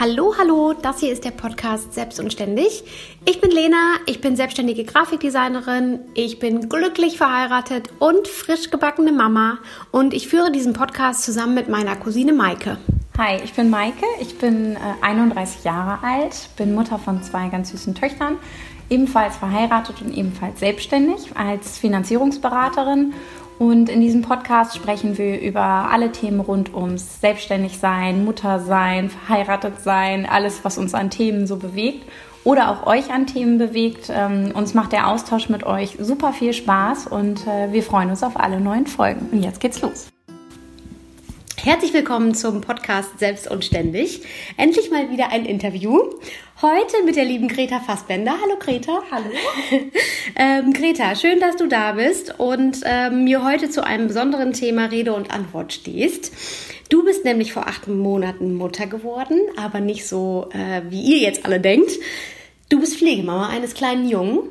[0.00, 2.84] Hallo, hallo, das hier ist der Podcast Selbst und Ständig.
[3.26, 3.76] Ich bin Lena,
[4.06, 9.58] ich bin selbstständige Grafikdesignerin, ich bin glücklich verheiratet und frisch gebackene Mama
[9.90, 12.78] und ich führe diesen Podcast zusammen mit meiner Cousine Maike.
[13.18, 17.70] Hi, ich bin Maike, ich bin äh, 31 Jahre alt, bin Mutter von zwei ganz
[17.72, 18.38] süßen Töchtern,
[18.88, 23.12] ebenfalls verheiratet und ebenfalls selbstständig als Finanzierungsberaterin
[23.60, 30.24] und in diesem Podcast sprechen wir über alle Themen rund ums Selbstständigsein, Muttersein, verheiratet sein,
[30.24, 32.08] alles, was uns an Themen so bewegt
[32.42, 34.10] oder auch euch an Themen bewegt.
[34.10, 38.22] Ähm, uns macht der Austausch mit euch super viel Spaß und äh, wir freuen uns
[38.22, 39.28] auf alle neuen Folgen.
[39.30, 40.08] Und jetzt geht's los.
[41.62, 44.22] Herzlich willkommen zum Podcast Selbst und Ständig.
[44.56, 46.04] Endlich mal wieder ein Interview.
[46.62, 48.32] Heute mit der lieben Greta Fassbender.
[48.42, 49.02] Hallo Greta.
[49.10, 49.26] Hallo.
[50.36, 54.86] ähm, Greta, schön, dass du da bist und ähm, mir heute zu einem besonderen Thema
[54.86, 56.32] Rede und Antwort stehst.
[56.88, 61.44] Du bist nämlich vor acht Monaten Mutter geworden, aber nicht so, äh, wie ihr jetzt
[61.44, 61.92] alle denkt.
[62.70, 64.44] Du bist Pflegemama eines kleinen Jungen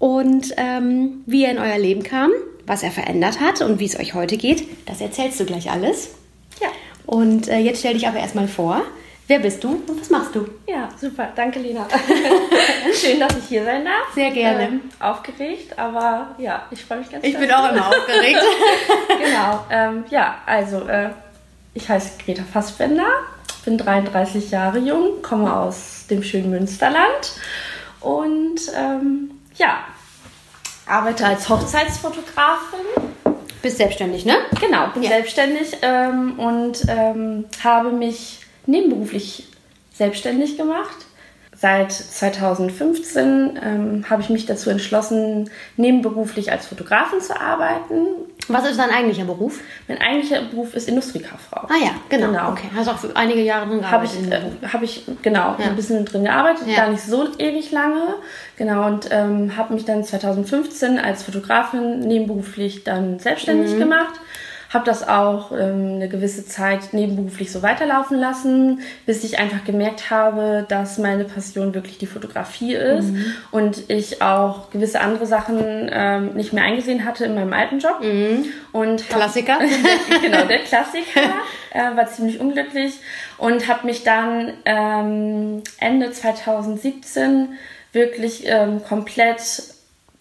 [0.00, 2.32] und ähm, wie er in euer Leben kam,
[2.66, 6.10] was er verändert hat und wie es euch heute geht, das erzählst du gleich alles.
[7.06, 8.82] Und äh, jetzt stell dich aber erstmal vor.
[9.26, 10.46] Wer bist du und was machst du?
[10.68, 11.28] Ja, super.
[11.34, 11.86] Danke, Lena.
[12.94, 14.12] Schön, dass ich hier sein darf.
[14.14, 14.64] Sehr gerne.
[14.64, 18.42] Ähm, aufgeregt, aber ja, ich freue mich ganz Ich bin auch immer aufgeregt.
[19.08, 19.64] genau.
[19.70, 21.08] Ähm, ja, also äh,
[21.72, 23.06] ich heiße Greta Fassbender,
[23.64, 27.32] bin 33 Jahre jung, komme aus dem schönen Münsterland
[28.00, 29.78] und ähm, ja,
[30.86, 33.14] arbeite als Hochzeitsfotografin.
[33.64, 34.34] Bist selbstständig, ne?
[34.60, 35.08] Genau, bin Ja.
[35.08, 39.46] selbstständig ähm, und ähm, habe mich nebenberuflich
[39.94, 41.06] selbstständig gemacht.
[41.56, 45.48] Seit 2015 ähm, habe ich mich dazu entschlossen,
[45.78, 48.04] nebenberuflich als Fotografin zu arbeiten.
[48.48, 49.60] Was ist dein eigentlicher Beruf?
[49.88, 51.66] Mein eigentlicher Beruf ist Industriekauffrau.
[51.68, 52.26] Ah ja, genau.
[52.28, 52.50] Genau.
[52.50, 52.68] Okay.
[52.76, 54.14] Hast auch für einige Jahre drin Habe gearbeitet.
[54.22, 54.62] ich, dem Beruf.
[54.62, 55.66] äh, hab ich genau Ja.
[55.66, 56.76] ein bisschen drin gearbeitet, Ja.
[56.84, 58.16] gar nicht so ewig lange.
[58.56, 63.78] Genau, und ähm, habe mich dann 2015 als Fotografin nebenberuflich dann selbstständig Mhm.
[63.78, 64.14] gemacht.
[64.74, 70.10] Habe das auch ähm, eine gewisse Zeit nebenberuflich so weiterlaufen lassen, bis ich einfach gemerkt
[70.10, 73.24] habe, dass meine Passion wirklich die Fotografie ist Mhm.
[73.52, 78.00] und ich auch gewisse andere Sachen ähm, nicht mehr eingesehen hatte in meinem alten Job.
[78.72, 79.58] Und hab- Klassiker.
[80.22, 81.20] genau, der Klassiker.
[81.72, 82.94] äh, war ziemlich unglücklich
[83.38, 87.50] und habe mich dann ähm, Ende 2017
[87.92, 89.40] wirklich ähm, komplett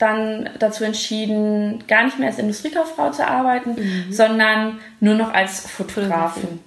[0.03, 4.11] dann dazu entschieden, gar nicht mehr als Industriekauffrau zu arbeiten, Mhm.
[4.13, 6.59] sondern nur noch als Fotografin.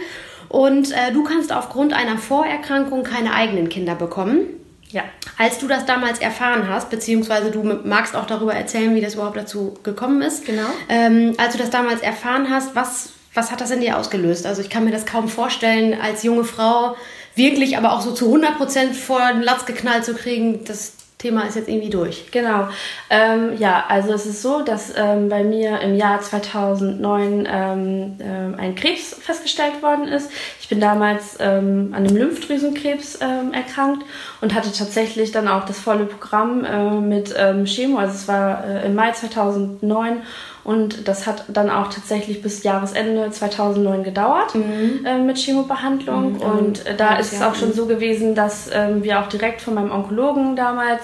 [0.49, 4.59] Und äh, du kannst aufgrund einer Vorerkrankung keine eigenen Kinder bekommen.
[4.91, 5.04] Ja.
[5.37, 9.37] Als du das damals erfahren hast, beziehungsweise du magst auch darüber erzählen, wie das überhaupt
[9.37, 10.47] dazu gekommen ist.
[10.47, 10.69] Genau.
[10.88, 14.47] Ähm, als du das damals erfahren hast, was, was hat das in dir ausgelöst?
[14.47, 16.97] Also ich kann mir das kaum vorstellen, als junge Frau
[17.34, 21.56] wirklich aber auch so zu 100% vor den Latz geknallt zu kriegen, das Thema ist
[21.56, 22.30] jetzt irgendwie durch.
[22.30, 22.68] Genau.
[23.10, 28.54] Ähm, ja, also es ist so, dass ähm, bei mir im Jahr 2009 ähm, ähm,
[28.56, 30.30] ein Krebs festgestellt worden ist.
[30.60, 34.04] Ich bin damals ähm, an einem Lymphdrüsenkrebs ähm, erkrankt
[34.41, 37.98] und hatte tatsächlich dann auch das volle Programm äh, mit ähm, Chemo.
[37.98, 40.22] Also es war äh, im Mai 2009
[40.68, 46.34] und das hat dann auch tatsächlich bis Jahresende 2009 gedauert äh, mit Chemobehandlung.
[46.34, 46.41] Mhm.
[46.42, 47.72] Und äh, da ist es auch schon mhm.
[47.72, 51.00] so gewesen, dass ähm, wir auch direkt von meinem Onkologen damals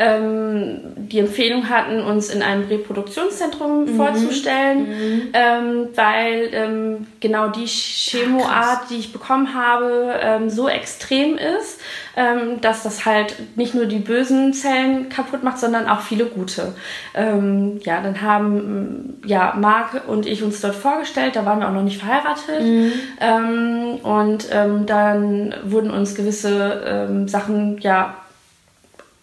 [0.00, 3.96] ähm, die Empfehlung hatten, uns in einem Reproduktionszentrum mhm.
[3.96, 5.28] vorzustellen, mhm.
[5.34, 11.80] Ähm, weil ähm, genau die Chemoart, die ich bekommen habe, ähm, so extrem ist,
[12.16, 16.74] ähm, dass das halt nicht nur die bösen Zellen kaputt macht, sondern auch viele gute.
[17.14, 21.74] Ähm, ja, dann haben ja Marc und ich uns dort vorgestellt, da waren wir auch
[21.74, 22.62] noch nicht verheiratet.
[22.62, 24.00] Mhm.
[24.02, 28.14] und dann wurden uns gewisse Sachen ja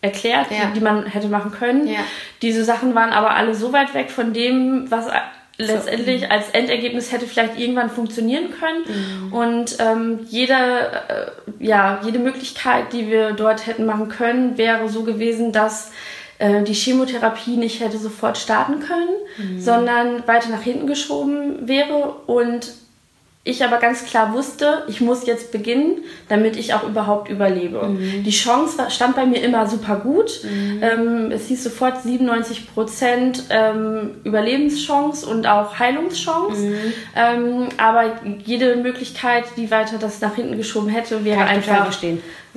[0.07, 0.71] erklärt, ja.
[0.75, 1.87] die, man hätte machen können.
[1.87, 1.99] Ja.
[2.41, 5.07] Diese Sachen waren aber alle so weit weg von dem, was
[5.57, 6.27] letztendlich so.
[6.27, 8.83] als Endergebnis hätte vielleicht irgendwann funktionieren können.
[8.87, 9.33] Mhm.
[9.33, 15.03] Und ähm, jede, äh, ja, jede Möglichkeit, die wir dort hätten machen können, wäre so
[15.03, 15.91] gewesen, dass
[16.39, 19.59] äh, die Chemotherapie nicht hätte sofort starten können, mhm.
[19.59, 22.71] sondern weiter nach hinten geschoben wäre und
[23.47, 27.87] ich aber ganz klar wusste, ich muss jetzt beginnen, damit ich auch überhaupt überlebe.
[27.87, 28.23] Mhm.
[28.23, 30.41] Die Chance stand bei mir immer super gut.
[30.43, 30.83] Mhm.
[30.83, 36.61] Ähm, es hieß sofort 97 Prozent ähm, Überlebenschance und auch Heilungschance.
[36.61, 36.93] Mhm.
[37.15, 41.91] Ähm, aber jede Möglichkeit, die weiter das nach hinten geschoben hätte, wäre Kann einfach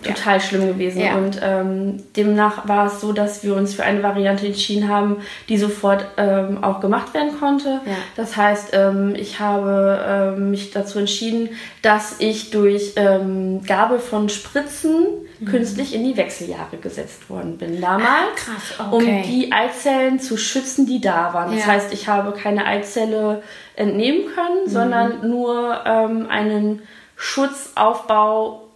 [0.02, 0.40] total ja.
[0.40, 1.00] schlimm gewesen.
[1.00, 1.16] Ja.
[1.16, 5.58] Und ähm, demnach war es so, dass wir uns für eine Variante entschieden haben, die
[5.58, 7.80] sofort ähm, auch gemacht werden konnte.
[7.84, 7.96] Ja.
[8.16, 11.50] Das heißt, ähm, ich habe ähm, mich dazu entschieden,
[11.82, 15.06] dass ich durch ähm, Gabe von Spritzen
[15.38, 15.44] mhm.
[15.46, 18.94] künstlich in die Wechseljahre gesetzt worden bin damals, ah, krass, okay.
[18.96, 21.54] um die Eizellen zu schützen, die da waren.
[21.54, 23.42] Das heißt, ich habe keine Eizelle
[23.76, 24.70] entnehmen können, mhm.
[24.70, 26.82] sondern nur ähm, einen
[27.16, 28.69] Schutzaufbau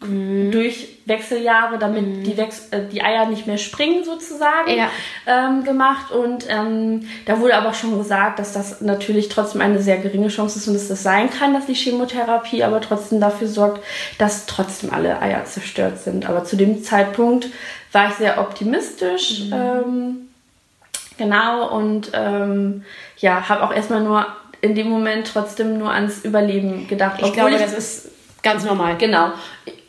[0.00, 0.50] mhm.
[0.50, 2.22] durch Wechseljahre, damit mhm.
[2.24, 4.90] die, Wechs äh, die Eier nicht mehr springen sozusagen ja.
[5.26, 6.10] ähm, gemacht.
[6.10, 10.58] Und ähm, da wurde aber schon gesagt, dass das natürlich trotzdem eine sehr geringe Chance
[10.58, 13.84] ist und dass das sein kann, dass die Chemotherapie aber trotzdem dafür sorgt,
[14.18, 16.28] dass trotzdem alle Eier zerstört sind.
[16.28, 17.48] Aber zu dem Zeitpunkt
[17.92, 19.46] war ich sehr optimistisch.
[19.46, 19.52] Mhm.
[19.52, 20.16] Ähm,
[21.18, 22.84] genau und ähm,
[23.18, 24.26] ja, habe auch erstmal nur
[24.62, 27.20] in dem Moment trotzdem nur ans Überleben gedacht.
[27.22, 28.10] Ich glaube, ich, das ist
[28.42, 28.96] ganz normal.
[28.98, 29.32] Genau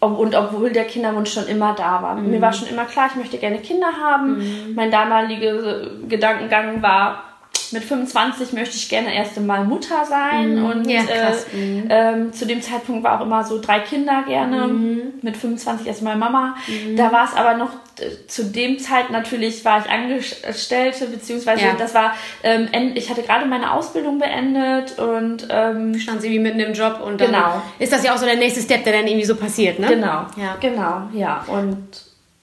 [0.01, 2.15] und obwohl der Kinderwunsch schon immer da war.
[2.15, 2.31] Mhm.
[2.31, 4.39] Mir war schon immer klar, ich möchte gerne Kinder haben.
[4.39, 4.75] Mhm.
[4.75, 7.23] Mein damaliger Gedankengang war,
[7.71, 10.55] mit 25 möchte ich gerne erst einmal Mutter sein.
[10.55, 10.65] Mhm.
[10.65, 11.87] Und ja, äh, mhm.
[11.89, 14.67] ähm, zu dem Zeitpunkt war auch immer so drei Kinder gerne.
[14.67, 15.13] Mhm.
[15.21, 16.55] Mit 25 erstmal Mama.
[16.67, 16.95] Mhm.
[16.95, 21.73] Da war es aber noch äh, zu dem Zeit natürlich war ich Angestellte, beziehungsweise ja.
[21.77, 22.13] das war,
[22.43, 27.01] ähm, ich hatte gerade meine Ausbildung beendet und ähm, stand sie wie mitten im Job
[27.05, 27.61] und dann genau.
[27.79, 29.87] ist das ja auch so der nächste Step, der dann irgendwie so passiert, ne?
[29.87, 30.57] Genau, ja.
[30.59, 31.43] genau, ja.
[31.47, 31.87] Und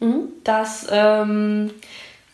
[0.00, 0.28] mhm.
[0.44, 1.70] das ähm,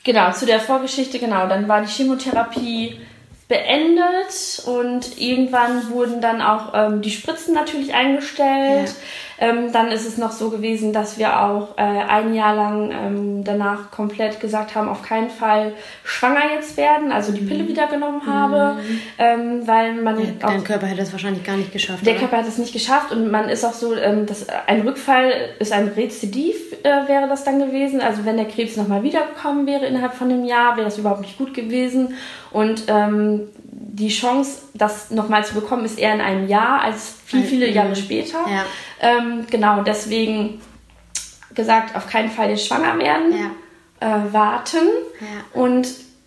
[0.04, 1.48] Genau, zu der Vorgeschichte, genau.
[1.48, 3.00] Dann war die Chemotherapie
[3.48, 8.88] beendet und irgendwann wurden dann auch ähm, die Spritzen natürlich eingestellt.
[8.88, 8.94] Ja.
[9.38, 13.44] Ähm, dann ist es noch so gewesen, dass wir auch äh, ein Jahr lang ähm,
[13.44, 15.72] danach komplett gesagt haben, auf keinen Fall
[16.04, 17.68] schwanger jetzt werden, also die Pille mhm.
[17.68, 19.00] wieder genommen habe, mhm.
[19.18, 22.06] ähm, weil man ja, dein Körper hätte es wahrscheinlich gar nicht geschafft.
[22.06, 22.20] Der oder?
[22.20, 25.72] Körper hat es nicht geschafft und man ist auch so, ähm, dass ein Rückfall ist
[25.72, 28.00] ein Rezidiv äh, wäre das dann gewesen.
[28.00, 31.38] Also wenn der Krebs nochmal wiedergekommen wäre innerhalb von einem Jahr, wäre das überhaupt nicht
[31.38, 32.14] gut gewesen
[32.50, 33.48] und ähm,
[33.94, 37.90] die Chance, das nochmal zu bekommen, ist eher in einem Jahr als viel, viele Jahre
[37.90, 37.96] mhm.
[37.96, 38.38] später.
[38.48, 38.64] Ja.
[39.00, 40.60] Ähm, genau, deswegen
[41.54, 43.32] gesagt, auf keinen Fall jetzt schwanger werden,
[44.00, 44.26] ja.
[44.26, 44.88] äh, warten
[45.20, 45.60] ja.
[45.60, 45.86] und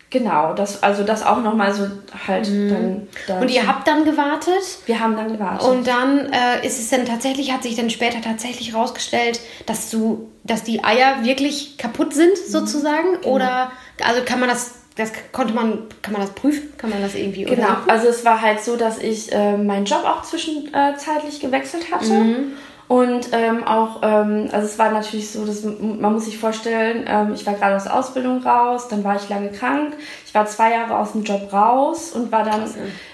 [0.10, 1.86] Genau, das, also das auch nochmal so
[2.26, 2.70] halt mhm.
[2.70, 4.64] dann, dann, Und ihr habt dann gewartet?
[4.86, 5.68] Wir haben dann gewartet.
[5.68, 10.32] Und dann äh, ist es dann tatsächlich, hat sich dann später tatsächlich rausgestellt, dass du,
[10.46, 12.50] dass die Eier wirklich kaputt sind, mhm.
[12.50, 13.20] sozusagen?
[13.22, 13.36] Genau.
[13.36, 16.74] Oder also kann man das das konnte man, kann man das prüfen?
[16.78, 17.90] Kann man das irgendwie Genau, untersuchen?
[17.90, 22.14] also es war halt so, dass ich äh, meinen Job auch zwischenzeitlich gewechselt hatte.
[22.14, 22.54] Mhm.
[22.88, 27.34] Und ähm, auch, ähm, also es war natürlich so, dass man muss sich vorstellen, ähm,
[27.34, 30.72] ich war gerade aus der Ausbildung raus, dann war ich lange krank, ich war zwei
[30.72, 32.64] Jahre aus dem Job raus und war dann,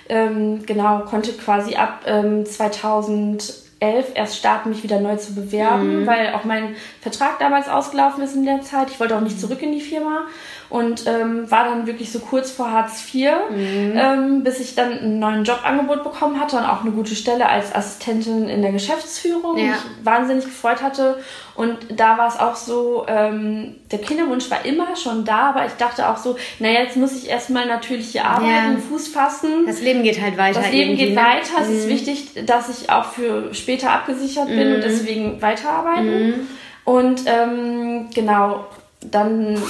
[0.09, 3.63] ähm, genau, konnte quasi ab ähm, 2011
[4.13, 6.07] erst starten, mich wieder neu zu bewerben, mhm.
[6.07, 8.91] weil auch mein Vertrag damals ausgelaufen ist in der Zeit.
[8.91, 10.27] Ich wollte auch nicht zurück in die Firma
[10.73, 13.93] und ähm, war dann wirklich so kurz vor Hartz IV, mhm.
[13.95, 17.75] ähm, bis ich dann einen neuen Jobangebot bekommen hatte und auch eine gute Stelle als
[17.75, 19.65] Assistentin in der Geschäftsführung, ja.
[19.65, 21.19] mich wahnsinnig gefreut hatte.
[21.53, 25.73] Und da war es auch so, ähm, der Kinderwunsch war immer schon da, aber ich
[25.73, 28.77] dachte auch so, naja, jetzt muss ich erstmal natürlich hier arbeiten, ja.
[28.89, 29.67] Fuß fassen.
[29.67, 30.59] Das Leben geht halt weiter.
[30.59, 31.17] Das Leben geht ne?
[31.17, 31.59] weiter.
[31.59, 31.65] Mhm.
[31.65, 31.91] Es ist mhm.
[31.91, 34.75] wichtig, dass ich auch für später abgesichert bin mhm.
[34.75, 36.27] und deswegen weiterarbeiten.
[36.29, 36.47] Mhm.
[36.83, 38.65] Und ähm, genau,
[39.11, 39.61] dann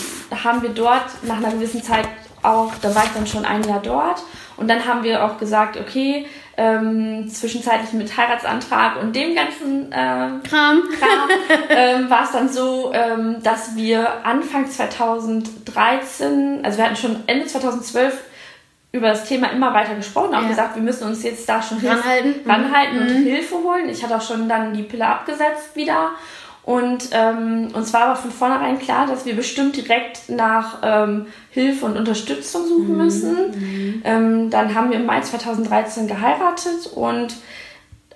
[0.44, 2.08] haben wir dort nach einer gewissen Zeit
[2.42, 4.24] auch, da war ich dann schon ein Jahr dort
[4.58, 6.26] und dann haben wir auch gesagt, okay,
[6.56, 11.30] ähm, zwischenzeitlich mit Heiratsantrag und dem ganzen äh, Kram, Kram
[11.70, 17.48] ähm, war es dann so, ähm, dass wir Anfang 2013, also wir hatten schon Ende
[17.48, 18.24] 2012
[18.92, 20.48] über das Thema immer weiter gesprochen, auch ja.
[20.50, 23.02] gesagt, wir müssen uns jetzt da schon ranhalten, ranhalten mhm.
[23.02, 23.24] und.
[23.24, 23.90] Hilfe holen.
[23.90, 26.12] Ich hatte auch schon dann die Pille abgesetzt wieder
[26.64, 31.86] und ähm, uns war aber von vornherein klar, dass wir bestimmt direkt nach ähm, Hilfe
[31.86, 32.98] und Unterstützung suchen mhm.
[32.98, 33.52] müssen.
[33.52, 34.02] Mhm.
[34.06, 37.36] Ähm, dann haben wir im Mai 2013 geheiratet und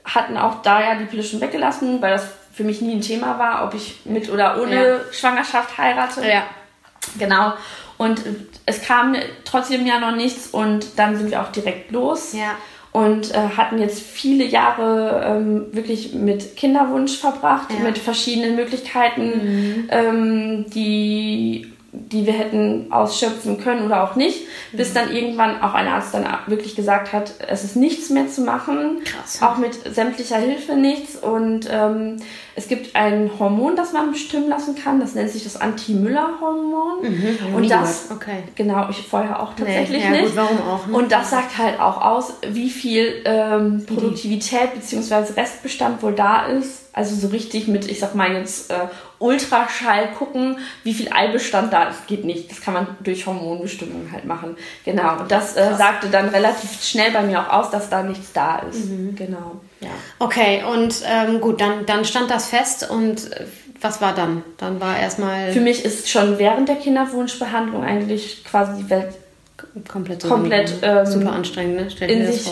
[0.06, 3.38] hatten auch da ja die Pille schon weggelassen, weil das für mich nie ein Thema
[3.38, 5.00] war, ob ich mit oder ohne ja.
[5.12, 6.26] Schwangerschaft heirate.
[6.26, 6.44] Ja.
[7.20, 7.54] Genau.
[7.98, 8.22] Und
[8.66, 12.32] es kam trotzdem ja noch nichts und dann sind wir auch direkt los.
[12.32, 12.56] Ja
[12.98, 17.84] und äh, hatten jetzt viele Jahre ähm, wirklich mit Kinderwunsch verbracht, ja.
[17.84, 19.90] mit verschiedenen Möglichkeiten, mhm.
[19.90, 24.42] ähm, die die wir hätten ausschöpfen können oder auch nicht,
[24.72, 24.78] mhm.
[24.78, 28.42] bis dann irgendwann auch ein Arzt dann wirklich gesagt hat, es ist nichts mehr zu
[28.42, 29.42] machen, Krass.
[29.42, 32.18] auch mit sämtlicher Hilfe nichts und ähm,
[32.56, 37.56] es gibt ein Hormon, das man bestimmen lassen kann, das nennt sich das Anti-Müller-Hormon mhm,
[37.56, 38.44] und das, okay.
[38.56, 40.98] genau, ich vorher auch tatsächlich nee, ja, nicht gut, warum auch, ne?
[40.98, 45.34] und das sagt halt auch aus, wie viel ähm, Produktivität bzw.
[45.40, 48.88] Restbestand wohl da ist, also so richtig mit, ich sag mal jetzt äh,
[49.20, 52.08] Ultraschall gucken, wie viel Eibestand da ist.
[52.08, 52.52] Geht nicht.
[52.52, 54.56] Das kann man durch Hormonbestimmung halt machen.
[54.86, 55.20] Genau.
[55.20, 58.60] Und das äh, sagte dann relativ schnell bei mir auch aus, dass da nichts da
[58.60, 58.86] ist.
[58.86, 59.16] Mhm.
[59.16, 59.60] Genau.
[59.80, 59.90] Ja.
[60.20, 63.46] Okay, und ähm, gut, dann, dann stand das fest und äh,
[63.82, 64.44] was war dann?
[64.58, 65.52] Dann war erstmal.
[65.52, 69.14] Für mich ist schon während der Kinderwunschbehandlung eigentlich quasi die Welt
[69.88, 71.90] komplett, komplett ähm, super anstrengend, ne?
[71.90, 72.50] Stell in sich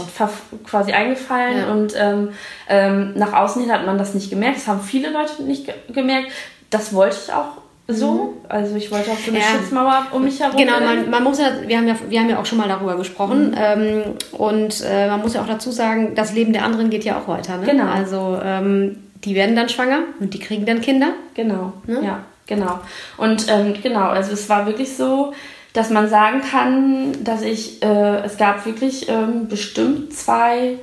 [0.66, 1.72] quasi eingefallen ja.
[1.72, 2.30] und ähm,
[2.68, 4.58] ähm, nach außen hin hat man das nicht gemerkt.
[4.58, 6.32] Das haben viele Leute nicht ge gemerkt
[6.70, 7.58] das wollte ich auch
[7.88, 8.14] so.
[8.14, 8.30] Mhm.
[8.50, 9.46] Also ich wollte auch so eine ja.
[9.46, 10.58] Schutzmauer um mich herum.
[10.58, 12.98] Genau, man, man, muss ja, wir haben ja, wir haben ja auch schon mal darüber
[12.98, 13.52] gesprochen.
[13.52, 13.58] Mhm.
[13.58, 17.20] Ähm, und äh, man muss ja auch dazu sagen, das Leben der anderen geht ja
[17.20, 17.58] auch weiter.
[17.58, 17.68] Ne?
[17.68, 17.88] Genau.
[17.88, 21.10] Also ähm, die werden dann schwanger und die kriegen dann Kinder.
[21.36, 21.74] Genau.
[21.86, 22.02] Ne?
[22.04, 22.80] Ja, genau.
[23.18, 25.34] Und ähm, genau, also es war wirklich so,
[25.74, 30.78] dass man sagen kann, dass ich, äh, es gab wirklich ähm, bestimmt zwei,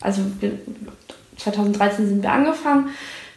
[0.00, 0.22] also
[1.36, 2.90] 2013 sind wir angefangen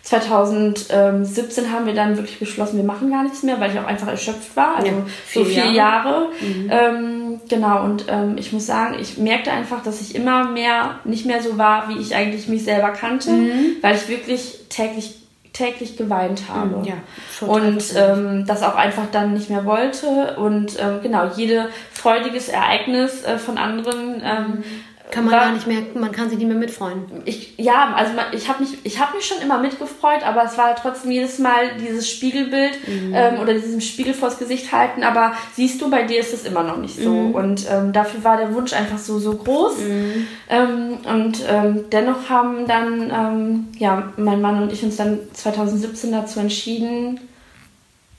[0.08, 4.08] 2017 haben wir dann wirklich beschlossen, wir machen gar nichts mehr, weil ich auch einfach
[4.08, 4.78] erschöpft war.
[4.78, 5.76] Also ja, so vier Jahre.
[5.76, 6.28] Jahre.
[6.40, 6.72] Mhm.
[6.72, 11.26] Ähm, genau, und ähm, ich muss sagen, ich merkte einfach, dass ich immer mehr nicht
[11.26, 13.76] mehr so war, wie ich eigentlich mich selber kannte, mhm.
[13.82, 15.16] weil ich wirklich täglich
[15.52, 16.78] täglich geweint habe.
[16.78, 20.38] Mhm, ja, und ähm, das auch einfach dann nicht mehr wollte.
[20.38, 24.64] Und ähm, genau, jedes freudiges Ereignis äh, von anderen ähm, mhm.
[25.10, 27.06] Kann man war, gar nicht mehr, man kann sich nicht mehr mitfreuen.
[27.24, 31.12] Ich, ja, also ich habe mich, hab mich schon immer mitgefreut, aber es war trotzdem
[31.12, 33.14] jedes Mal dieses Spiegelbild mhm.
[33.16, 35.04] ähm, oder diesem Spiegel vors Gesicht halten.
[35.04, 37.10] Aber siehst du, bei dir ist es immer noch nicht so.
[37.10, 37.36] Mhm.
[37.36, 39.78] Und ähm, dafür war der Wunsch einfach so, so groß.
[39.80, 40.28] Mhm.
[40.50, 46.12] Ähm, und ähm, dennoch haben dann, ähm, ja, mein Mann und ich uns dann 2017
[46.12, 47.22] dazu entschieden,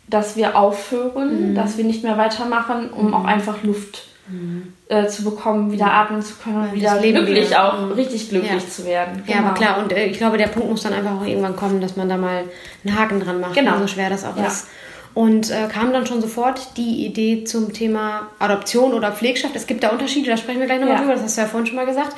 [0.06, 1.54] dass wir aufhören, mhm.
[1.54, 3.14] dass wir nicht mehr weitermachen, um mhm.
[3.14, 4.72] auch einfach Luft mhm.
[4.88, 7.64] äh, zu bekommen, wieder atmen zu können und wieder glücklich wieder.
[7.64, 7.92] auch, mhm.
[7.92, 8.68] richtig glücklich ja.
[8.68, 9.22] zu werden.
[9.26, 9.38] Genau.
[9.38, 11.80] Ja, aber klar, und äh, ich glaube, der Punkt muss dann einfach auch irgendwann kommen,
[11.80, 12.44] dass man da mal
[12.84, 13.78] einen Haken dran macht, genau.
[13.78, 14.46] so schwer das auch ja.
[14.46, 14.68] ist.
[15.14, 19.56] Und äh, kam dann schon sofort die Idee zum Thema Adoption oder Pflegschaft.
[19.56, 21.00] Es gibt da Unterschiede, da sprechen wir gleich nochmal ja.
[21.00, 22.14] drüber, das hast du ja vorhin schon mal gesagt.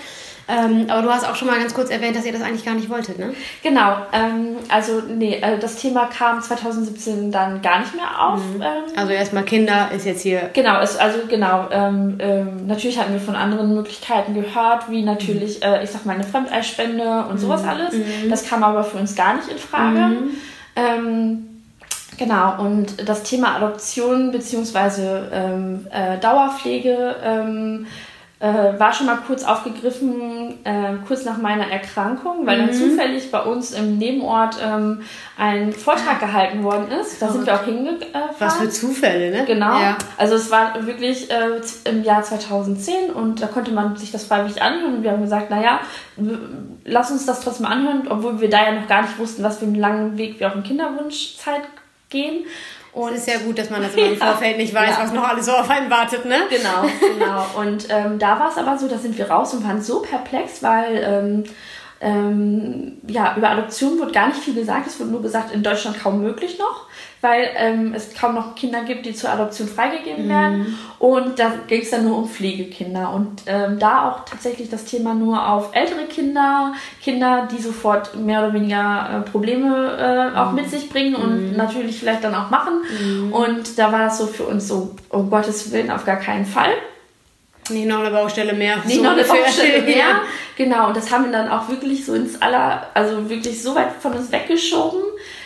[0.51, 2.75] Ähm, aber du hast auch schon mal ganz kurz erwähnt, dass ihr das eigentlich gar
[2.75, 3.33] nicht wolltet, ne?
[3.63, 3.97] Genau.
[4.13, 8.41] Ähm, also, nee, äh, das Thema kam 2017 dann gar nicht mehr auf.
[8.41, 8.63] Mhm.
[8.63, 10.51] Ähm, also erstmal Kinder ist jetzt hier.
[10.53, 11.69] Genau, ist, also genau.
[11.71, 15.67] Ähm, ähm, natürlich hatten wir von anderen Möglichkeiten gehört, wie natürlich, mhm.
[15.67, 17.69] äh, ich sag mal, eine Fremdeisspende und sowas mhm.
[17.69, 17.95] alles.
[17.95, 18.31] Mhm.
[18.31, 19.99] Das kam aber für uns gar nicht in Frage.
[19.99, 20.31] Mhm.
[22.21, 25.01] Genau, und das Thema Adoption bzw.
[25.33, 27.87] Ähm, äh, Dauerpflege ähm,
[28.41, 32.67] äh, war schon mal kurz aufgegriffen, äh, kurz nach meiner Erkrankung, weil mhm.
[32.67, 35.03] dann zufällig bei uns im Nebenort ähm,
[35.37, 37.21] ein Vortrag gehalten worden ist.
[37.21, 38.31] Da sind wir auch hingefahren.
[38.39, 39.45] Was für Zufälle, ne?
[39.45, 39.79] Genau.
[39.79, 39.99] Ja.
[40.17, 44.63] Also es war wirklich äh, im Jahr 2010 und da konnte man sich das freiwillig
[44.63, 45.81] anhören und wir haben gesagt, naja,
[46.85, 49.67] lass uns das trotzdem anhören, obwohl wir da ja noch gar nicht wussten, was für
[49.67, 51.63] einen langen Weg wir auch in Kinderwunschzeit
[52.09, 52.47] gehen.
[52.93, 55.05] Und es ist ja gut, dass man das immer im Vorfeld nicht weiß, ja.
[55.05, 56.43] was noch alles so auf einen wartet, ne?
[56.51, 57.47] Genau, genau.
[57.61, 60.63] Und ähm, da war es aber so, da sind wir raus und waren so perplex,
[60.63, 61.45] weil ähm,
[62.01, 64.87] ähm, ja, über Adoption wurde gar nicht viel gesagt.
[64.87, 66.87] Es wurde nur gesagt, in Deutschland kaum möglich noch,
[67.21, 70.79] weil ähm, es kaum noch Kinder gibt, die zur Adoption freigegeben werden.
[70.99, 73.13] Und da ging es dann nur um Pflegekinder.
[73.13, 76.73] Und ähm, da auch tatsächlich das Thema nur auf ältere Kinder,
[77.03, 81.99] Kinder, die sofort mehr oder weniger äh, Probleme äh, auch mit sich bringen und natürlich
[81.99, 83.31] vielleicht dann auch machen.
[83.31, 86.73] Und da war es so für uns so, um Gottes Willen, auf gar keinen Fall.
[87.69, 88.77] Nicht noch eine Baustelle mehr.
[88.85, 89.43] Nicht so noch eine ungefähr.
[89.43, 90.21] Baustelle mehr.
[90.57, 93.93] Genau, und das haben wir dann auch wirklich so ins aller, also wirklich so weit
[94.01, 95.01] von uns weggeschoben.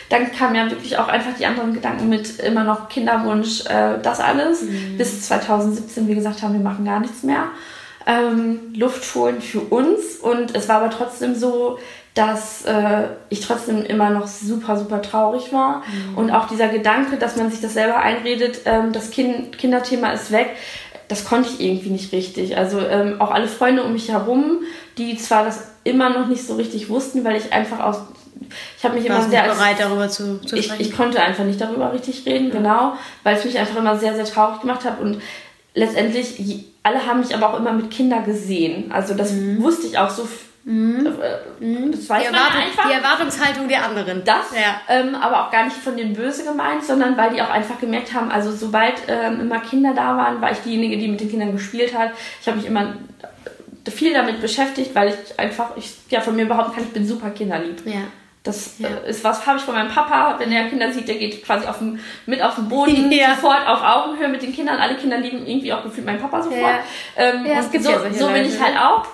[0.09, 4.19] Dann kamen ja wirklich auch einfach die anderen Gedanken mit immer noch Kinderwunsch, äh, das
[4.19, 4.63] alles.
[4.97, 7.45] Bis 2017 wir gesagt haben, wir machen gar nichts mehr.
[8.07, 10.17] Ähm, Luft holen für uns.
[10.17, 11.79] Und es war aber trotzdem so,
[12.13, 15.83] dass äh, ich trotzdem immer noch super, super traurig war.
[16.15, 20.31] Und auch dieser Gedanke, dass man sich das selber einredet, ähm, das kind Kinderthema ist
[20.31, 20.55] weg,
[21.07, 22.57] das konnte ich irgendwie nicht richtig.
[22.57, 24.61] Also ähm, auch alle Freunde um mich herum,
[24.97, 27.97] die zwar das immer noch nicht so richtig wussten, weil ich einfach aus...
[28.77, 30.81] Ich habe mich immer sehr bereit, darüber zu, zu ich, sprechen.
[30.81, 34.25] ich konnte einfach nicht darüber richtig reden, genau, weil es mich einfach immer sehr, sehr
[34.25, 35.21] traurig gemacht hat und
[35.73, 38.91] letztendlich, alle haben mich aber auch immer mit Kindern gesehen.
[38.91, 40.23] Also das wusste ich auch so.
[40.23, 42.87] f- Äh, das weiß die, Erwartung, einfach.
[42.89, 44.23] die Erwartungshaltung der anderen.
[44.25, 44.81] Das, Ja.
[44.89, 48.13] ähm, aber auch gar nicht von denen böse gemeint, sondern weil die auch einfach gemerkt
[48.15, 51.51] haben, also sobald ähm, immer Kinder da waren, war ich diejenige, die mit den Kindern
[51.51, 52.11] gespielt hat.
[52.41, 52.93] Ich habe mich immer
[53.91, 57.29] viel damit beschäftigt, weil ich einfach, ich ja von mir behaupten kann, ich bin super
[57.29, 57.85] kinderlieb.
[57.85, 58.01] Ja.
[58.45, 58.87] Das Ja.
[58.89, 61.67] äh, ist was, habe ich von meinem Papa, wenn er Kinder sieht, der geht quasi
[61.67, 63.35] auf dem, mit auf den Boden, Ja.
[63.35, 64.77] sofort auf Augenhöhe mit den Kindern.
[64.77, 66.61] Alle Kinder lieben irgendwie auch gefühlt meinen Papa sofort.
[66.61, 66.79] Ja.
[67.17, 69.05] Ähm, und so, so bin ich halt auch.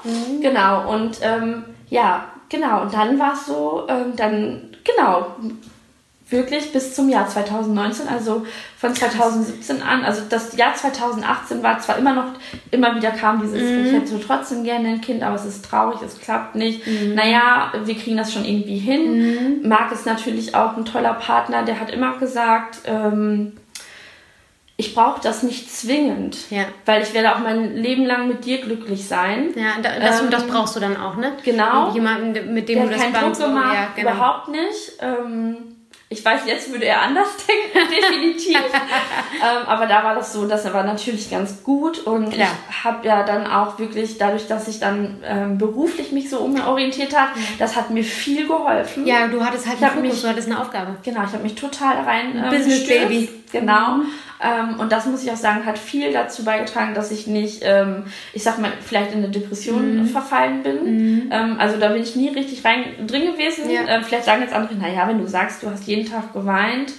[0.42, 0.92] Genau.
[0.94, 2.82] Und ähm, ja, genau.
[2.82, 5.28] Und dann war es so, ähm, dann, genau,
[6.32, 8.46] wirklich bis zum Jahr 2019, also
[8.78, 12.26] von 2017 an, also das Jahr 2018 war zwar immer noch,
[12.72, 16.20] immer wieder kam dieses, ich hätte trotzdem gerne ein Kind, aber es ist traurig, es
[16.20, 16.82] klappt nicht.
[17.14, 19.62] Naja, wir kriegen das schon irgendwie hin.
[19.68, 23.54] Marc ist natürlich auch ein toller Partner, der hat immer gesagt, ähm,
[24.78, 26.64] ich brauche das nicht zwingend, Ja.
[26.88, 29.50] weil ich werde auch mein Leben lang mit dir glücklich sein.
[29.56, 31.34] Ja, da- das, Ähm, das brauchst du dann auch, ne?
[31.44, 31.92] genau.
[31.92, 34.12] Jemanden, mit dem Der du das keinen Druck gemacht, ja, genau.
[34.16, 34.94] überhaupt nicht.
[35.02, 35.58] Ähm,
[36.12, 38.58] ich weiß, jetzt würde er anders denken, definitiv.
[39.42, 42.00] ähm, aber da war das so, das war natürlich ganz gut.
[42.00, 42.50] Und Klar.
[42.70, 47.18] ich habe ja dann auch wirklich, dadurch, dass ich dann ähm, beruflich mich so umorientiert
[47.18, 49.08] habe, das hat mir viel geholfen.
[49.08, 50.98] Ja, du hattest halt Ich einen Fokus, mich- du hattest eine Aufgabe.
[51.02, 53.08] Genau, ich habe mich total rein ähm, Business gestürzt.
[53.08, 53.30] Baby.
[53.54, 53.96] Genau.
[54.44, 58.06] Ähm, und das muss ich auch sagen, hat viel dazu beigetragen, dass ich nicht, ähm,
[58.34, 61.30] ich sag mal, vielleicht in eine Depression verfallen bin.
[61.32, 63.70] Ähm, also da bin ich nie richtig rein drin gewesen.
[63.70, 63.82] Ja.
[63.88, 66.94] Ähm, vielleicht sagen jetzt andere, naja, wenn du sagst, du hast jeden Tag geweint,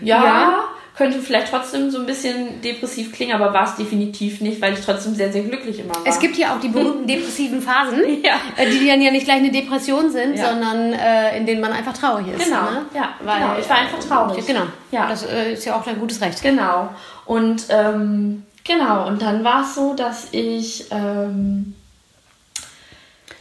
[0.00, 0.68] ja, Ja.
[0.96, 4.80] Könnte vielleicht trotzdem so ein bisschen depressiv klingen, aber war es definitiv nicht, weil ich
[4.80, 6.02] trotzdem sehr, sehr glücklich immer war.
[6.06, 8.36] Es gibt ja auch die berühmten depressiven Phasen, Ja.
[8.56, 10.50] äh, die dann ja nicht gleich eine Depression sind, Ja.
[10.50, 12.44] sondern äh, in denen man einfach traurig ist.
[12.44, 12.86] Genau, Ne?
[12.94, 13.58] ja, genau.
[13.60, 14.46] Ich war einfach traurig.
[14.46, 14.62] Genau.
[14.90, 15.08] Ja.
[15.08, 16.42] Das äh, ist ja auch dein gutes Recht.
[16.42, 16.88] Genau.
[17.26, 21.74] Und ähm, genau, und dann war es so, dass ich ähm,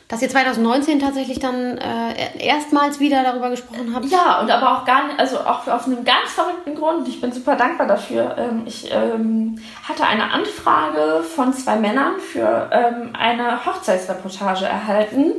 [0.08, 4.06] Dass ihr 2019 tatsächlich dann äh, erstmals wieder darüber gesprochen habt.
[4.06, 7.08] ja und aber auch gar nicht, also auch auf einem ganz verrückten Grund.
[7.08, 8.36] Ich bin super dankbar dafür.
[8.38, 15.34] Ähm, ich ähm, hatte eine Anfrage von zwei Männern für ähm, eine Hochzeitsreportage erhalten.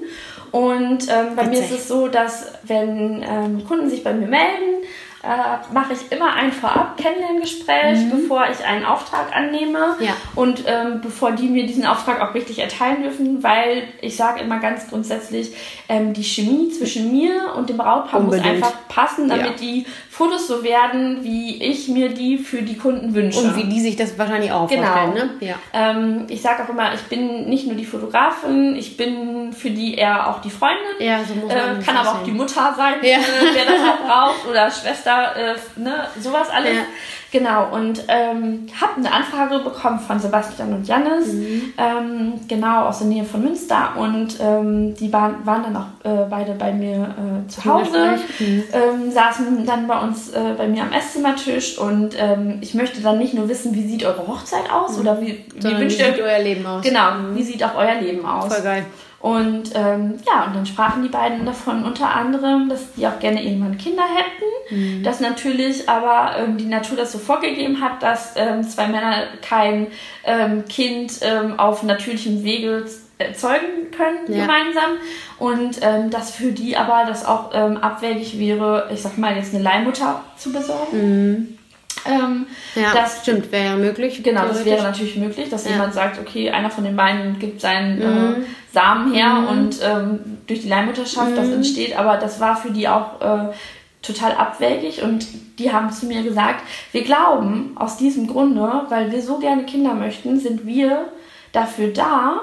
[0.50, 1.78] Und ähm, bei mir ist Witzig.
[1.78, 4.84] es so, dass wenn ähm, Kunden sich bei mir melden,
[5.26, 9.96] äh, mache ich immer ein Vorab-Kennenlerngespräch, bevor ich einen Auftrag annehme.
[10.00, 10.12] Ja.
[10.34, 14.58] Und ähm, bevor die mir diesen Auftrag auch richtig erteilen dürfen, weil ich sage immer
[14.60, 15.52] ganz grundsätzlich,
[15.88, 19.52] ähm, die Chemie zwischen mir und dem Brautpaar muss einfach passen, damit Ja.
[19.60, 19.86] die
[20.16, 23.38] Fotos so werden, wie ich mir die für die Kunden wünsche.
[23.40, 24.82] Und wie die sich das wahrscheinlich auch Genau.
[24.86, 25.30] vorstellen, ne?
[25.46, 25.54] Ja.
[25.74, 29.94] ähm, ich sage auch immer, ich bin nicht nur die Fotografin, ich bin für die
[29.96, 30.78] eher auch die Freundin.
[31.00, 32.30] Ja, so muss man Äh, kann aber auch die.
[32.32, 33.18] Mutter sein, Ja.
[33.18, 33.20] äh,
[33.52, 36.72] wer das auch braucht, oder Schwester, äh, ne, sowas alles.
[36.76, 36.82] Ja.
[37.32, 41.62] Genau, und ähm, habe eine Anfrage bekommen von Sebastian und Jannis, Mhm.
[41.76, 43.90] ähm, genau aus der Nähe von Münster.
[43.96, 46.94] Und ähm, die waren, waren dann auch äh, beide bei mir
[47.44, 48.18] äh, zu Hause.
[48.38, 48.62] Mhm.
[48.72, 51.78] ähm, saßen dann bei uns äh, bei mir am Esszimmertisch.
[51.78, 55.44] Und ähm, ich möchte dann nicht nur wissen, wie sieht eure Hochzeit aus oder wie,
[55.54, 55.80] wie Mhm.
[55.80, 56.82] Wie sieht euer Leben aus?
[56.84, 58.52] Genau, wie sieht auch euer Leben aus?
[58.54, 58.86] Voll geil.
[59.26, 63.42] Und ähm, ja, und dann sprachen die beiden davon unter anderem, dass die auch gerne
[63.42, 65.02] irgendwann Kinder hätten.
[65.02, 69.88] Dass natürlich aber ähm, die Natur das so vorgegeben hat, dass ähm, zwei Männer kein
[70.22, 72.84] ähm, Kind ähm, auf natürlichem Wege
[73.18, 74.42] erzeugen können Ja.
[74.46, 74.90] gemeinsam.
[75.40, 79.52] Und ähm, dass für die aber das auch ähm, abwegig wäre, ich sag mal, jetzt
[79.52, 81.58] eine Leihmutter zu besorgen.
[82.08, 84.22] Ähm, ja, das stimmt, wäre ja möglich.
[84.22, 85.72] Genau, das wäre natürlich möglich, dass ja.
[85.72, 88.42] jemand sagt, okay, einer von den beiden gibt seinen äh, mhm.
[88.42, 89.46] äh, Samen her mhm.
[89.48, 91.36] und ähm, durch die Leihmutterschaft mhm.
[91.36, 93.52] das entsteht, aber das war für die auch äh,
[94.02, 95.26] total abwägig und
[95.58, 99.94] die haben zu mir gesagt, wir glauben aus diesem Grunde, weil wir so gerne Kinder
[99.94, 101.06] möchten, sind wir
[101.52, 102.40] dafür da,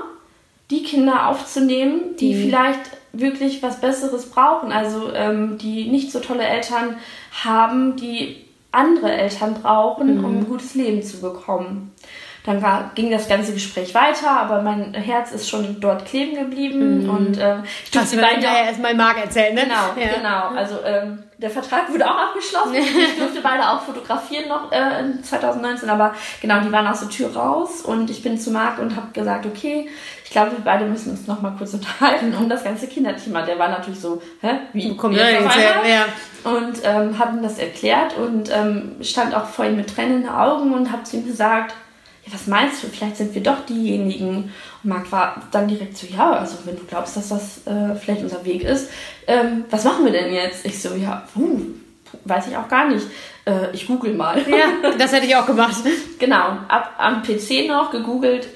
[0.72, 2.46] die Kinder aufzunehmen, die mhm.
[2.46, 2.82] vielleicht
[3.14, 6.98] wirklich was Besseres brauchen, also ähm, die nicht so tolle Eltern
[7.44, 8.43] haben, die
[8.74, 10.26] andere Eltern brauchen, mhm.
[10.26, 11.94] um ein gutes Leben zu bekommen.
[12.46, 17.04] Dann war, ging das ganze Gespräch weiter, aber mein Herz ist schon dort kleben geblieben.
[17.04, 17.10] Mhm.
[17.10, 19.62] Und äh, ich durfte beide ja erstmal Marc erzählen, ne?
[19.62, 20.14] Genau, ja.
[20.18, 20.60] genau.
[20.60, 22.74] Also ähm, der Vertrag wurde auch abgeschlossen.
[22.76, 27.10] ich durfte beide auch fotografieren noch äh, in 2019, aber genau, die waren aus der
[27.10, 29.88] Tür raus und ich bin zu Marc und habe gesagt, okay,
[30.26, 33.44] ich glaube, wir beide müssen uns noch mal kurz unterhalten um das ganze Kinderthema.
[33.44, 35.32] Der war natürlich so, hä, wie kommt das
[35.88, 36.06] ja.
[36.44, 40.22] Und ähm, habe ihm das erklärt und ähm, stand auch vor ihm mit Tränen in
[40.24, 41.74] den Augen und habe zu ihm gesagt,
[42.26, 44.52] ja, was meinst du, vielleicht sind wir doch diejenigen.
[44.84, 48.24] Und Marc war dann direkt so, ja, also wenn du glaubst, dass das äh, vielleicht
[48.24, 48.90] unser Weg ist,
[49.28, 50.66] ähm, was machen wir denn jetzt?
[50.66, 51.62] Ich so, ja, uh,
[52.26, 53.06] weiß ich auch gar nicht.
[53.46, 54.38] Äh, ich google mal.
[54.50, 55.76] Ja, das hätte ich auch gemacht.
[56.20, 58.50] genau, ab, am PC noch gegoogelt,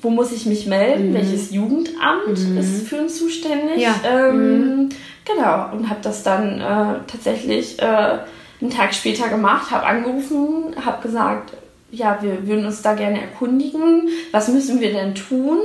[0.00, 1.14] wo muss ich mich melden, mhm.
[1.14, 2.58] welches Jugendamt mhm.
[2.58, 3.78] ist für uns zuständig.
[3.78, 3.94] Ja.
[4.04, 4.88] Ähm, mhm.
[5.24, 8.18] Genau, und habe das dann äh, tatsächlich äh,
[8.60, 11.52] einen Tag später gemacht, habe angerufen, habe gesagt,
[11.90, 14.08] ja, wir würden uns da gerne erkundigen.
[14.32, 15.58] Was müssen wir denn tun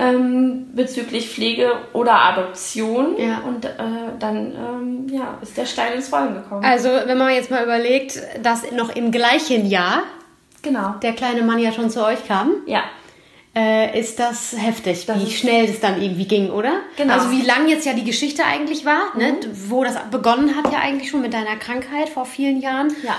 [0.00, 3.16] ähm, bezüglich Pflege oder Adoption?
[3.18, 3.42] Ja.
[3.46, 3.70] Und äh,
[4.18, 6.64] dann ähm, ja, ist der Stein ins Rollen gekommen.
[6.64, 10.02] Also, wenn man jetzt mal überlegt, dass noch im gleichen Jahr
[10.62, 10.94] genau.
[11.02, 12.52] der kleine Mann ja schon zu euch kam.
[12.66, 12.82] Ja.
[13.54, 16.72] Äh, ist das heftig, das wie schnell das dann irgendwie ging, oder?
[16.96, 17.14] Genau.
[17.14, 19.32] Also wie lang jetzt ja die Geschichte eigentlich war, ne?
[19.32, 19.38] mhm.
[19.40, 19.56] ne?
[19.68, 22.94] wo das begonnen hat ja eigentlich schon mit deiner Krankheit vor vielen Jahren.
[23.02, 23.16] Ja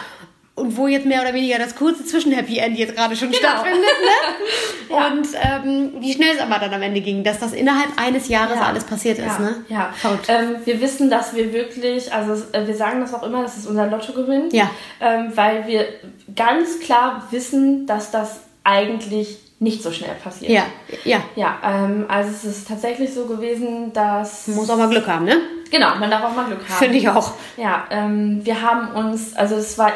[0.56, 3.40] und wo jetzt mehr oder weniger das kurze Zwischen-Happy End jetzt gerade schon genau.
[3.40, 3.82] stattfindet.
[3.82, 4.90] Ne?
[4.96, 5.08] ja.
[5.08, 8.58] Und ähm, wie schnell es aber dann am Ende ging, dass das innerhalb eines Jahres
[8.58, 8.66] ja.
[8.66, 9.28] alles passiert ja.
[9.28, 9.40] ist.
[9.40, 9.56] Ne?
[9.70, 9.94] Ja,
[10.28, 13.68] ähm, wir wissen, dass wir wirklich, also äh, wir sagen das auch immer, das ist
[13.68, 14.70] unser Lottogewinn, ja.
[15.00, 15.88] ähm, weil wir
[16.36, 20.52] ganz klar wissen, dass das eigentlich nicht so schnell passiert.
[20.52, 20.64] Ja,
[21.06, 21.22] ja.
[21.36, 24.48] Ja, ähm, also es ist tatsächlich so gewesen, dass...
[24.48, 25.38] Man muss auch mal Glück haben, ne?
[25.70, 26.80] Genau, man darf auch mal Glück haben.
[26.80, 27.34] Finde ich auch.
[27.58, 29.92] Ja, ähm, wir haben uns, also es war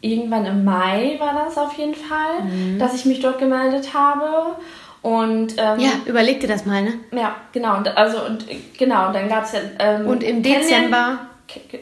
[0.00, 2.78] irgendwann im Mai war das auf jeden Fall, mhm.
[2.78, 4.56] dass ich mich dort gemeldet habe.
[5.02, 6.94] Und ähm, ja, überleg dir das mal, ne?
[7.12, 7.76] Ja, genau.
[7.76, 8.44] Und, also und
[8.76, 9.60] genau, und dann gab es ja.
[9.78, 11.18] Ähm, und im Dezember.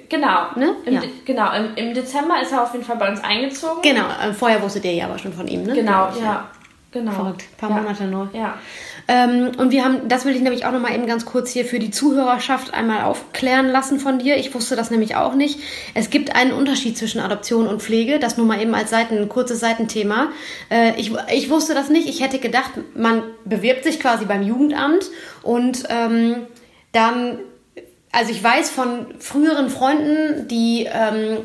[0.08, 0.76] Genau, ne?
[0.84, 1.02] Im ja.
[1.24, 3.82] Genau, im, im, Dezember ist er auf jeden Fall bei uns eingezogen.
[3.82, 5.74] Genau, äh, vorher wusstet ihr ja aber schon von ihm, ne?
[5.74, 6.22] Genau, ja.
[6.22, 6.50] ja.
[6.92, 7.12] Genau.
[7.12, 7.42] Verrückt.
[7.42, 7.76] Ein paar ja.
[7.76, 8.30] Monate nur.
[8.32, 8.54] Ja.
[9.08, 11.78] Ähm, und wir haben, das will ich nämlich auch nochmal eben ganz kurz hier für
[11.78, 14.36] die Zuhörerschaft einmal aufklären lassen von dir.
[14.36, 15.60] Ich wusste das nämlich auch nicht.
[15.94, 18.18] Es gibt einen Unterschied zwischen Adoption und Pflege.
[18.18, 20.28] Das nur mal eben als Seiten, kurzes Seitenthema.
[20.70, 22.08] Äh, ich, ich wusste das nicht.
[22.08, 25.10] Ich hätte gedacht, man bewirbt sich quasi beim Jugendamt
[25.42, 26.46] und ähm,
[26.92, 27.38] dann
[28.16, 31.42] also ich weiß von früheren Freunden, die ähm,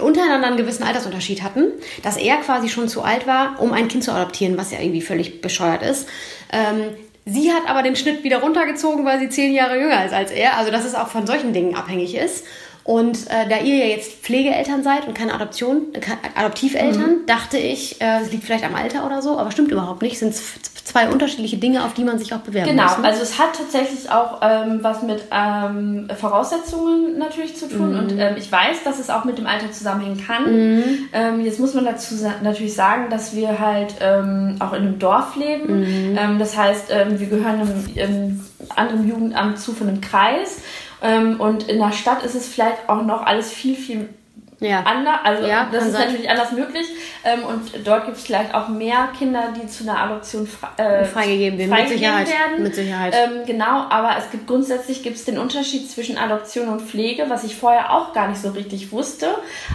[0.00, 4.02] untereinander einen gewissen Altersunterschied hatten, dass er quasi schon zu alt war, um ein Kind
[4.02, 6.08] zu adoptieren, was ja irgendwie völlig bescheuert ist.
[6.50, 6.94] Ähm,
[7.26, 10.56] sie hat aber den Schnitt wieder runtergezogen, weil sie zehn Jahre jünger ist als er.
[10.56, 12.46] Also dass es auch von solchen Dingen abhängig ist.
[12.86, 16.00] Und äh, da ihr ja jetzt Pflegeeltern seid und keine Adoption, äh,
[16.36, 17.26] Adoptiveltern, mhm.
[17.26, 20.20] dachte ich, äh, es liegt vielleicht am Alter oder so, aber stimmt überhaupt nicht.
[20.20, 20.32] Sind
[20.84, 22.84] zwei unterschiedliche Dinge, auf die man sich auch bewerben genau.
[22.84, 22.94] muss.
[22.94, 27.94] Genau, also es hat tatsächlich auch ähm, was mit ähm, Voraussetzungen natürlich zu tun.
[27.94, 27.98] Mhm.
[27.98, 30.44] Und ähm, ich weiß, dass es auch mit dem Alter zusammenhängen kann.
[30.44, 31.08] Mhm.
[31.12, 34.98] Ähm, jetzt muss man dazu sa natürlich sagen, dass wir halt ähm, auch in einem
[35.00, 35.80] Dorf leben.
[35.80, 36.18] Mhm.
[36.18, 38.40] Ähm, das heißt, wir gehören einem, einem
[38.76, 40.58] anderen Jugendamt zu von einem Kreis.
[41.02, 44.08] Ähm, und in der Stadt ist es vielleicht auch noch alles viel, viel
[44.60, 44.82] ja.
[44.82, 45.18] anders.
[45.24, 46.06] Also ja, das ist sein.
[46.06, 46.86] natürlich anders möglich.
[47.24, 51.58] Ähm, und dort gibt es vielleicht auch mehr Kinder, die zu einer Adoption äh, freigegeben
[51.58, 51.70] werden.
[51.70, 52.28] Mit Sicherheit.
[52.28, 52.62] Werden.
[52.62, 53.14] Mit Sicherheit.
[53.14, 57.44] Ähm, genau, aber es gibt grundsätzlich gibt es den Unterschied zwischen Adoption und Pflege, was
[57.44, 59.28] ich vorher auch gar nicht so richtig wusste.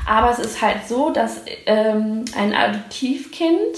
[0.08, 3.78] Aber es ist halt so, dass ähm, ein Adoptivkind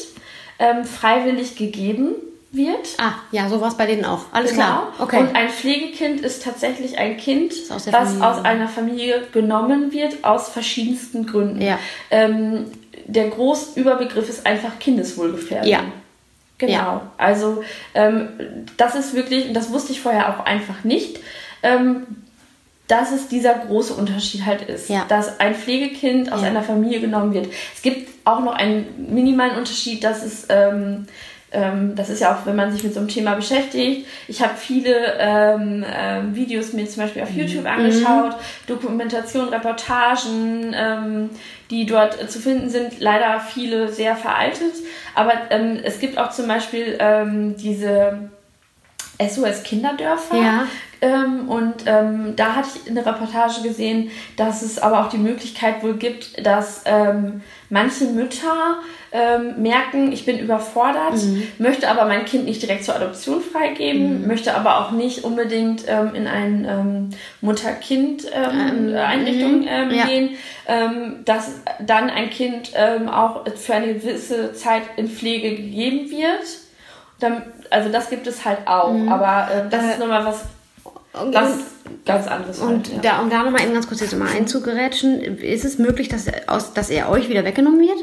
[0.59, 2.15] ähm, freiwillig gegeben
[2.53, 2.95] wird.
[2.99, 4.25] Ah, ja, so war es bei denen auch.
[4.31, 4.63] Alles genau.
[4.63, 4.93] klar.
[4.99, 5.19] Okay.
[5.19, 8.27] Und ein Pflegekind ist tatsächlich ein Kind, aus was Familie.
[8.27, 11.61] aus einer Familie genommen wird, aus verschiedensten Gründen.
[11.61, 11.79] Ja.
[12.11, 12.65] Ähm,
[13.07, 15.69] der Großüberbegriff ist einfach Kindeswohlgefährdung.
[15.69, 15.79] Ja.
[16.59, 16.73] Genau.
[16.73, 17.11] Ja.
[17.17, 17.63] Also
[17.95, 18.29] ähm,
[18.77, 21.19] das ist wirklich, das wusste ich vorher auch einfach nicht,
[21.63, 22.05] ähm,
[22.87, 24.89] dass es dieser große Unterschied halt ist.
[24.89, 25.05] Ja.
[25.09, 26.47] Dass ein Pflegekind aus Ja.
[26.49, 27.47] einer Familie genommen wird.
[27.75, 31.07] Es gibt auch noch einen minimalen Unterschied, dass es ähm,
[31.53, 34.07] ähm, das ist ja auch, wenn man sich mit so einem Thema beschäftigt.
[34.27, 37.67] Ich habe viele ähm, ähm, Videos mir zum Beispiel auf YouTube Mhm.
[37.67, 38.35] angeschaut,
[38.67, 41.29] Dokumentation, Reportagen, ähm,
[41.69, 42.99] die dort äh, zu finden sind.
[42.99, 44.73] Leider viele sehr veraltet,
[45.15, 48.29] aber ähm, es gibt auch zum Beispiel ähm, diese
[49.19, 50.37] SOS Kinderdörfer.
[50.37, 50.67] Ja.
[51.03, 55.83] Ähm, und ähm, da hatte ich eine Reportage gesehen, dass es aber auch die Möglichkeit
[55.83, 58.77] wohl gibt, dass ähm, manche Mütter
[59.11, 61.15] ähm, merken, ich bin überfordert,
[61.57, 66.15] möchte aber mein Kind nicht direkt zur Adoption freigeben, möchte aber auch nicht unbedingt ähm,
[66.15, 67.09] in eine ähm,
[67.41, 70.05] Mutter-Kind-Einrichtung ähm, ja.
[70.05, 70.37] gehen,
[71.25, 71.51] dass
[71.85, 72.71] dann ein Kind
[73.11, 76.45] auch für eine gewisse Zeit in Pflege gegeben wird.
[77.69, 80.41] Also das gibt es halt auch, aber ähm, das Äh, ist nochmal was
[81.21, 82.59] Und, ganz, anderes.
[82.59, 83.15] und halt, ja.
[83.17, 86.41] da, um da nochmal eben ganz kurz jetzt mal einzugerätschen, ist es möglich, dass, er
[86.47, 87.97] aus, dass er euch wieder weggenommen wird?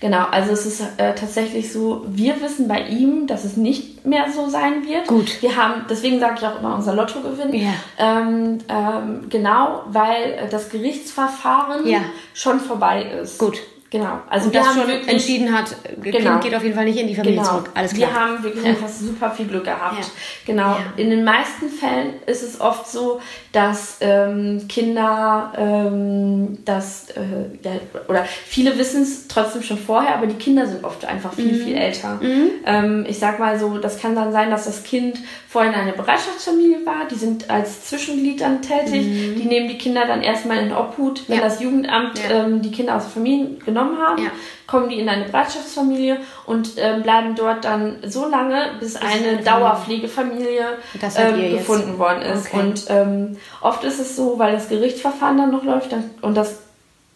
[0.00, 4.26] Genau, also es ist äh, tatsächlich so, wir wissen bei ihm, dass es nicht mehr
[4.34, 5.06] so sein wird.
[5.06, 5.40] Gut.
[5.42, 7.54] Wir haben, deswegen sage ich auch immer unser Lottogewinn.
[7.54, 7.70] Ja.
[7.98, 12.00] Ähm, ähm, genau, weil äh, das Gerichtsverfahren Ja.
[12.34, 13.38] schon vorbei ist.
[13.38, 13.58] Gut.
[13.90, 14.18] Genau.
[14.28, 16.30] Also Und das schon wirklich entschieden hat, Genau.
[16.32, 17.48] Kind geht auf jeden Fall nicht in die Familie Genau.
[17.50, 17.70] zurück.
[17.74, 18.10] Alles klar.
[18.10, 19.98] Wir haben wirklich einfach super viel Glück gehabt.
[20.00, 20.04] Ja.
[20.44, 20.70] Genau.
[20.70, 20.78] Ja.
[20.96, 23.20] In den meisten Fällen ist es oft so,
[23.52, 27.20] dass ähm, Kinder, ähm, dass, äh,
[27.62, 27.72] ja,
[28.08, 31.64] oder viele wissen es trotzdem schon vorher, aber die Kinder sind oft einfach viel, Mhm.
[31.64, 32.20] viel älter.
[32.66, 35.18] Ähm, ich sag mal so, das kann dann sein, dass das Kind
[35.48, 39.02] vorhin eine Bereitschaftsfamilie war, die sind als Zwischenglied dann tätig,
[39.38, 41.42] die nehmen die Kinder dann erstmal in Obhut, wenn Mhm.
[41.42, 41.48] Ja.
[41.48, 42.44] das Jugendamt Ja.
[42.44, 44.30] ähm, die Kinder aus der Familie genommen haben Ja.
[44.66, 50.78] kommen die in eine Bereitschaftsfamilie und ähm, bleiben dort dann so lange, bis eine Dauerpflegefamilie
[51.18, 51.58] ähm, jetzt.
[51.58, 52.46] gefunden worden ist.
[52.46, 52.60] Okay.
[52.60, 56.58] Und ähm, oft ist es so, weil das Gerichtsverfahren dann noch läuft, dann, und das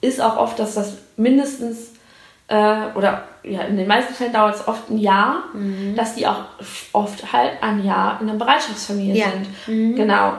[0.00, 1.90] ist auch oft, dass das mindestens
[2.48, 5.94] äh, oder ja, in den meisten Fällen dauert es oft ein Jahr, Mhm.
[5.96, 6.44] dass die auch
[6.92, 9.26] oft halt ein Jahr in einer Bereitschaftsfamilie Ja.
[9.26, 9.42] Mhm.
[9.66, 9.96] sind.
[9.96, 10.32] Genau.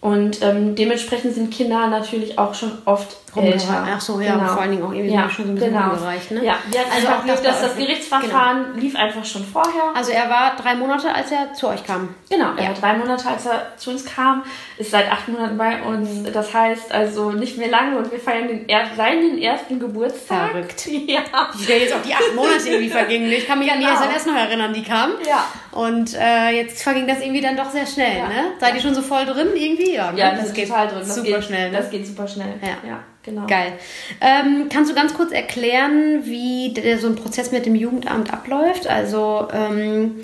[0.00, 3.86] Und ähm, dementsprechend sind Kinder natürlich auch schon oft älter.
[3.94, 5.90] Ach so, ja, vor allen Dingen auch irgendwie ja, schon so ein bisschen genau.
[5.90, 6.44] rumgereicht, ne?
[6.44, 7.76] Ja, hatten Also auch Glück, das dass das.
[7.76, 9.92] Gerichtsverfahren lief einfach schon vorher.
[9.94, 12.14] Also er war drei Monate, als er zu euch kam.
[12.30, 12.68] Genau, er Ja.
[12.70, 14.42] war drei Monate, als er zu uns kam,
[14.78, 16.30] ist seit acht Monaten bei uns.
[16.32, 20.50] Das heißt also nicht mehr lange und wir feiern den er seinen ersten Geburtstag.
[20.50, 20.86] Verrückt.
[21.08, 21.20] Ja.
[21.64, 23.30] Schnell jetzt auch die acht Monate irgendwie vergingen.
[23.32, 23.98] Ich kann mich an die Genau.
[24.00, 25.12] SMS noch erinnern, die kam.
[25.26, 25.44] Ja.
[25.72, 28.28] Und äh, jetzt verging das irgendwie dann doch sehr schnell, Ja.
[28.28, 28.52] ne?
[28.60, 29.94] Seid ihr schon so voll drin irgendwie?
[29.94, 30.18] Ja, ne?
[30.18, 30.98] Ja, das geht total drin.
[31.00, 31.78] Das super geht, schnell, ne?
[31.78, 32.54] Das geht super schnell.
[32.62, 32.88] Ja.
[32.88, 33.46] ja genau.
[33.46, 33.72] Geil.
[34.20, 38.86] Ähm, kannst du ganz kurz erklären, wie der, so ein Prozess mit dem Jugendamt abläuft?
[38.86, 40.16] Also ähm,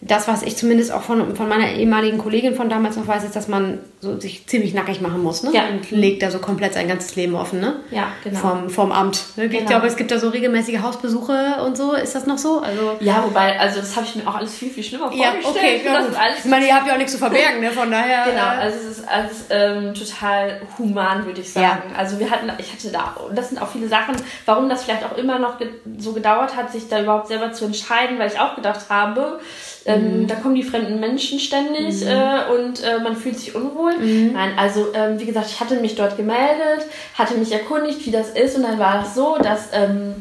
[0.00, 3.36] das, was ich zumindest auch von, von meiner ehemaligen Kollegin von damals noch weiß, ist,
[3.36, 5.44] dass man so sich ziemlich nackig machen muss.
[5.44, 5.50] Ne?
[5.52, 5.62] Ja.
[5.68, 7.76] Und legt da so komplett sein ganzes Leben offen, ne?
[7.92, 8.40] Ja, genau.
[8.40, 9.22] Vom, vom Amt.
[9.36, 9.64] Ich Genau.
[9.68, 11.92] glaube, es gibt da so regelmäßige Hausbesuche und so.
[11.92, 12.58] Ist das noch so?
[12.58, 15.54] Also Ja, wobei, also das habe ich mir auch alles viel, viel schlimmer ja, vorgestellt.
[15.54, 16.16] okay, ja, gut.
[16.36, 17.70] Ich meine, ihr habt ja auch nichts zu verbergen, ne?
[17.70, 18.24] Von daher.
[18.32, 21.94] Genau, äh, also es ist alles ähm, total human, würde ich sagen.
[21.96, 25.04] Also wir hatten, ich hatte da, und das sind auch viele Sachen, warum das vielleicht
[25.04, 28.40] auch immer noch ge so gedauert hat, sich da überhaupt selber zu entscheiden, weil ich
[28.40, 29.38] auch gedacht habe,
[29.84, 33.91] ähm, da kommen die fremden Menschen ständig äh, und äh, man fühlt sich unwohl.
[34.32, 38.30] Nein, also ähm, wie gesagt, ich hatte mich dort gemeldet, hatte mich erkundigt, wie das
[38.30, 40.14] ist und dann war das so, dass ähm,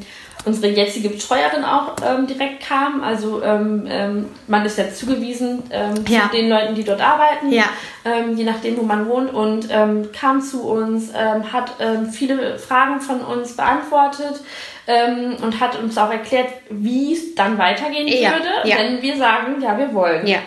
[0.44, 3.04] unsere jetzige Betreuerin auch ähm, direkt kam.
[3.04, 6.22] Also ähm, ähm, man ist ja zugewiesen ähm, Ja.
[6.24, 7.66] zu den Leuten, die dort arbeiten, Ja.
[8.36, 9.70] je nachdem, wo man wohnt und
[10.14, 11.74] kam zu uns, hat
[12.12, 14.40] viele Fragen von uns beantwortet
[14.88, 18.78] ähm, und hat uns auch erklärt, wie es dann weitergehen Ja, würde, ja.
[18.78, 20.26] wenn wir sagen, ja, wir wollen.
[20.26, 20.40] ja.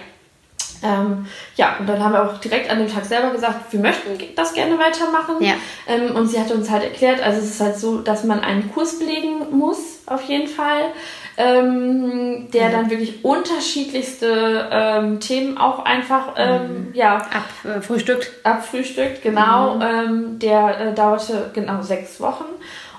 [0.84, 4.10] Ähm, ja, und dann haben wir auch direkt an dem Tag selber gesagt, wir möchten
[4.36, 5.36] das gerne weitermachen.
[5.40, 5.54] Ja.
[5.88, 8.72] Ähm, und sie hat uns halt erklärt, also es ist halt so, dass man einen
[8.72, 10.92] Kurs belegen muss, auf jeden Fall,
[11.36, 18.30] ähm, der dann wirklich unterschiedlichste ähm, Themen auch einfach ähm, ja, Ab äh, Frühstückt.
[18.44, 19.24] abfrühstückt.
[19.24, 19.28] Mhm.
[19.30, 22.44] Genau, ähm, der äh, dauerte genau sechs Wochen.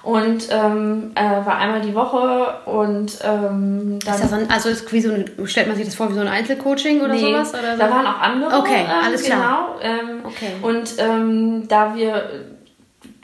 [0.06, 4.92] Und ähm, äh, war einmal die Woche und ähm, dann Ist das ein, also ist
[4.94, 7.54] wie so ein, stellt man sich das vor wie so ein Einzelcoaching oder Nee, sowas?
[7.56, 7.80] Oder so?
[7.80, 8.56] Da waren auch andere.
[8.60, 9.70] Okay, ähm, alles klar.
[9.82, 9.94] Genau.
[10.00, 10.52] Ähm, Okay.
[10.62, 12.30] Und ähm, da wir,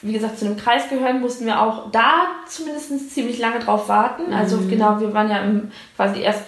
[0.02, 2.14] wie gesagt, zu einem Kreis gehören, mussten wir auch da
[2.48, 4.34] zumindest ziemlich lange drauf warten.
[4.34, 4.70] Also Mhm.
[4.70, 6.44] genau, wir waren ja im, quasi erst,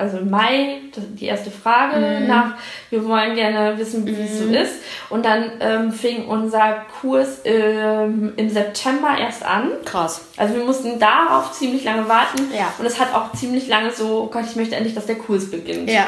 [0.00, 2.26] also im Mai, die erste Frage Mhm.
[2.26, 2.54] nach,
[2.90, 4.74] wir wollen gerne wissen, wie es so ist.
[5.10, 9.70] Und dann ähm, fing unser Kurs ähm, im September erst an.
[9.84, 10.22] Krass.
[10.36, 12.42] Also wir mussten darauf ziemlich lange warten.
[12.56, 12.72] Ja.
[12.78, 15.50] Und es hat auch ziemlich lange so, oh Gott, ich möchte endlich, dass der Kurs
[15.50, 15.88] beginnt.
[15.90, 16.06] Ja.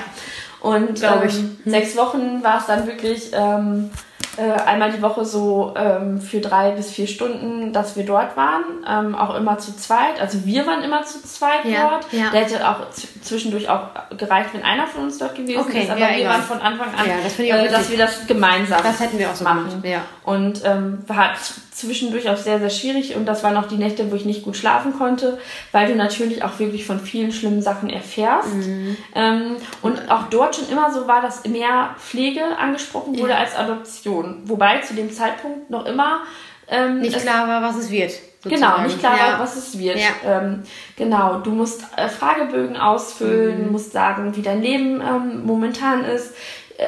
[0.61, 1.35] Und Glaub ich.
[1.39, 3.97] ähm, sechs Wochen war es dann wirklich ähm, äh,
[4.41, 9.15] einmal die Woche so ähm, für drei bis vier Stunden, dass wir dort waren, ähm,
[9.15, 10.21] auch immer zu zweit.
[10.21, 12.13] Also wir waren immer zu zweit Ja, dort.
[12.13, 12.31] ja.
[12.33, 12.77] Der hätte auch
[13.23, 15.91] zwischendurch auch gereicht, wenn einer von uns dort gewesen Okay, ist.
[15.91, 16.33] Aber ja, wir egal.
[16.33, 19.45] waren von Anfang an, das äh, dass wir das gemeinsam Das hätten wir auch so
[19.45, 19.69] machen.
[19.83, 20.01] gemacht.
[20.25, 20.99] Und ähm,
[21.35, 23.17] z- zwischendurch auch sehr, sehr schwierig.
[23.17, 25.39] Und das waren auch die Nächte, wo ich nicht gut schlafen konnte,
[25.73, 28.55] weil du natürlich auch wirklich von vielen schlimmen Sachen erfährst.
[28.55, 28.97] Mhm.
[29.15, 33.39] Ähm, und auch dort schon immer so war, dass mehr Pflege angesprochen wurde Ja.
[33.39, 34.43] als Adoption.
[34.45, 36.21] Wobei zu dem Zeitpunkt noch immer
[36.69, 38.13] ähm, Nicht klar war, was es wird.
[38.45, 38.83] Genau, sozusagen.
[38.85, 39.39] nicht klar, ja.
[39.39, 39.99] was es wird.
[39.99, 40.09] Ja.
[40.41, 40.63] Ähm,
[40.97, 43.73] genau, du musst äh, Fragebögen ausfüllen, Mhm.
[43.73, 46.35] musst sagen, wie dein Leben ähm, momentan ist.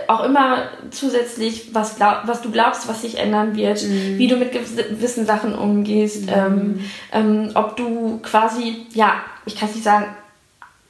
[0.09, 0.59] Auch immer
[0.90, 4.18] zusätzlich, was, glaub, was du glaubst, was sich ändern wird, Mhm.
[4.18, 6.80] wie du mit gewissen Sachen umgehst, ähm,
[7.12, 9.14] ähm, ob du quasi, ja,
[9.46, 10.07] ich kann es nicht sagen,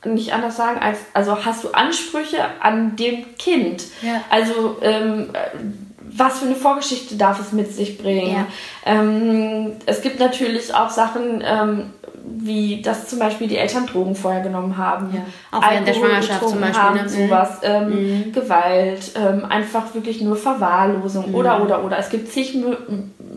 [0.05, 3.85] nicht anders sagen, als, also hast du Ansprüche an dem Kind.
[4.03, 4.23] Ja.
[4.29, 5.31] Also, ähm,
[6.17, 8.47] was für eine Vorgeschichte darf es mit sich bringen?
[8.85, 11.93] Ähm, es gibt natürlich auch Sachen, ähm,
[12.27, 15.11] wie dass zum Beispiel die Eltern Drogen vorher genommen haben.
[15.15, 15.23] Ja.
[15.59, 17.03] Auch während der Schwangerschaft zum Beispiel, Haben, ne?
[17.03, 17.09] Mhm.
[17.09, 21.35] sowas, ähm, Gewalt, ähm, einfach wirklich nur Verwahrlosung Mhm.
[21.35, 21.99] oder, oder, oder.
[21.99, 22.77] Es gibt zig Mi-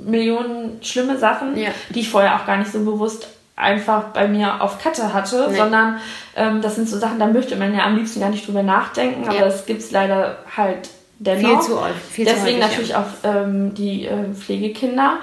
[0.06, 1.70] Millionen schlimme Sachen, Ja.
[1.90, 5.58] die ich vorher auch gar nicht so bewusst einfach bei mir auf Kette hatte, Nee.
[5.58, 5.98] sondern
[6.36, 9.28] ähm, das sind so Sachen, da möchte man ja am liebsten gar nicht drüber nachdenken,
[9.28, 9.46] aber Ja.
[9.46, 11.50] das gibt es leider halt dennoch.
[11.50, 15.14] Viel zu häufig, viel zu Deswegen häufig, natürlich auch ähm, die äh, Pflegekinder.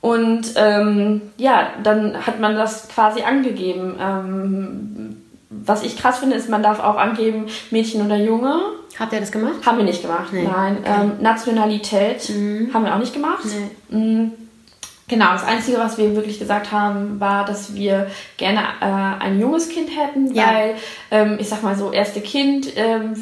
[0.00, 3.96] Und ähm, ja, dann hat man das quasi angegeben.
[4.00, 5.16] Ähm,
[5.50, 8.54] was ich krass finde, ist, man darf auch angeben, Mädchen oder Junge.
[8.98, 9.54] Habt ihr das gemacht?
[9.64, 10.32] Haben wir nicht gemacht.
[10.32, 10.78] Nee, Nein.
[10.80, 10.90] okay.
[11.02, 12.28] Ähm, Nationalität
[12.72, 13.44] haben wir auch nicht gemacht.
[13.90, 13.96] Nee.
[13.98, 14.32] Mm,
[15.08, 19.68] Genau, das Einzige, was wir wirklich gesagt haben, war, dass wir gerne äh, ein junges
[19.68, 20.46] Kind hätten, Ja.
[20.52, 20.74] weil,
[21.12, 23.14] ähm, ich sag mal so, erste Kind, ähm,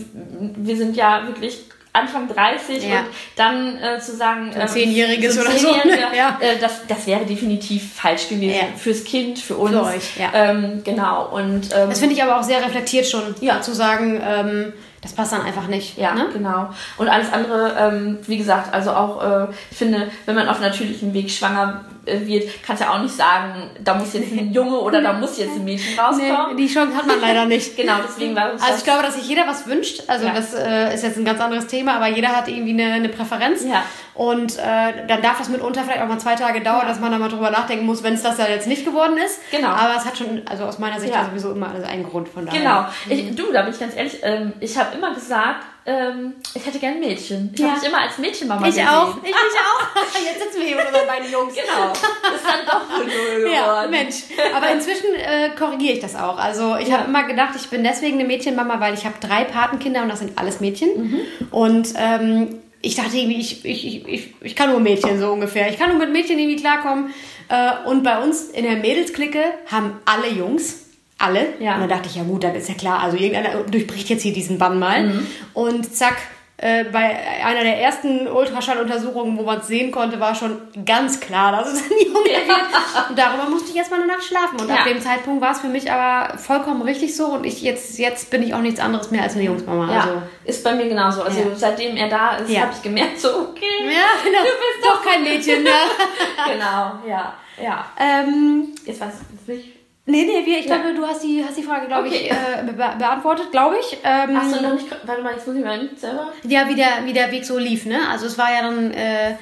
[0.56, 1.62] wir sind ja wirklich
[1.94, 2.98] Anfang 30 Ja.
[3.00, 5.98] und dann äh, zu sagen, ähm, Zehnjähriges oder so, ne?
[6.16, 6.36] Ja.
[6.40, 8.76] äh, das, das wäre definitiv falsch gewesen Ja.
[8.76, 9.72] fürs Kind, für uns.
[9.72, 10.30] Für euch, ja.
[10.34, 13.60] ähm, genau, und ähm, Das finde ich aber auch sehr reflektiert schon, Ja.
[13.62, 14.72] zu sagen, ähm,
[15.04, 15.96] das passt dann einfach nicht.
[15.98, 16.26] Ja, ne?
[16.32, 16.70] genau.
[16.96, 21.12] Und alles andere, ähm, wie gesagt, also auch, äh, ich finde, wenn man auf natürlichem
[21.12, 25.02] Weg schwanger äh, wird, kannst ja auch nicht sagen, da muss jetzt ein Junge oder
[25.02, 26.56] da muss jetzt ein Mädchen Nee, rauskommen.
[26.56, 27.76] die Chance hat man leider nicht.
[27.84, 30.02] Genau, deswegen war uns Also ich glaube, dass sich jeder was wünscht.
[30.06, 30.32] Also Ja.
[30.32, 33.62] das äh, ist jetzt ein ganz anderes Thema, aber jeder hat irgendwie eine, eine Präferenz.
[33.64, 33.82] Ja.
[34.14, 36.88] Und äh, dann darf das mitunter vielleicht auch mal zwei Tage dauern, Ja.
[36.88, 39.40] dass man da mal drüber nachdenken muss, wenn es das ja jetzt nicht geworden ist.
[39.50, 39.68] Genau.
[39.68, 41.24] Aber es hat schon, also aus meiner Sicht Ja.
[41.24, 42.60] sowieso immer also einen Grund von daher.
[42.60, 42.84] Genau.
[43.08, 46.78] Ich, du, da bin ich ganz ehrlich, ähm, ich habe immer gesagt, ähm, ich hätte
[46.78, 47.50] gern ein Mädchen.
[47.52, 47.70] Ich Ja.
[47.70, 48.88] habe mich immer als Mädchenmama Ich gesehen.
[48.88, 49.16] auch.
[49.16, 50.20] Ich mich auch.
[50.24, 51.52] Jetzt sitzen wir hier mit unseren beiden Jungs.
[51.54, 51.90] Genau.
[51.92, 53.52] Ist dann doch so geworden.
[53.52, 54.14] Ja, Mensch.
[54.56, 56.38] Aber inzwischen äh, korrigiere ich das auch.
[56.38, 56.98] Also ich Ja.
[56.98, 60.20] habe immer gedacht, ich bin deswegen eine Mädchenmama, weil ich habe drei Patenkinder und das
[60.20, 60.88] sind alles Mädchen.
[60.96, 61.20] Mhm.
[61.50, 65.70] Und ähm, ich dachte irgendwie, ich, ich, ich, ich, kann nur Mädchen so ungefähr.
[65.70, 67.10] Ich kann nur mit Mädchen irgendwie klarkommen.
[67.48, 70.80] Äh, und bei uns in der Mädelsklicke haben alle Jungs.
[71.18, 71.54] Alle.
[71.60, 71.74] Ja.
[71.74, 73.00] Und dann dachte ich, ja gut, dann ist ja klar.
[73.00, 75.04] Also irgendeiner durchbricht jetzt hier diesen Bann mal.
[75.04, 75.26] Mhm.
[75.54, 76.16] Und zack,
[76.56, 81.50] äh, bei einer der ersten Ultraschalluntersuchungen, wo man es sehen konnte, war schon ganz klar,
[81.52, 83.10] dass es ein Junge wird.
[83.10, 84.60] Und darüber musste ich erstmal eine Nacht schlafen.
[84.60, 84.76] Und Ja.
[84.76, 87.26] ab dem Zeitpunkt war es für mich aber vollkommen richtig so.
[87.26, 89.92] Und ich jetzt, jetzt bin ich auch nichts anderes mehr als eine Jungsmama.
[89.92, 91.22] Ja, Also, ist bei mir genauso.
[91.22, 91.46] Also Ja.
[91.56, 92.62] seitdem er da ist, Ja.
[92.62, 93.64] habe ich gemerkt, so, okay.
[93.86, 94.38] ja, genau.
[94.38, 95.70] Du bist doch kein Mädchen, ne?
[96.52, 97.84] Genau, ja, ja.
[97.98, 99.12] ähm, Jetzt weiß
[99.42, 99.73] ich nicht.
[100.06, 100.76] Nee, nee, wir, ich Ja.
[100.78, 102.26] glaube, du hast die, hast die Frage, glaube Okay.
[102.26, 103.98] ich, äh, be beantwortet, glaube ich.
[104.04, 106.32] Ähm, Hast du noch nicht, warte mal, jetzt muss ich mal selber.
[106.44, 107.98] Ja, wie der, wie der Weg so lief, ne?
[108.10, 109.36] Also es war ja dann, äh,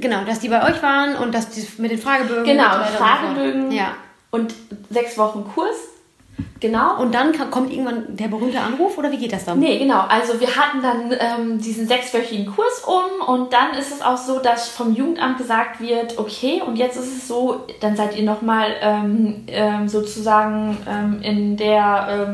[0.00, 2.44] genau, dass die bei euch waren und dass die mit den Fragebögen.
[2.44, 2.86] Genau, und und.
[2.88, 3.72] Fragebögen.
[3.72, 3.94] Ja.
[4.30, 4.54] Und
[4.90, 5.76] sechs Wochen Kurs.
[6.60, 7.00] Genau.
[7.00, 9.58] Und dann ka- kommt irgendwann der berühmte Anruf oder wie geht das dann?
[9.58, 10.00] Nee, genau.
[10.08, 14.38] Also wir hatten dann ähm, diesen sechswöchigen Kurs um und dann ist es auch so,
[14.38, 18.74] dass vom Jugendamt gesagt wird, okay, und jetzt ist es so, dann seid ihr nochmal
[18.80, 22.26] ähm, ähm, sozusagen ähm, in der...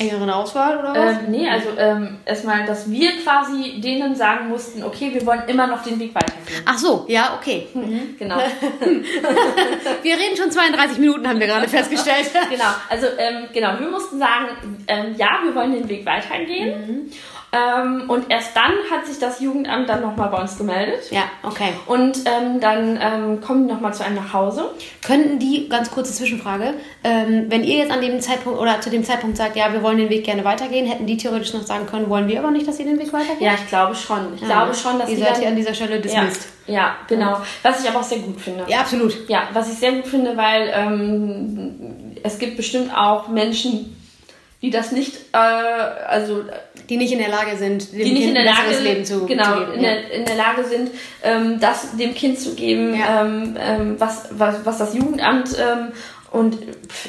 [0.00, 1.18] Engeren Auswahl oder was?
[1.18, 5.66] ähm, nee, also ähm, erstmal, dass wir quasi denen sagen mussten, okay, wir wollen immer
[5.66, 6.62] noch den Weg weitergehen.
[6.64, 7.68] Ach so, ja, okay.
[8.18, 8.36] Genau.
[10.02, 12.30] Wir reden schon 32 Minuten, haben wir gerade festgestellt.
[12.50, 17.10] genau, also ähm, genau, wir mussten sagen, ähm, ja, wir wollen den Weg weitergehen.
[17.52, 21.10] Ähm, und erst dann hat sich das Jugendamt dann nochmal bei uns gemeldet.
[21.10, 21.72] Ja, okay.
[21.86, 24.70] Und ähm, dann ähm, kommen die nochmal zu einem nach Hause.
[25.04, 29.02] Könnten die, ganz kurze Zwischenfrage, ähm, wenn ihr jetzt an dem Zeitpunkt oder zu dem
[29.02, 32.08] Zeitpunkt sagt, ja, wir wollen den Weg gerne weitergehen, hätten die theoretisch noch sagen können,
[32.08, 33.40] wollen wir aber nicht, dass ihr den Weg weitergeht?
[33.40, 34.34] Ja, ich glaube schon.
[34.36, 36.48] Ich glaube schon, dass ihr seid dann, hier an dieser Stelle ja, dismissed.
[36.66, 37.38] ja, genau.
[37.62, 38.64] Was ich aber auch sehr gut finde.
[38.68, 39.28] Ja, absolut.
[39.28, 43.96] Ja, was ich sehr gut finde, weil ähm, es gibt bestimmt auch Menschen,
[44.62, 46.44] die das nicht, äh, also
[46.88, 49.04] die nicht in der Lage sind, dem die nicht kind in der Lage sind, Leben
[49.04, 49.72] zu, genau, zu geben.
[49.74, 49.90] In, ja.
[49.90, 50.90] der, in der Lage sind,
[51.22, 53.22] ähm, das dem Kind zu geben, Ja.
[53.22, 55.92] ähm, ähm, was, was, was das Jugendamt ähm,
[56.32, 56.58] und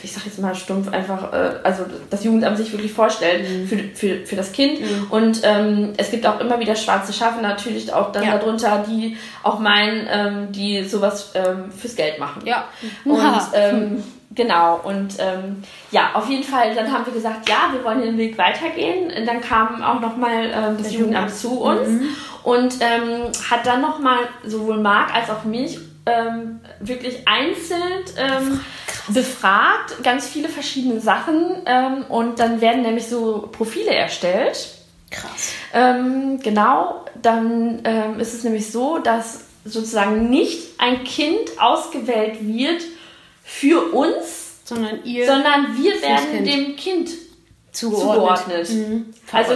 [0.02, 3.68] ich sag jetzt mal stumpf einfach, äh, also das Jugendamt sich wirklich vorstellt Mhm.
[3.68, 4.80] für, für, für das Kind.
[5.12, 8.38] Und ähm, es gibt auch immer wieder schwarze Schafe natürlich auch dann Ja.
[8.38, 12.42] darunter, die auch meinen, ähm, die sowas ähm, fürs Geld machen.
[12.46, 12.68] Ja.
[13.06, 13.22] Und
[13.54, 18.02] ähm, genau, und ähm, ja, auf jeden Fall, dann haben wir gesagt, ja, wir wollen
[18.02, 19.12] den Weg weitergehen.
[19.16, 22.04] Und dann kam auch nochmal ähm, das Jugendamt zu uns
[22.44, 28.60] und ähm, hat dann nochmal sowohl Marc als auch mich ähm, wirklich einzeln ähm,
[29.10, 34.76] befragt, ganz viele verschiedene Sachen ähm, und dann werden nämlich so Profile erstellt.
[35.12, 35.52] Krass.
[35.74, 42.82] Ähm, genau, dann ähm, ist es nämlich so, dass sozusagen nicht ein Kind ausgewählt wird
[43.44, 47.10] für uns, Sondern ihr sondern wir werden dem Kind
[47.72, 48.68] zugeordnet.
[48.68, 48.70] zugeordnet.
[48.90, 49.06] Mhm.
[49.32, 49.54] Also,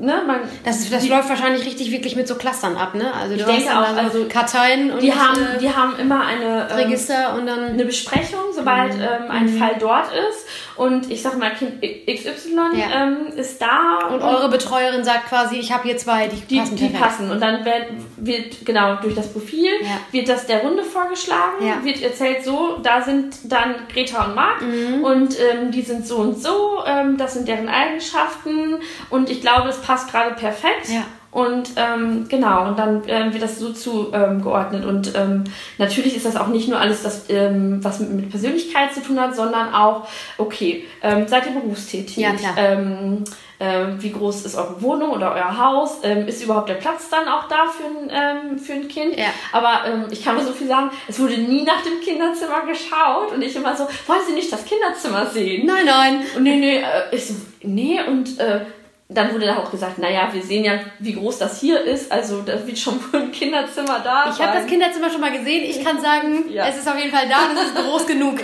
[0.00, 3.12] ne, man, Das, das die, läuft wahrscheinlich richtig wirklich mit so Clustern ab, ne?
[3.12, 6.24] Also du Ich hast denke auch, also Karteien und die, haben, äh, die haben immer
[6.24, 9.00] eine, ähm, Register und dann eine Besprechung, sobald Mhm.
[9.02, 10.46] ähm, ein Fall dort ist.
[10.76, 13.02] Und ich sag mal, Kind XY Ja.
[13.04, 16.76] ähm, ist da und eure Betreuerin sagt quasi, ich habe hier zwei, die, die, passen
[16.76, 17.02] die perfekt.
[17.02, 17.30] passen.
[17.30, 17.86] Und dann wird,
[18.18, 19.88] wird genau durch das Profil Ja.
[20.12, 21.82] wird das der Runde vorgeschlagen, Ja.
[21.84, 25.02] wird erzählt so, da sind dann Greta und Marc Mhm.
[25.02, 28.76] und ähm, die sind so und so, ähm, das sind deren Eigenschaften
[29.10, 30.88] und ich glaube, es passt gerade perfekt.
[30.88, 31.04] Ja.
[31.30, 34.86] Und ähm, genau, und dann ähm, wird das so zugeordnet.
[34.86, 35.44] und ähm,
[35.76, 39.20] natürlich ist das auch nicht nur alles, das, ähm, was mit, mit Persönlichkeit zu tun
[39.20, 42.16] hat, sondern auch, okay, ähm, seid ihr berufstätig?
[42.16, 42.54] Ja, klar.
[42.56, 43.24] Ähm,
[43.58, 45.98] ähm, wie groß ist eure Wohnung oder euer Haus?
[46.02, 48.10] Ähm, ist überhaupt der Platz dann auch da für ein,
[48.52, 49.16] ähm, für ein Kind?
[49.16, 49.26] Ja.
[49.52, 53.32] Aber ähm, ich kann nur so viel sagen, es wurde nie nach dem Kinderzimmer geschaut
[53.34, 55.66] und ich immer so, wollen Sie nicht das Kinderzimmer sehen?
[55.66, 56.20] Nein, nein.
[56.36, 56.82] Und nee, nee, äh,
[57.14, 58.60] ich so, nee, und äh,
[59.08, 62.42] dann wurde da auch gesagt, naja, wir sehen ja, wie groß das hier ist, also
[62.42, 64.30] da wird schon wohl ein Kinderzimmer da.
[64.34, 64.66] Ich habe das.
[64.66, 65.62] Kinderzimmer schon mal gesehen.
[65.64, 66.66] Ich kann sagen, Ja.
[66.66, 68.40] es ist auf jeden Fall da, das ist groß genug.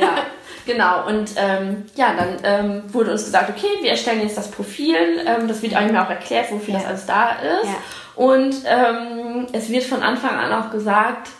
[0.00, 0.18] Ja,
[0.68, 1.06] genau.
[1.08, 4.94] Und ähm, ja, dann ähm, wurde uns gesagt, okay, wir erstellen jetzt das Profil.
[5.26, 6.80] Ähm, das wird einem auch erklärt, wofür Ja.
[6.80, 7.66] das alles da ist.
[7.66, 7.76] Ja.
[8.14, 11.30] Und ähm, es wird von Anfang an auch gesagt,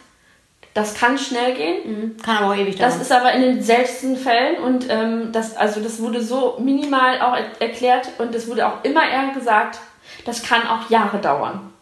[0.75, 1.77] das kann schnell gehen.
[1.85, 2.17] Mhm.
[2.23, 2.91] Kann aber auch ewig dauern.
[2.91, 7.21] Das ist aber in den seltensten Fällen und ähm, das, also das wurde so minimal
[7.21, 9.79] auch er erklärt und es wurde auch immer eher gesagt,
[10.25, 11.73] das kann auch Jahre dauern.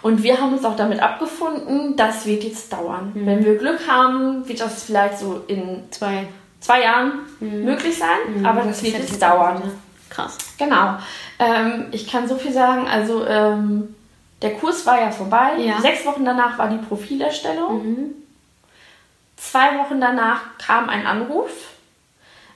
[0.00, 3.12] Und wir haben uns auch damit abgefunden, das wird jetzt dauern.
[3.14, 3.26] Mhm.
[3.26, 6.28] Wenn wir Glück haben, wird das vielleicht so in zwei.
[6.60, 8.96] Zwei Jahren möglich sein, aber das wird Mhm.
[8.96, 9.54] hätte ich jetzt dauern.
[9.58, 9.72] ne?
[10.10, 10.38] Krass.
[10.58, 10.96] Genau.
[11.38, 13.94] Ähm, ich kann so viel sagen, also ähm,
[14.42, 15.56] der Kurs war ja vorbei.
[15.58, 15.76] Ja.
[15.76, 15.82] Mhm.
[15.82, 18.14] Sechs Wochen danach war die Profilerstellung.
[19.36, 21.50] Zwei Wochen danach kam ein Anruf.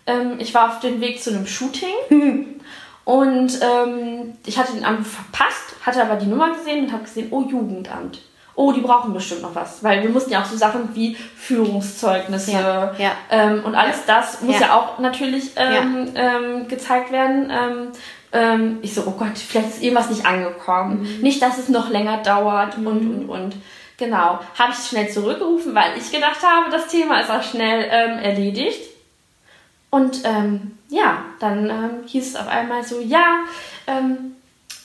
[0.07, 1.93] Ähm, ich war auf dem Weg zu einem Shooting.
[3.05, 7.29] Und ähm, ich hatte den Anruf verpasst, hatte aber die Nummer gesehen und habe gesehen,
[7.33, 8.21] oh, Jugendamt.
[8.55, 9.83] Oh, die brauchen bestimmt noch was.
[9.83, 13.13] Weil wir mussten ja auch so Sachen wie Führungszeugnisse Ja, ja.
[13.31, 14.69] Ähm, und alles das muss Ja.
[14.69, 17.51] ja, auch natürlich ähm, ähm, gezeigt werden.
[17.51, 17.89] Ähm,
[18.33, 21.03] ähm, ich so, oh Gott, vielleicht ist irgendwas nicht angekommen.
[21.03, 21.23] Mhm.
[21.23, 23.57] Nicht, dass es noch länger dauert und, und, und.
[23.97, 24.41] Genau.
[24.59, 28.81] Habe ich schnell zurückgerufen, weil ich gedacht habe, das Thema ist auch schnell ähm, erledigt.
[29.91, 30.23] Und
[30.89, 33.41] ja, dann hieß es auf einmal so, ja,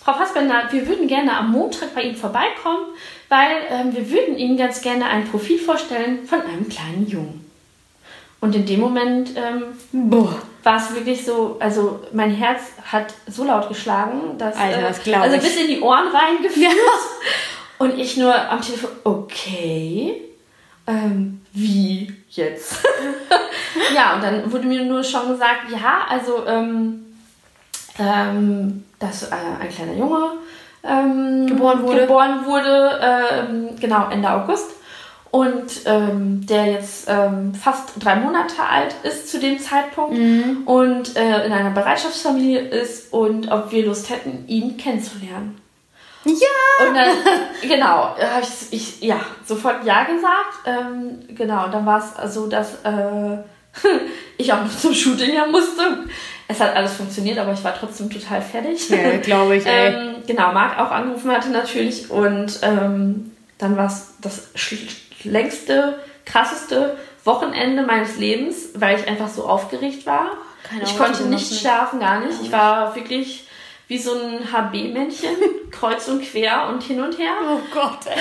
[0.06, 2.86] Frau Fassbender, wir würden gerne am Montag bei Ihnen vorbeikommen,
[3.30, 7.46] weil ähm, wir würden Ihnen ganz gerne ein Profil vorstellen von einem kleinen Jungen.
[8.42, 10.12] Und in dem Moment ähm,
[10.64, 12.62] war es wirklich so, also mein Herz
[12.92, 16.76] hat so laut geschlagen, dass Alter, äh, das glaub also bis in die Ohren reingeführt
[17.80, 20.22] und ich nur am Telefon, okay,
[20.86, 22.86] ähm, wie jetzt?
[23.96, 27.06] ja, und dann wurde mir nur schon gesagt, ja, also ähm,
[27.98, 30.34] ähm, dass äh, ein kleiner Junge
[30.88, 32.02] ähm, Geboren wurde.
[32.02, 34.72] geboren wurde ähm, genau Ende August
[35.32, 40.64] und ähm, der jetzt ähm, fast drei Monate alt ist zu dem Zeitpunkt Mhm.
[40.66, 45.60] und äh, in einer Bereitschaftsfamilie ist und ob wir Lust hätten, ihn kennenzulernen.
[46.24, 46.88] Ja!
[46.88, 47.10] Und dann,
[47.62, 50.58] genau, habe ich, ich ja sofort Ja gesagt.
[50.66, 53.38] Ähm, genau, dann war es so, dass äh,
[54.38, 56.06] ich auch noch zum Shooting ja musste.
[56.48, 58.90] Es hat alles funktioniert, aber ich war trotzdem total fertig.
[58.90, 59.88] Ja, glaube ich, ey.
[59.94, 62.10] ähm, genau, Marc auch angerufen hatte natürlich.
[62.10, 64.50] Und ähm, dann war es das
[65.24, 70.32] längste, krasseste Wochenende meines Lebens, weil ich einfach so aufgeregt war.
[70.64, 72.42] Keine ich konnte nicht schlafen, gar nicht.
[72.42, 73.45] Ich war wirklich
[73.88, 75.36] wie so ein HB-Männchen,
[75.72, 77.34] kreuz und quer und hin und her.
[77.44, 78.14] Oh Gott, ey.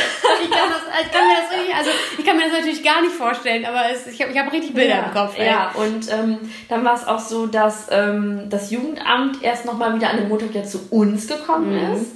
[0.43, 3.01] Ich kann, das, ich kann mir das richtig, also ich kann mir das natürlich gar
[3.01, 5.39] nicht vorstellen, aber es, ich habe ich hab richtig Bilder ja, im Kopf.
[5.39, 5.47] Ey.
[5.47, 6.39] Ja, und ähm,
[6.69, 10.55] dann war es auch so, dass ähm, das Jugendamt erst nochmal wieder an dem Montag
[10.55, 11.95] ja zu uns gekommen Mhm.
[11.95, 12.11] ist.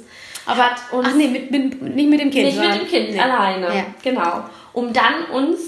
[0.45, 2.47] Aber hat uns Ach nee, mit, mit, nicht mit dem Kind.
[2.47, 3.21] nicht mit dem Kind, nee.
[3.21, 3.67] alleine.
[3.67, 3.85] Ja.
[4.03, 4.45] Genau.
[4.73, 5.59] Um dann uns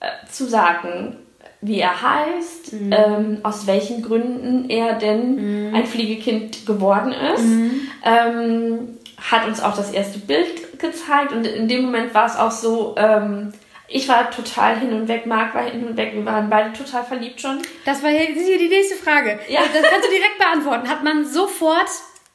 [0.00, 1.16] äh, zu sagen,
[1.60, 2.92] wie er heißt, Mhm.
[2.92, 7.42] ähm, aus welchen Gründen er denn ein Pflegekind geworden ist.
[7.44, 7.80] Mhm.
[8.04, 8.98] Ähm,
[9.30, 12.94] hat uns auch das erste Bild gezeigt und in dem Moment war es auch so,
[12.96, 13.52] ähm,
[13.88, 17.02] ich war total hin und weg, Marc war hin und weg, wir waren beide total
[17.04, 17.58] verliebt schon.
[17.84, 18.26] Das war hier,
[18.58, 19.40] die nächste Frage.
[19.48, 19.60] Ja.
[19.72, 20.88] Das kannst du direkt beantworten.
[20.88, 21.88] Hat man sofort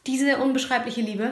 [0.07, 1.31] diese unbeschreibliche Liebe?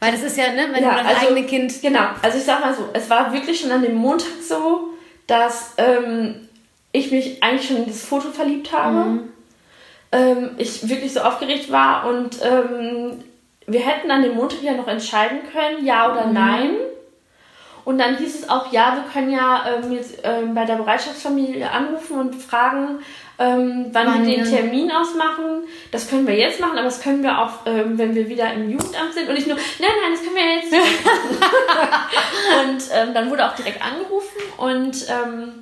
[0.00, 1.80] Weil das ist ja, ne, wenn Ja, du das also- eigene Kind.
[1.80, 4.88] Genau, also ich sag mal so, es war wirklich schon an dem Montag so,
[5.28, 6.48] dass ähm,
[6.92, 9.24] ich mich eigentlich schon in das Foto verliebt habe.
[10.12, 13.24] Ähm, ich wirklich so aufgeregt war und ähm,
[13.66, 16.72] wir hätten an dem Montag ja noch entscheiden können, ja oder nein.
[17.84, 21.68] Und dann hieß es auch, ja, wir können ja ähm, jetzt ähm, bei der Bereitschaftsfamilie
[21.68, 23.00] anrufen und fragen,
[23.38, 24.44] ähm, wann, Wann wir den?
[24.44, 25.64] Termin ausmachen.
[25.90, 28.70] Das können wir jetzt machen, aber das können wir auch, ähm, wenn wir wieder im
[28.70, 29.28] Jugendamt sind.
[29.28, 30.72] Und ich nur, nein, nein, das können wir jetzt
[32.60, 35.61] und ähm, dann wurde auch direkt angerufen und ähm,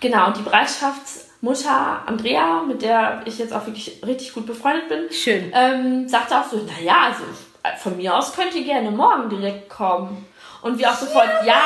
[0.00, 5.52] genau, die Bereitschaftsmutter Andrea, mit der ich jetzt auch wirklich richtig gut befreundet bin, Schön.
[5.54, 7.24] ähm, sagte auch so, naja, also
[7.62, 10.26] äh, von mir aus könnt ihr gerne morgen direkt kommen.
[10.62, 11.60] Und wir auch sofort, ja,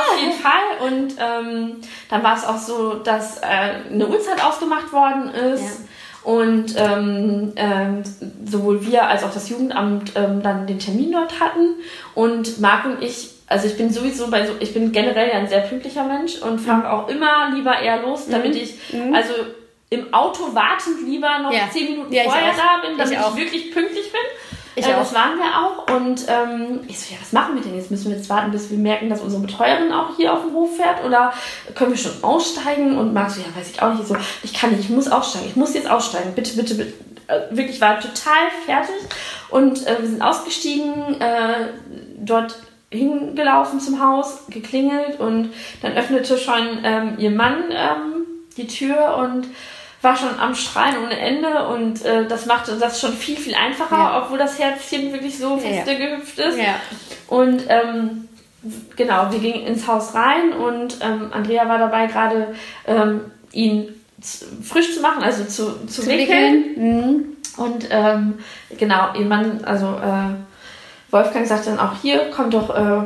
[0.00, 0.86] auf jeden Fall.
[0.86, 3.44] Und ähm, dann war es auch so, dass äh,
[3.90, 5.82] eine Uhrzeit ausgemacht worden ist.
[6.22, 8.02] Und ähm, ähm,
[8.44, 11.76] sowohl wir als auch das Jugendamt ähm, dann den Termin dort hatten.
[12.14, 15.48] Und Marc und ich, also ich bin sowieso bei so, ich bin generell ja ein
[15.48, 18.74] sehr pünktlicher Mensch und fahre auch immer lieber eher los, damit ich,
[19.12, 19.32] also
[19.90, 21.70] im Auto wartend lieber noch Ja.
[21.72, 23.36] zehn Minuten Ja, ich vorher da bin, Ich damit ich, auch.
[23.36, 24.20] wirklich pünktlich bin.
[24.78, 24.98] Ich äh, auch.
[24.98, 25.96] Das waren wir auch.
[25.96, 27.90] Und ähm, ich so, ja, was machen wir denn jetzt?
[27.90, 30.76] Müssen wir jetzt warten, bis wir merken, dass unsere Betreuerin auch hier auf dem Hof
[30.76, 31.02] fährt?
[31.04, 31.32] Oder
[31.74, 32.98] können wir schon aussteigen?
[32.98, 34.02] Und Marc so, ja, weiß ich auch nicht.
[34.02, 35.46] Ich so, ich kann nicht, ich muss aussteigen.
[35.48, 36.32] Ich muss jetzt aussteigen.
[36.34, 36.92] Bitte, bitte, bitte.
[37.28, 38.94] Äh, wirklich, war total fertig.
[39.50, 41.68] Und äh, wir sind ausgestiegen, äh,
[42.18, 42.56] dort
[42.90, 48.24] hingelaufen zum Haus, geklingelt und dann öffnete schon ähm, ihr Mann ähm,
[48.56, 49.48] die Tür und
[50.02, 53.96] war schon am Schreien ohne Ende und äh, das machte das schon viel, viel einfacher,
[53.96, 54.22] Ja.
[54.22, 55.98] obwohl das Herzchen wirklich so feste ja.
[55.98, 56.58] gehüpft ist.
[56.58, 56.74] Ja.
[57.26, 58.28] Und ähm,
[58.94, 62.54] genau, wir gingen ins Haus rein und ähm, Andrea war dabei, gerade
[62.86, 63.22] ähm,
[63.52, 63.88] ihn
[64.62, 66.64] frisch zu machen, also zu, zu, Zu wickeln.
[66.64, 66.74] wickeln.
[66.76, 67.36] Mhm.
[67.56, 68.34] Und ähm,
[68.78, 70.34] genau, ihr Mann, also äh,
[71.10, 73.02] Wolfgang sagt dann auch hier, komm doch äh,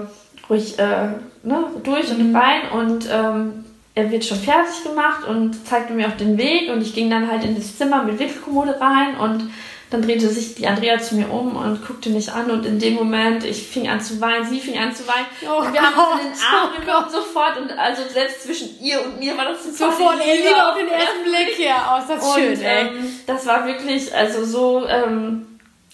[0.48, 1.08] ruhig äh,
[1.42, 2.62] ne, durch und rein.
[2.72, 6.70] Und ähm, er wird schon fertig gemacht und zeigte mir auch den Weg.
[6.70, 9.16] Und ich ging dann halt in das Zimmer mit Wickelkommode rein.
[9.16, 9.50] Und
[9.90, 12.50] dann drehte sich die Andrea zu mir um und guckte mich an.
[12.50, 15.26] Und in dem Moment, ich fing an zu weinen, sie fing an zu weinen.
[15.44, 17.60] Oh und wir haben uns in Gott, den Arm oh genommen sofort.
[17.60, 21.24] Und also selbst zwischen ihr und mir war das Sofort die Liebe auf den ersten
[21.24, 21.58] Blick.
[21.58, 22.86] Ja, oh, ist das und schön, ey.
[22.86, 25.49] ähm, das war wirklich also so ähm,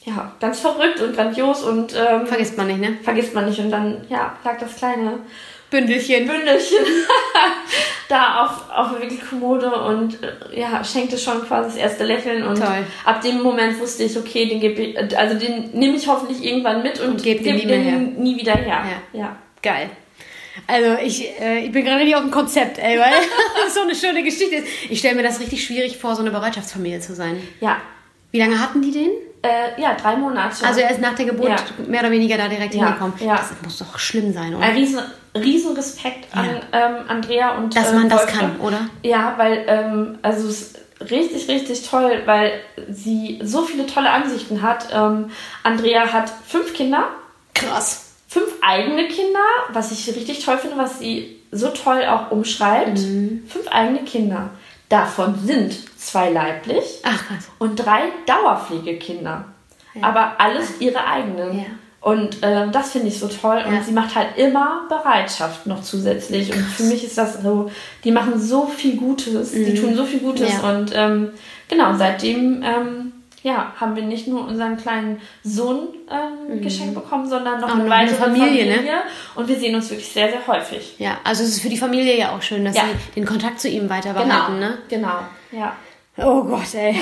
[0.07, 2.96] ja ganz verrückt und grandios und ähm, Vergisst man nicht, ne?
[3.02, 5.18] vergisst man nicht und dann ja lag das kleine
[5.68, 6.26] Bündelchen.
[6.28, 6.78] Bündelchen
[8.09, 12.59] da auf, auf der Wickelkommode und äh, ja, schenkte schon quasi das erste Lächeln und
[12.59, 12.86] Toll.
[13.04, 16.44] ab dem Moment wusste ich, okay, den gebe ich, äh, also den nehme ich hoffentlich
[16.44, 18.84] irgendwann mit und, Und geb den geb nie nie wieder her.
[19.12, 19.20] Ja.
[19.20, 19.36] ja.
[19.62, 19.90] Geil.
[20.68, 23.12] Also ich, äh, ich bin gerade richtig auf dem Konzept, ey, weil
[23.64, 24.68] das so eine schöne Geschichte ist.
[24.88, 27.42] Ich stelle mir das richtig schwierig vor, so eine Bereitschaftsfamilie zu sein.
[27.61, 27.78] Ja,
[28.30, 29.11] Wie lange hatten die den?
[29.47, 30.66] Äh, ja drei Monate.
[30.66, 31.57] Also er ist nach der Geburt Ja.
[31.86, 33.14] mehr oder weniger da direkt Ja, hingekommen.
[33.20, 33.36] ja.
[33.36, 34.64] Das muss doch schlimm sein, oder?
[34.64, 35.01] Ein riesen,
[35.34, 38.59] riesen Respekt an ähm, Andrea und Dass äh, man das Wolfgang.
[38.59, 38.80] kann, oder?
[39.03, 40.78] Ja, weil ähm, also es ist
[41.11, 42.53] richtig, richtig toll, weil
[42.90, 44.88] sie so viele tolle Ansichten hat.
[44.92, 45.30] Ähm,
[45.62, 47.05] Andrea hat fünf Kinder,
[47.55, 48.12] Krass.
[48.28, 49.38] fünf eigene Kinder,
[49.72, 52.99] was ich richtig toll finde, was sie so toll auch umschreibt.
[52.99, 53.44] Mhm.
[53.49, 54.51] Fünf eigene Kinder.
[54.88, 55.74] Davon sind
[56.07, 57.48] zwei leiblich Ach krass.
[57.59, 59.44] und drei Dauerpflegekinder.
[60.02, 61.59] Aber alles ihre eigenen.
[61.59, 61.64] Ja.
[62.02, 63.62] Und äh, das finde ich so toll.
[63.66, 63.82] Und Ja.
[63.82, 66.52] sie macht halt immer Bereitschaft noch zusätzlich.
[66.52, 67.70] Und für mich ist das so,
[68.04, 70.52] die machen so viel Gutes, die tun so viel Gutes.
[70.59, 70.62] Mhm.
[70.62, 70.70] Ja.
[70.70, 71.30] Und ähm,
[71.68, 77.61] genau, seitdem ähm, ja, haben wir nicht nur unseren kleinen Sohn ähm, geschenkt bekommen, sondern
[77.61, 77.78] noch Mhm.
[77.78, 78.82] noch eine weitere Familie, Familie.
[78.82, 79.00] ne?
[79.34, 80.94] Und wir sehen uns wirklich sehr, sehr häufig.
[80.98, 82.82] Ja, also es ist für die Familie ja auch schön, dass Ja.
[82.84, 84.24] sie den Kontakt zu ihm weiter Genau.
[84.26, 84.78] behalten, ne?
[84.88, 85.18] Genau.
[85.52, 85.74] Ja.
[86.19, 86.99] Oh Gott, ey.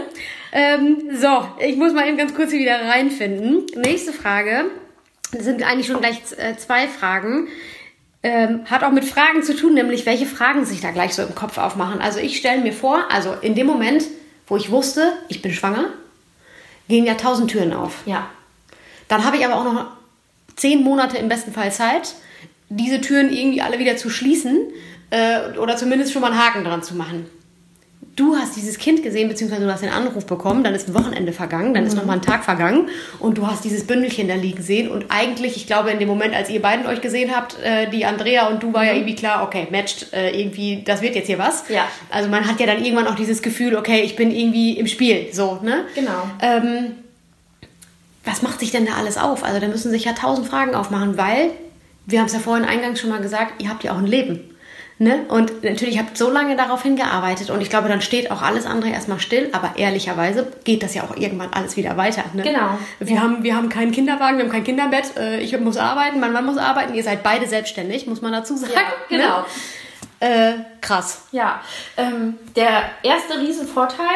[0.52, 3.66] ähm, so, ich muss mal eben ganz kurz hier wieder reinfinden.
[3.76, 4.70] Nächste Frage.
[5.32, 7.48] Das sind eigentlich schon gleich äh, zwei Fragen.
[8.22, 11.34] Ähm, hat auch mit Fragen zu tun, nämlich welche Fragen sich da gleich so im
[11.34, 12.00] Kopf aufmachen.
[12.00, 14.04] Also ich stelle mir vor, also in dem Moment,
[14.46, 15.90] wo ich wusste, ich bin schwanger,
[16.88, 17.98] gehen ja tausend Türen auf.
[18.06, 18.30] Ja.
[19.08, 19.86] Dann habe ich aber auch noch
[20.56, 22.14] zehn Monate im besten Fall Zeit,
[22.70, 24.70] diese Türen irgendwie alle wieder zu schließen
[25.10, 27.26] äh, oder zumindest schon mal einen Haken dran zu machen.
[28.16, 31.32] Du hast dieses Kind gesehen, beziehungsweise du hast den Anruf bekommen, dann ist ein Wochenende
[31.32, 31.88] vergangen, dann mhm.
[31.88, 32.88] ist noch mal ein Tag vergangen
[33.18, 36.34] und du hast dieses Bündelchen da liegen sehen und eigentlich, ich glaube, in dem Moment,
[36.34, 38.88] als ihr beiden euch gesehen habt, äh, die Andrea und du, war mhm.
[38.88, 41.68] ja irgendwie klar, okay, matcht äh, irgendwie, das wird jetzt hier was.
[41.68, 41.86] Ja.
[42.10, 45.28] Also man hat ja dann irgendwann auch dieses Gefühl, okay, ich bin irgendwie im Spiel,
[45.32, 45.84] so, ne?
[45.94, 46.28] Genau.
[46.40, 46.92] Ähm,
[48.24, 49.44] was macht sich denn da alles auf?
[49.44, 51.50] Also da müssen sich ja tausend Fragen aufmachen, weil,
[52.06, 54.53] wir haben es ja vorhin eingangs schon mal gesagt, ihr habt ja auch ein Leben.
[54.98, 55.24] Ne?
[55.28, 58.90] Und natürlich habt so lange darauf hingearbeitet und ich glaube, dann steht auch alles andere
[58.90, 62.22] erstmal still, aber ehrlicherweise geht das ja auch irgendwann alles wieder weiter.
[62.32, 62.42] Ne?
[62.42, 62.78] Genau.
[63.00, 63.22] Wir, ja.
[63.22, 66.46] haben, wir haben keinen Kinderwagen, wir haben kein Kinderbett, äh, ich muss arbeiten, mein Mann
[66.46, 68.72] muss arbeiten, ihr seid beide selbstständig, muss man dazu sagen.
[68.72, 69.38] Ja, genau.
[69.40, 69.44] Ne?
[70.20, 71.26] Äh, krass.
[71.32, 71.60] Ja,
[71.96, 74.06] ähm, der erste Riesenvorteil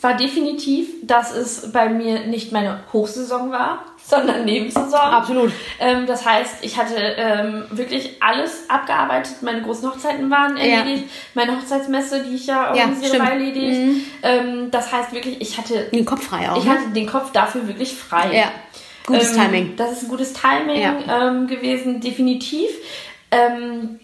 [0.00, 5.00] war definitiv, dass es bei mir nicht meine Hochsaison war, sondern Nebensaison.
[5.00, 5.52] Absolut.
[5.80, 9.36] Ähm, das heißt, ich hatte ähm, wirklich alles abgearbeitet.
[9.42, 11.04] Meine großen Hochzeiten waren erledigt.
[11.04, 11.10] Ja.
[11.34, 13.80] Meine Hochzeitsmesse, die ich ja organisiere, ja, war erledigt.
[13.80, 14.00] Mhm.
[14.22, 16.58] Ähm, das heißt wirklich, ich hatte den Kopf frei auch.
[16.58, 16.70] Ich ne?
[16.70, 18.36] hatte den Kopf dafür wirklich frei.
[18.36, 18.52] Ja.
[19.06, 19.76] Gutes ähm, Timing.
[19.76, 21.28] Das ist ein gutes Timing ja.
[21.28, 22.70] Ähm, gewesen, definitiv.
[23.30, 24.00] Ähm,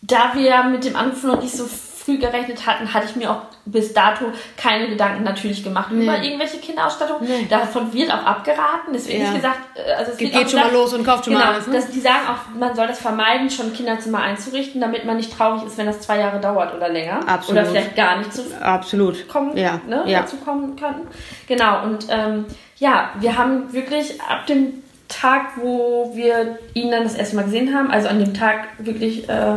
[0.00, 1.68] da wir mit dem Anruf noch nicht so
[2.08, 6.04] früh gerechnet hatten, hatte ich mir auch bis dato keine Gedanken natürlich gemacht nee.
[6.04, 7.18] über irgendwelche Kinderausstattung.
[7.20, 7.46] Nee.
[7.50, 8.94] Davon wird auch abgeraten.
[8.94, 9.30] Deswegen ja.
[9.30, 11.44] nicht gesagt, äh, also es geht, geht schon gesagt, mal los und kauft schon genau,
[11.44, 11.66] mal alles.
[11.66, 11.74] Ne?
[11.74, 15.64] Dass die sagen auch, man soll das vermeiden, schon Kinderzimmer einzurichten, damit man nicht traurig
[15.64, 17.20] ist, wenn das zwei Jahre dauert oder länger.
[17.28, 17.60] Absolut.
[17.60, 19.28] Oder vielleicht gar nicht zu Absolut.
[19.28, 19.80] kommen, ja.
[19.86, 20.20] Ne, ja.
[20.20, 21.02] dazu kommen kann.
[21.46, 21.82] Genau.
[21.82, 22.46] Und ähm,
[22.78, 27.74] ja, wir haben wirklich ab dem Tag, wo wir ihn dann das erste Mal gesehen
[27.74, 29.56] haben, also an dem Tag wirklich äh,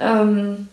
[0.00, 0.68] ähm,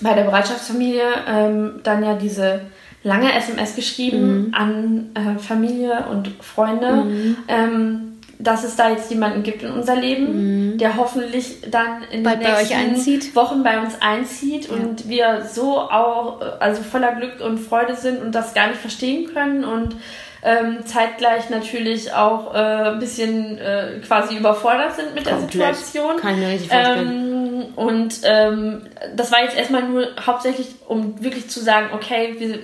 [0.00, 2.62] bei der Bereitschaftsfamilie ähm, dann ja diese
[3.02, 4.54] lange SMS geschrieben mhm.
[4.54, 7.36] an äh, Familie und Freunde, mhm.
[7.48, 10.78] ähm, dass es da jetzt jemanden gibt in unser Leben, mhm.
[10.78, 14.74] der hoffentlich dann in Bald den nächsten Wochen bei uns einzieht ja.
[14.74, 19.32] und wir so auch also voller Glück und Freude sind und das gar nicht verstehen
[19.32, 19.96] können und
[20.44, 25.54] ähm, zeitgleich natürlich auch äh, ein bisschen äh, quasi überfordert sind mit Komplett.
[25.54, 26.38] der Situation.
[26.38, 26.70] Mir richtig.
[26.72, 32.58] Ähm, und ähm, das war jetzt erstmal nur hauptsächlich, um wirklich zu sagen, okay, wir,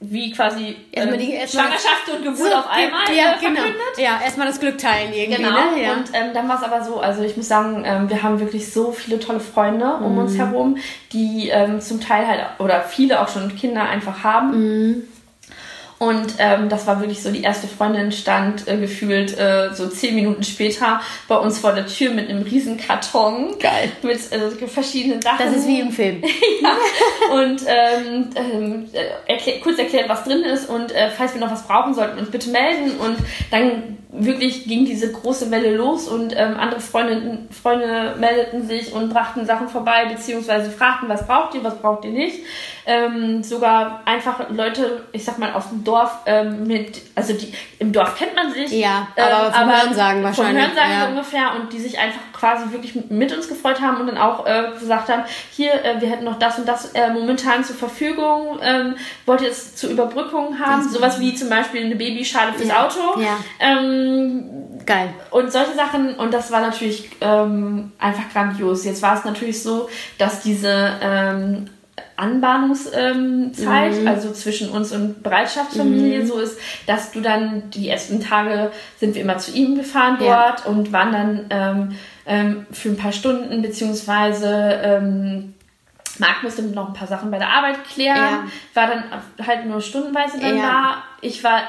[0.00, 3.62] wie quasi erstmal die, erstmal Schwangerschaft und Geburt so, auf einmal ja, äh, genau.
[3.96, 5.42] Ja, erstmal das Glück teilen irgendwie.
[5.42, 5.52] Genau.
[5.52, 5.82] Ne?
[5.82, 5.92] Ja.
[5.92, 8.72] Und ähm, dann war es aber so, also ich muss sagen, ähm, wir haben wirklich
[8.72, 10.18] so viele tolle Freunde um mhm.
[10.18, 10.78] uns herum,
[11.12, 14.50] die ähm, zum Teil halt oder viele auch schon Kinder einfach haben.
[14.50, 15.02] Mhm.
[15.98, 20.14] Und ähm, das war wirklich so, die erste Freundin stand äh, gefühlt äh, so zehn
[20.14, 23.58] Minuten später bei uns vor der Tür mit einem riesen Karton.
[23.58, 23.90] Geil.
[24.02, 25.46] Mit äh, verschiedenen Sachen.
[25.46, 26.22] Das ist wie im Film.
[26.62, 26.76] ja.
[27.32, 28.88] Und ähm, ähm,
[29.26, 32.22] erklär, kurz erklärt, was drin ist und äh, falls wir noch was brauchen, sollten wir
[32.22, 32.92] uns bitte melden.
[32.98, 33.16] Und
[33.50, 39.10] dann wirklich ging diese große Welle los und ähm, andere Freunde, Freunde meldeten sich und
[39.10, 42.40] brachten Sachen vorbei, beziehungsweise fragten, was braucht ihr, was braucht ihr nicht.
[42.86, 47.92] Ähm, sogar einfach Leute, ich sag mal, aus dem Dorf ähm, mit, also die, im
[47.92, 48.70] Dorf kennt man sich.
[48.72, 50.64] Ja, aber ähm, vom aber Hörensagen wahrscheinlich.
[50.64, 51.08] Vom Hörensagen ja.
[51.08, 54.72] ungefähr und die sich einfach quasi wirklich mit uns gefreut haben und dann auch äh,
[54.78, 58.96] gesagt haben, hier, äh, wir hätten noch das und das äh, momentan zur Verfügung, ähm,
[59.24, 60.84] wollt ihr es zur Überbrückung haben?
[60.84, 60.90] Mhm.
[60.90, 62.86] Sowas wie zum Beispiel eine Babyschale fürs ja.
[62.86, 63.20] Auto.
[63.20, 63.38] Ja.
[63.60, 65.12] Ähm, Geil.
[65.30, 68.84] Und solche Sachen, und das war natürlich ähm, einfach grandios.
[68.84, 71.66] Jetzt war es natürlich so, dass diese ähm,
[72.16, 74.08] Anbahnungszeit, ähm, mhm.
[74.08, 76.26] also zwischen uns und Bereitschaftsfamilie, mhm.
[76.26, 80.60] so ist, dass du dann die ersten Tage sind wir immer zu ihm gefahren dort
[80.60, 80.66] ja.
[80.66, 81.96] und waren dann ähm,
[82.26, 85.54] ähm, für ein paar Stunden beziehungsweise ähm,
[86.18, 88.44] Marc musste noch ein paar Sachen bei der Arbeit klären, ja.
[88.74, 89.04] war dann
[89.46, 90.62] halt nur stundenweise dann ja.
[90.62, 91.02] da.
[91.20, 91.62] Ich war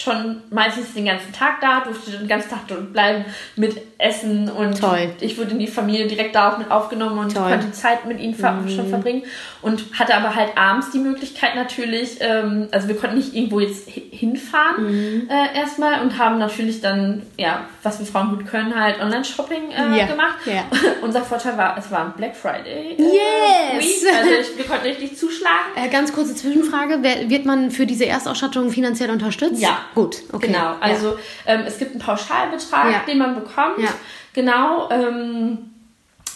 [0.00, 3.24] schon meistens den ganzen Tag da, durfte den ganzen Tag dort bleiben
[3.56, 5.12] mit Essen und Toll.
[5.20, 7.50] ich wurde in die Familie direkt da auch mit aufgenommen und Toll.
[7.50, 8.68] konnte Zeit mit ihnen mhm.
[8.68, 9.22] schon verbringen
[9.60, 13.88] und hatte aber halt abends die Möglichkeit natürlich, ähm, also wir konnten nicht irgendwo jetzt
[13.90, 15.28] hinfahren mhm.
[15.28, 19.98] äh, erstmal und haben natürlich dann, ja, was wir Frauen gut können, halt Online-Shopping äh,
[19.98, 20.06] ja.
[20.06, 20.36] gemacht.
[20.46, 20.64] Ja.
[21.02, 22.96] Unser Vorteil war, es war ein Black Friday.
[22.96, 24.02] Äh, yes!
[24.02, 24.14] Week.
[24.14, 25.72] Also ich, wir konnten richtig zuschlagen.
[25.76, 29.60] Äh, ganz kurze Zwischenfrage, wird man für diese Erstausstattung finanziell unterstützt?
[29.60, 29.78] Ja.
[29.94, 30.48] Gut, okay.
[30.48, 33.78] Genau, also ähm, es gibt einen Pauschalbetrag, den man bekommt.
[34.32, 35.58] Genau, ähm,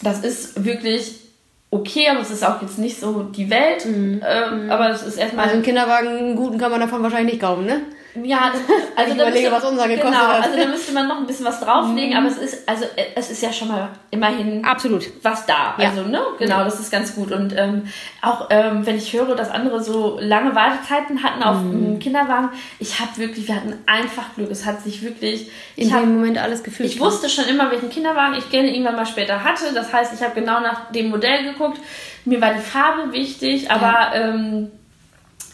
[0.03, 1.21] das ist wirklich
[1.71, 3.85] okay, aber es ist auch jetzt nicht so die Welt.
[3.85, 4.23] Mhm.
[4.27, 5.45] Ähm, aber es ist erstmal.
[5.45, 7.83] Also einen Kinderwagen, einen guten kann man davon wahrscheinlich nicht kaufen, ne?
[8.23, 8.53] Ja,
[8.97, 10.45] also ich überlege, müsste, was unser gekostet genau, hat.
[10.45, 12.17] Also da müsste man noch ein bisschen was drauflegen, Mhm.
[12.17, 15.05] aber es ist, also äh, es ist ja schon mal immerhin Absolut.
[15.23, 15.75] was da.
[15.79, 15.89] Ja.
[15.91, 16.21] Also, ne?
[16.39, 17.33] Genau, das ist ganz gut.
[17.33, 17.89] Und ähm,
[18.23, 21.71] auch ähm, wenn ich höre, dass andere so lange Wartezeiten hatten auf Mhm.
[21.85, 24.51] dem Kinderwagen, ich habe wirklich, wir hatten einfach Glück.
[24.51, 25.51] Es hat sich wirklich.
[25.77, 26.89] In Ich, hab, dem Moment alles gefühlt.
[26.89, 29.73] ich wusste schon immer, welchen Kinderwagen ich gerne irgendwann mal später hatte.
[29.75, 31.79] Das heißt, ich habe genau nach dem Modell geguckt.
[32.25, 34.71] Mir war die Farbe wichtig, aber ähm,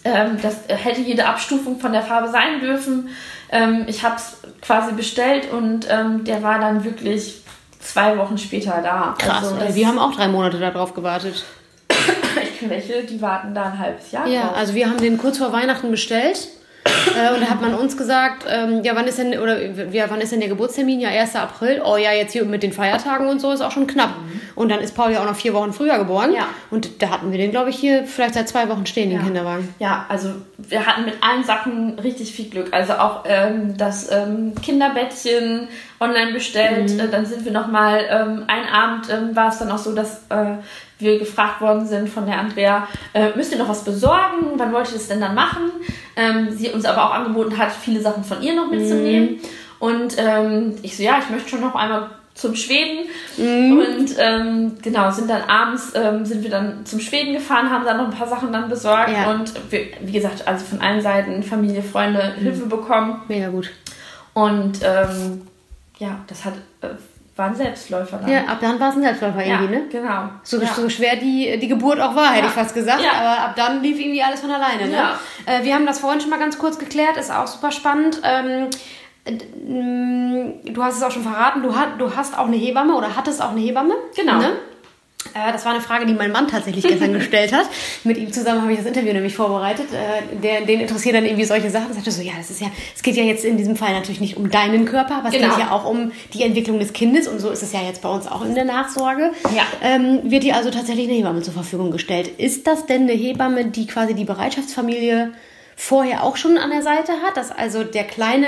[0.05, 3.09] ähm, das hätte jede Abstufung von der Farbe sein dürfen.
[3.51, 7.42] Ähm, ich habe es quasi bestellt und ähm, der war dann wirklich
[7.80, 9.14] zwei Wochen später da.
[9.18, 9.53] Krass.
[9.53, 11.44] Also wir haben auch drei Monate darauf gewartet.
[11.90, 14.57] ich kenne welche, die warten da ein halbes Jahr Ja, drauf.
[14.57, 16.48] also wir haben den kurz vor Weihnachten bestellt.
[17.16, 20.20] Äh, und da hat man uns gesagt, ähm, ja, wann ist denn, oder ja, wann
[20.20, 21.01] ist denn der Geburtstermin?
[21.01, 21.36] Ja, 1.
[21.36, 21.82] April.
[21.84, 24.14] Oh ja, jetzt hier mit den Feiertagen und so ist auch schon knapp.
[24.55, 26.30] Und dann ist Paul ja auch noch vier Wochen früher geboren.
[26.30, 26.36] Mhm.
[26.36, 26.48] Ja.
[26.70, 29.24] Und da hatten wir den, glaube ich, hier vielleicht seit zwei Wochen stehen, den Ja.
[29.24, 29.74] Kinderwagen.
[29.78, 32.68] Ja, also wir hatten mit allen Sachen richtig viel Glück.
[32.72, 35.68] Also auch ähm, das ähm, Kinderbettchen
[36.01, 36.92] online bestellt.
[36.92, 37.01] Mhm.
[37.01, 40.22] Äh, dann sind wir nochmal, ähm, einen Abend ähm, war es dann auch so, dass
[40.30, 40.55] äh,
[41.01, 44.53] wir gefragt worden sind von der Andrea, äh, müsst ihr noch was besorgen?
[44.57, 45.70] Wann wollt ihr das denn dann machen?
[46.16, 49.40] Ähm, sie uns aber auch angeboten hat, viele Sachen von ihr noch mitzunehmen.
[49.78, 55.11] Und ähm, ich so, ja, ich möchte schon noch einmal zum Schweden und ähm, genau
[55.11, 58.28] sind dann abends ähm, sind wir dann zum Schweden gefahren haben dann noch ein paar
[58.28, 59.30] Sachen dann besorgt Ja.
[59.32, 63.70] und wir, wie gesagt also von allen Seiten Familie Freunde Hilfe bekommen Mega gut.
[64.32, 65.42] und ähm,
[65.98, 66.86] ja das hat äh,
[67.36, 68.28] war ein Selbstläufer dann.
[68.30, 69.82] Ja, ab dann war es ein Selbstläufer ja irgendwie, ne?
[69.90, 70.66] genau So, ja.
[70.66, 72.46] so schwer die, die Geburt auch war, hätte Ja.
[72.48, 73.00] ich fast gesagt.
[73.02, 73.12] Ja.
[73.12, 74.86] Aber ab dann lief irgendwie alles von alleine.
[74.88, 74.96] Ne?
[74.96, 75.18] Ja.
[75.46, 78.20] Äh, wir haben das vorhin schon mal ganz kurz geklärt, ist auch super spannend.
[78.24, 78.68] Ähm,
[80.64, 83.42] du hast es auch schon verraten, du, hat, du hast auch eine Hebamme oder hattest
[83.42, 83.94] auch eine Hebamme.
[84.16, 84.38] Genau.
[84.38, 84.52] Ne?
[85.34, 87.66] Äh, das war eine Frage, die mein Mann tatsächlich gestern gestellt hat.
[88.04, 89.86] Mit ihm zusammen habe ich das Interview nämlich vorbereitet.
[89.92, 91.92] Äh, der, den interessieren dann irgendwie solche Sachen.
[91.92, 94.36] Sagte so, ja, das ist ja, es geht ja jetzt in diesem Fall natürlich nicht
[94.36, 95.48] um deinen Körper, aber es Genau.
[95.54, 98.08] geht ja auch um die Entwicklung des Kindes und so ist es ja jetzt bei
[98.08, 99.32] uns auch in der Nachsorge.
[99.54, 99.62] Ja.
[99.82, 102.28] Ähm, wird dir also tatsächlich eine Hebamme zur Verfügung gestellt.
[102.38, 105.32] Ist das denn eine Hebamme, die quasi die Bereitschaftsfamilie
[105.76, 108.46] vorher auch schon an der Seite hat, dass also der Kleine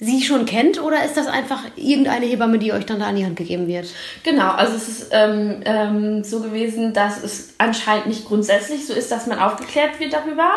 [0.00, 3.24] sie schon kennt oder ist das einfach irgendeine Hebamme, die euch dann da an die
[3.24, 3.86] Hand gegeben wird?
[4.22, 9.10] Genau, also es ist ähm, ähm, so gewesen, dass es anscheinend nicht grundsätzlich so ist,
[9.10, 10.50] dass man aufgeklärt wird darüber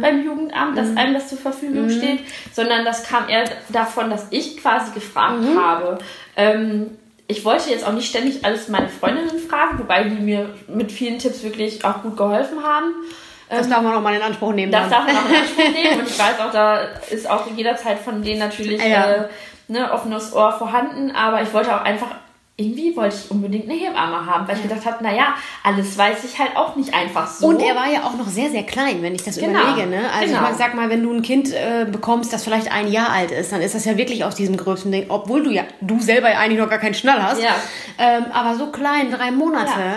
[0.00, 2.20] beim Jugendamt, dass einem das zur Verfügung steht,
[2.52, 5.98] sondern das kam eher davon, dass ich quasi gefragt habe.
[6.34, 6.90] Ähm,
[7.28, 11.18] ich wollte jetzt auch nicht ständig alles meine Freundinnen fragen, wobei die mir mit vielen
[11.18, 12.94] Tipps wirklich auch gut geholfen haben.
[13.50, 14.70] Das darf man auch mal in Anspruch nehmen.
[14.72, 14.90] Das dann.
[14.90, 16.78] darf man auch in Anspruch nehmen und ich weiß auch, da
[17.10, 19.12] ist auch jederzeit von denen natürlich Ja.
[19.12, 19.28] äh,
[19.68, 22.08] ne, offenes Ohr vorhanden, aber ich wollte auch einfach,
[22.60, 26.36] irgendwie wollte ich unbedingt eine Hebamme haben, weil ich gedacht habe, naja, alles weiß ich
[26.40, 27.46] halt auch nicht einfach so.
[27.46, 29.60] Und er war ja auch noch sehr, sehr klein, wenn ich das Genau.
[29.60, 29.86] überlege.
[29.88, 30.00] Ne?
[30.12, 30.50] Also Genau.
[30.50, 33.52] ich sag mal, wenn du ein Kind äh, bekommst, das vielleicht ein Jahr alt ist,
[33.52, 36.38] dann ist das ja wirklich aus diesem größten Ding, obwohl du ja, du selber ja
[36.38, 37.40] eigentlich noch gar keinen Schnall hast.
[37.40, 37.50] Ja.
[37.98, 39.70] Ähm, aber so klein, drei Monate.
[39.78, 39.96] Ja,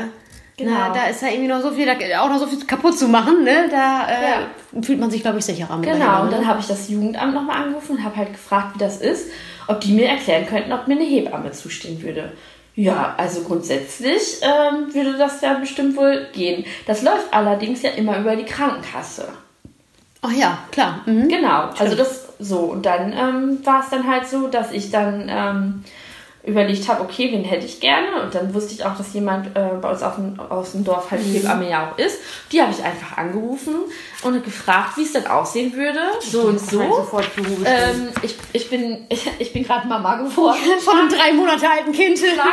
[0.61, 0.77] genau.
[0.77, 3.07] Na, da ist ja irgendwie noch so viel, da, auch noch so viel kaputt zu
[3.07, 3.67] machen, ne?
[3.69, 6.67] Da äh, fühlt man sich, glaube ich, sicherer mit Genau, Hebamme, und dann habe ich
[6.67, 9.31] das Jugendamt nochmal angerufen und habe halt gefragt, wie das ist,
[9.67, 12.31] ob die mir erklären könnten, ob mir eine Hebamme zustehen würde.
[12.75, 16.65] Ja, also grundsätzlich ähm, würde das ja bestimmt wohl gehen.
[16.87, 19.27] Das läuft allerdings ja immer über die Krankenkasse.
[20.21, 21.01] Ach ja, klar.
[21.05, 21.27] Mhm.
[21.27, 22.59] Genau, also das so.
[22.59, 25.83] Und dann ähm, war es dann halt so, dass ich dann ähm,
[26.43, 28.23] überlegt habe, okay, wen hätte ich gerne?
[28.23, 31.11] Und dann wusste ich auch, dass jemand äh, bei uns auf dem, aus dem Dorf
[31.11, 32.19] halt Hebamme ja auch ist.
[32.51, 33.75] Die habe ich einfach angerufen
[34.23, 35.99] und gefragt, wie es denn aussehen würde.
[36.19, 37.11] So und so.
[37.13, 37.29] Halt.
[37.65, 40.59] Ähm, ich, ich bin, ich, ich bin gerade Mama geworden.
[40.79, 42.17] Von einem drei Monate alten Kind.
[42.17, 42.51] Schlagartig.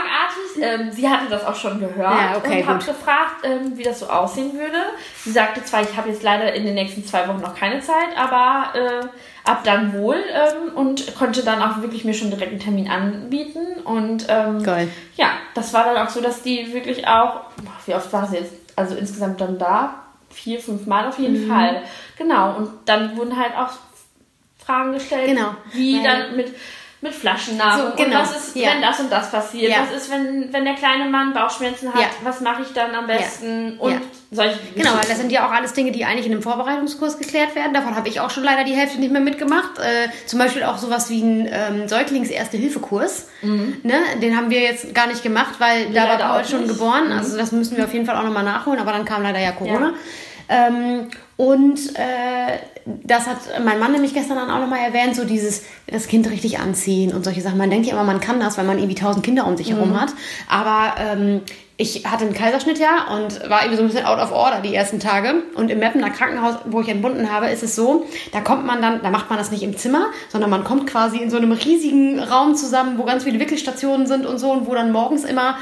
[0.60, 2.88] Ähm, sie hatte das auch schon gehört Ja, okay, und hat gut.
[2.88, 4.78] gefragt, ähm, wie das so aussehen würde.
[5.24, 8.16] Sie sagte zwar, ich habe jetzt leider in den nächsten zwei Wochen noch keine Zeit,
[8.16, 9.06] aber äh,
[9.48, 13.80] ab dann wohl ähm, und konnte dann auch wirklich mir schon direkt einen Termin anbieten.
[13.84, 14.88] Und ähm, Geil.
[15.16, 17.40] ja, das war dann auch so, dass die wirklich auch,
[17.86, 19.94] wie oft war sie jetzt, also insgesamt dann da?
[20.30, 21.50] Vier, fünf Mal auf jeden Mhm.
[21.50, 21.82] Fall.
[22.18, 22.56] Genau.
[22.56, 23.70] Und dann wurden halt auch
[24.64, 25.54] Fragen gestellt, Genau.
[25.72, 26.54] wie Weil- dann mit,
[27.00, 28.16] mit Flaschennahrung So, genau.
[28.18, 28.70] und was ist, Ja.
[28.72, 29.76] wenn das und das passiert, Ja.
[29.88, 32.06] was ist, wenn, wenn der kleine Mann Bauchschmerzen hat, Ja.
[32.24, 34.00] was mache ich dann am besten und
[34.32, 37.54] solche Genau, weil das sind ja auch alles Dinge, die eigentlich in einem Vorbereitungskurs geklärt
[37.54, 37.72] werden.
[37.72, 39.78] Davon habe ich auch schon leider die Hälfte nicht mehr mitgemacht.
[39.78, 43.28] Äh, zum Beispiel auch sowas wie ein ähm, Säuglings-Erste-Hilfe-Kurs.
[43.42, 43.94] Ne?
[44.20, 46.72] Den haben wir jetzt gar nicht gemacht, weil da war leider Paul auch schon nicht.
[46.72, 47.12] geboren.
[47.12, 49.52] Also das müssen wir auf jeden Fall auch nochmal nachholen, aber dann kam leider ja
[49.52, 49.92] Corona.
[50.48, 52.58] Ähm, Und äh,
[53.04, 56.58] das hat mein Mann nämlich gestern dann auch nochmal erwähnt, so dieses, das Kind richtig
[56.58, 57.58] anziehen und solche Sachen.
[57.58, 60.00] Man denkt ja immer, man kann das, weil man irgendwie tausend Kinder um sich herum
[60.00, 60.10] hat.
[60.48, 61.42] Aber ähm,
[61.76, 64.74] ich hatte einen Kaiserschnitt ja und war irgendwie so ein bisschen out of order die
[64.74, 65.42] ersten Tage.
[65.54, 69.00] Und im Meppener Krankenhaus, wo ich entbunden habe, ist es so, da kommt man dann,
[69.02, 72.18] da macht man das nicht im Zimmer, sondern man kommt quasi in so einem riesigen
[72.18, 75.56] Raum zusammen, wo ganz viele Wickelstationen sind und so und wo dann morgens immer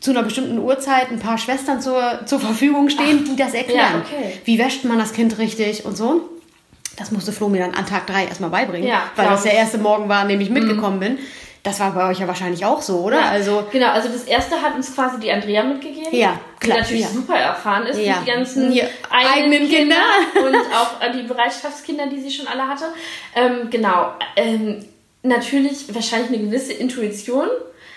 [0.00, 4.02] zu einer bestimmten Uhrzeit ein paar Schwestern zur, zur Verfügung stehen, die das erklären.
[4.10, 4.40] Ja, okay.
[4.44, 6.22] Wie wäscht man das Kind richtig und so.
[6.96, 9.78] Das musste Flo mir dann an Tag drei erstmal beibringen, Ja, weil das der erste
[9.78, 11.18] Morgen war, an dem ich mitgekommen bin.
[11.62, 13.22] Das war bei euch ja wahrscheinlich auch so, oder?
[13.26, 16.08] Also, genau, also das erste hat uns quasi die Andrea mitgegeben.
[16.10, 17.08] Ja, klar, Die natürlich ja.
[17.08, 18.22] super erfahren ist, Ja.
[18.24, 18.80] die ganzen Die
[19.10, 19.96] eigenen, eigenen Kinder,
[20.32, 20.48] Kinder.
[20.48, 22.84] und auch äh, die Bereitschaftskinder, die sie schon alle hatte.
[23.36, 24.12] Ähm, genau.
[24.36, 24.84] Ähm,
[25.22, 27.48] natürlich wahrscheinlich eine gewisse Intuition.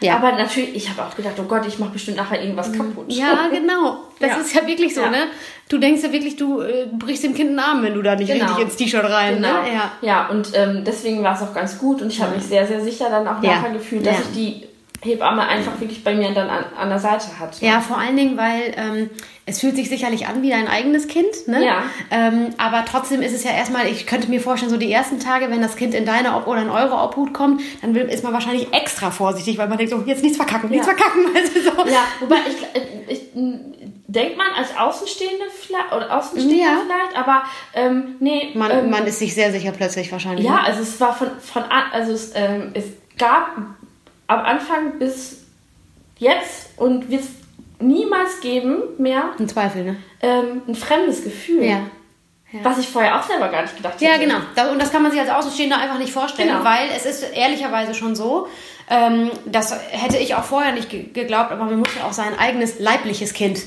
[0.04, 0.16] Ja.
[0.18, 3.06] Aber natürlich, ich habe auch gedacht, oh Gott, ich mache bestimmt nachher irgendwas kaputt.
[3.08, 4.00] ja, genau.
[4.20, 4.38] Das Ja.
[4.38, 5.10] ist ja wirklich so, Ja.
[5.10, 5.18] ne?
[5.70, 8.32] Du denkst ja wirklich, du äh, brichst dem Kind einen Arm, wenn du da nicht
[8.32, 8.46] Genau.
[8.46, 9.62] richtig ins T-Shirt rein, Genau.
[9.64, 9.74] ne?
[9.74, 9.92] Ja.
[10.02, 12.82] ja, und ähm, deswegen war es auch ganz gut und ich habe mich sehr, sehr
[12.82, 14.64] sicher dann auch nachher gefühlt, dass ich die
[15.04, 17.66] Hebamme einfach wirklich bei mir dann an, an der Seite hatte.
[17.66, 19.10] Ja, vor allen Dingen, weil ähm,
[19.46, 21.66] es fühlt sich sicherlich an wie dein eigenes Kind, ne?
[21.66, 21.84] Ja.
[22.12, 25.50] Ähm, aber trotzdem ist es ja erstmal, ich könnte mir vorstellen, so die ersten Tage,
[25.50, 28.74] wenn das Kind in deine Ob oder in eure Obhut kommt, dann ist man wahrscheinlich
[28.74, 30.94] extra vorsichtig, weil man denkt so, jetzt nichts verkacken, nichts Ja.
[30.94, 31.26] verkacken.
[31.36, 31.90] Also so.
[31.92, 33.22] Ja, wobei ich, ich,
[34.08, 36.82] denkt man als Außenstehende vielleicht, oder Außenstehender Ja.
[36.86, 37.44] vielleicht, aber
[37.74, 38.52] ähm, nee.
[38.54, 40.46] Man, ähm, man ist sich sehr sicher plötzlich wahrscheinlich.
[40.46, 40.64] ja, ne?
[40.64, 42.86] also es war von, von an, also es, ähm, es
[43.18, 43.58] gab
[44.28, 45.44] am Anfang bis
[46.20, 47.30] jetzt und wird es
[47.80, 49.96] niemals geben mehr Ein Zweifel, ne?
[50.22, 51.64] ähm, ein fremdes Gefühl.
[51.64, 51.82] Ja.
[52.62, 54.06] Was ich vorher auch selber gar nicht gedacht hätte.
[54.06, 54.72] Ja, genau.
[54.72, 56.64] Und das kann man sich als Außenstehender einfach nicht vorstellen, Genau.
[56.64, 58.48] weil es ist ehrlicherweise schon so,
[58.92, 62.38] ähm, das hätte ich auch vorher nicht ge geglaubt, aber man muss ja auch sein
[62.38, 63.60] eigenes leibliches Kind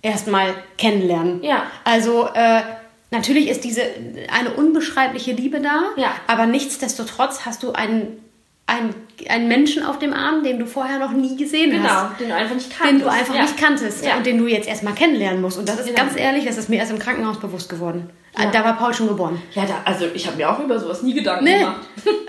[0.00, 1.42] erstmal kennenlernen.
[1.44, 1.64] Ja.
[1.84, 2.62] Also äh,
[3.10, 3.82] natürlich ist diese
[4.32, 6.12] eine unbeschreibliche Liebe da, Ja.
[6.26, 8.18] aber nichtsdestotrotz hast du einen,
[8.72, 8.94] einen,
[9.28, 12.20] einen Menschen auf dem Arm, den du vorher noch nie gesehen Genau, hast.
[12.20, 12.92] den du einfach nicht kanntest.
[12.92, 13.42] Den du einfach ja.
[13.42, 14.16] nicht kanntest Ja.
[14.16, 15.58] und den du jetzt erstmal kennenlernen musst.
[15.58, 15.98] Und das ist Genau.
[15.98, 18.10] ganz ehrlich, das ist mir erst im Krankenhaus bewusst geworden.
[18.38, 18.50] Ja.
[18.50, 19.40] Da war Paul schon geboren.
[19.54, 21.58] Ja, da, also ich habe mir auch über sowas nie Gedanken Nee.
[21.58, 21.80] gemacht.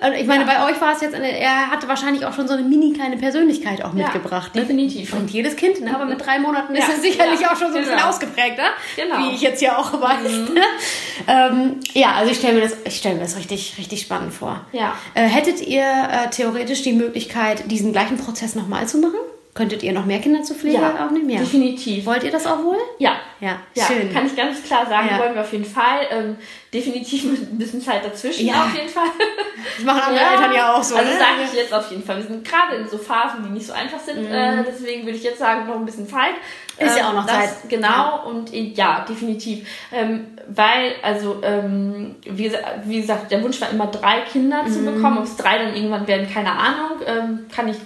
[0.06, 2.56] Und ich meine, bei euch war es jetzt, eine, er hatte wahrscheinlich auch schon so
[2.56, 4.54] eine mini kleine Persönlichkeit auch Ja, mitgebracht.
[4.54, 4.62] Ne?
[4.62, 5.14] definitiv.
[5.14, 5.96] Und jedes Kind, ne?
[5.96, 8.10] aber mit drei Monaten ist Ja, es sicherlich ja, auch schon so ein bisschen genau.
[8.10, 8.64] ausgeprägter,
[8.98, 9.18] Genau.
[9.18, 9.24] Mhm.
[9.30, 10.32] wie ich jetzt ja auch weiß.
[10.54, 10.62] Ne?
[11.28, 14.60] Ähm, ja, also ich stelle mir, das- ich stell mir das richtig, richtig spannend vor.
[14.74, 14.96] Ja.
[15.14, 19.16] Äh, hättet ihr äh, theoretisch die Möglichkeit, diesen gleichen Prozess nochmal zu machen?
[19.54, 21.28] Könntet ihr noch mehr Kinder zur Pflege Ja, aufnehmen?
[21.28, 22.08] definitiv.
[22.08, 22.78] Wollt ihr das auch wohl?
[22.98, 23.18] Ja.
[23.40, 24.12] Ja, Ja, schön.
[24.12, 25.20] kann ich ganz klar sagen, Ja.
[25.20, 26.08] wollen wir auf jeden Fall.
[26.10, 26.38] Ähm,
[26.74, 28.64] definitiv mit ein bisschen Zeit dazwischen Ja.
[28.64, 29.04] auf jeden Fall.
[29.78, 30.96] Das machen andere Eltern ja auch so.
[30.96, 31.18] Also ne?
[31.18, 32.18] sage ich jetzt auf jeden Fall.
[32.18, 34.26] Wir sind gerade in so Phasen, die nicht so einfach sind.
[34.30, 36.32] Äh, deswegen würde ich jetzt sagen, noch ein bisschen Zeit.
[36.80, 36.86] Mhm.
[36.88, 37.70] Ist ja Ähm, auch noch das, Zeit.
[37.70, 37.88] Genau.
[37.88, 38.24] Ja.
[38.26, 39.68] Und ja, definitiv.
[39.92, 42.52] Ähm, weil, also, ähm, wie,
[42.86, 44.86] wie gesagt, der Wunsch war immer drei Kinder zu Mhm.
[44.96, 45.18] bekommen.
[45.20, 46.98] Ob es drei dann irgendwann werden, keine Ahnung.
[47.06, 47.78] Ähm, kann ich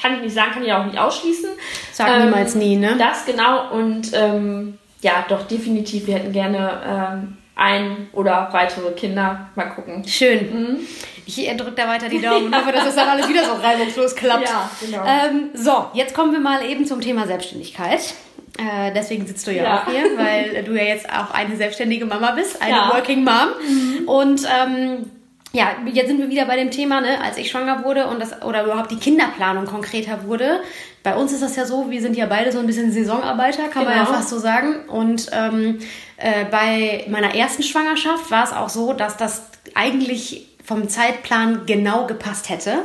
[0.00, 1.50] kann ich nicht sagen, kann ich auch nicht ausschließen.
[1.92, 2.96] Sag Ähm, niemals nie, ne?
[2.98, 6.06] Das genau und ähm, ja, doch definitiv.
[6.06, 9.48] Wir hätten gerne ähm, ein oder weitere Kinder.
[9.54, 10.06] Mal gucken.
[10.06, 10.38] Schön.
[10.52, 10.78] Mhm.
[11.26, 14.14] Ich drücke da weiter die Daumen und hoffe, dass das dann alles wieder so reibungslos
[14.14, 14.48] klappt.
[14.48, 15.02] Ja, genau.
[15.06, 18.14] Ähm, so, jetzt kommen wir mal eben zum Thema Selbstständigkeit.
[18.58, 19.76] Äh, deswegen sitzt du ja, Ja.
[19.82, 22.86] auch hier, weil du ja jetzt auch eine selbstständige Mama bist, eine Ja.
[22.86, 22.90] Mhm.
[22.92, 24.06] Working Mom.
[24.06, 25.10] Und ähm,
[25.54, 28.42] ja, jetzt sind wir wieder bei dem Thema, ne, als ich schwanger wurde und das
[28.42, 30.60] oder überhaupt die Kinderplanung konkreter wurde.
[31.04, 33.84] Bei uns ist das ja so, wir sind ja beide so ein bisschen Saisonarbeiter, kann
[33.84, 34.16] man ja Genau.
[34.16, 34.88] fast so sagen.
[34.88, 35.78] Und ähm,
[36.16, 39.44] äh, bei meiner ersten Schwangerschaft war es auch so, dass das
[39.74, 42.78] eigentlich vom Zeitplan genau gepasst hätte.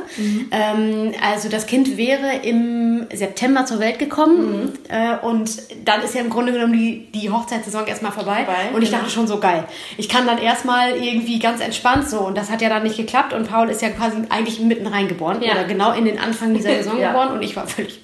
[0.50, 5.50] Ähm, also das Kind wäre im September zur Welt gekommen äh, und
[5.86, 8.44] dann ist ja im Grunde genommen die, die Hochzeitssaison erstmal vorbei.
[8.44, 9.00] Vorbei, und ich genau.
[9.02, 9.64] dachte schon so geil.
[9.96, 13.32] Ich kann dann erstmal irgendwie ganz entspannt so und das hat ja dann nicht geklappt
[13.32, 15.52] und Paul ist ja quasi eigentlich mitten reingeboren Ja.
[15.52, 17.12] oder genau in den Anfang dieser Saison Ja.
[17.12, 17.98] geboren und ich war völlig,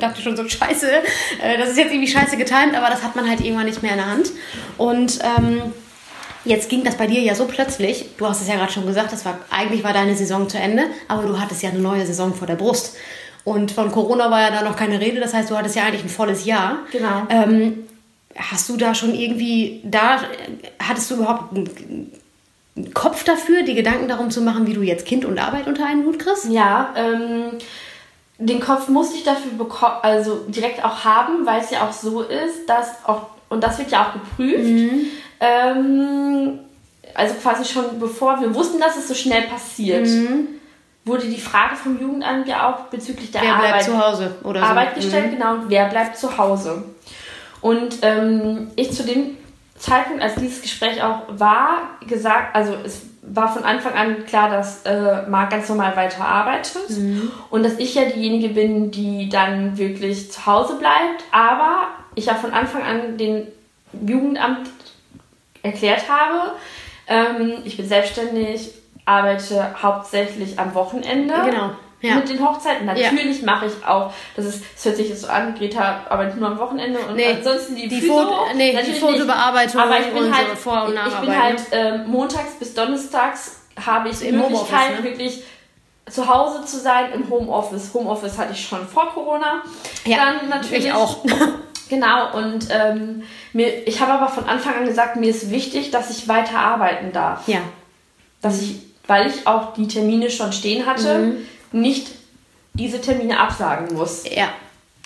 [0.00, 0.90] dachte schon so scheiße,
[1.42, 3.92] äh, das ist jetzt irgendwie scheiße getimt, aber das hat man halt irgendwann nicht mehr
[3.92, 4.32] in der Hand
[4.78, 5.62] und ähm,
[6.46, 8.06] Jetzt ging das bei dir ja so plötzlich.
[8.16, 10.84] Du hast es ja gerade schon gesagt, das war eigentlich war deine Saison zu Ende,
[11.08, 12.96] aber du hattest ja eine neue Saison vor der Brust.
[13.44, 16.02] Und von Corona war ja da noch keine Rede, das heißt, du hattest ja eigentlich
[16.04, 16.78] ein volles Jahr.
[16.90, 17.22] Genau.
[17.28, 17.84] Ähm,
[18.36, 20.20] hast du da schon irgendwie, da
[20.80, 22.12] hattest du überhaupt einen,
[22.76, 25.86] einen Kopf dafür, die Gedanken darum zu machen, wie du jetzt Kind und Arbeit unter
[25.86, 26.46] einen Hut kriegst?
[26.50, 27.58] Ja, ähm,
[28.38, 32.22] den Kopf musste ich dafür bekommen, also direkt auch haben, weil es ja auch so
[32.22, 35.06] ist, dass auch, und das wird ja auch geprüft, Mhm.
[35.40, 36.58] Ähm,
[37.14, 40.08] also quasi schon bevor wir wussten, dass es so schnell passiert,
[41.04, 43.46] wurde die Frage vom Jugendamt ja auch bezüglich der Mhm.
[43.46, 44.66] Wer Arbeit, bleibt zu Hause oder so?
[44.66, 45.30] Arbeit gestellt, Mhm.
[45.36, 46.84] genau, und wer bleibt zu Hause.
[47.60, 49.36] Und ähm, ich zu dem
[49.78, 54.82] Zeitpunkt, als dieses Gespräch auch war, gesagt, also es war von Anfang an klar, dass
[54.84, 57.30] äh, Marc ganz normal weiterarbeitet mhm.
[57.50, 61.24] und dass ich ja diejenige bin, die dann wirklich zu Hause bleibt.
[61.32, 63.48] Aber ich ja von Anfang an den
[64.06, 64.70] Jugendamt
[65.66, 66.52] erklärt habe,
[67.06, 68.72] ähm, ich bin selbstständig,
[69.04, 71.34] arbeite hauptsächlich am Wochenende.
[71.44, 72.16] Genau ja.
[72.16, 72.86] mit den Hochzeiten.
[72.86, 73.46] Natürlich ja.
[73.46, 76.58] mache ich auch, das ist, das hört sich jetzt so an, Greta arbeitet nur am
[76.58, 80.48] Wochenende und nee, ansonsten die, die, Foto, nee, die Fotobearbeitung aber ich bin und halt,
[80.50, 85.04] so Vor- und Ich bin halt äh, montags bis donnerstags habe ich die Möglichkeit, ne?
[85.04, 85.42] wirklich
[86.08, 87.92] zu Hause zu sein im Homeoffice.
[87.92, 89.62] Homeoffice hatte ich schon vor Corona.
[90.04, 91.18] Ja, Dann natürlich ich auch.
[91.88, 93.22] Genau, und ähm,
[93.52, 97.12] mir, ich habe aber von Anfang an gesagt, mir ist wichtig, dass ich weiter arbeiten
[97.12, 97.46] darf.
[97.46, 97.60] Ja.
[98.42, 102.08] Dass ich, weil ich auch die Termine schon stehen hatte, mhm nicht
[102.74, 104.24] diese Termine absagen muss.
[104.28, 104.48] Ja.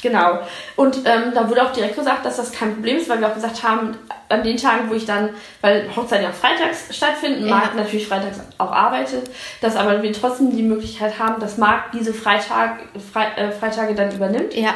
[0.03, 0.39] Genau.
[0.77, 3.35] Und ähm, da wurde auch direkt gesagt, dass das kein Problem ist, weil wir auch
[3.35, 3.99] gesagt haben,
[4.31, 5.29] an den Tagen, wo ich dann,
[5.61, 7.55] weil Hochzeiten ja freitags stattfinden, ja.
[7.55, 12.15] Marc natürlich freitags auch arbeitet, dass aber wir trotzdem die Möglichkeit haben, dass Marc diese
[12.15, 12.79] Freitag,
[13.13, 14.55] Fre äh, Freitage dann übernimmt.
[14.55, 14.73] Ja.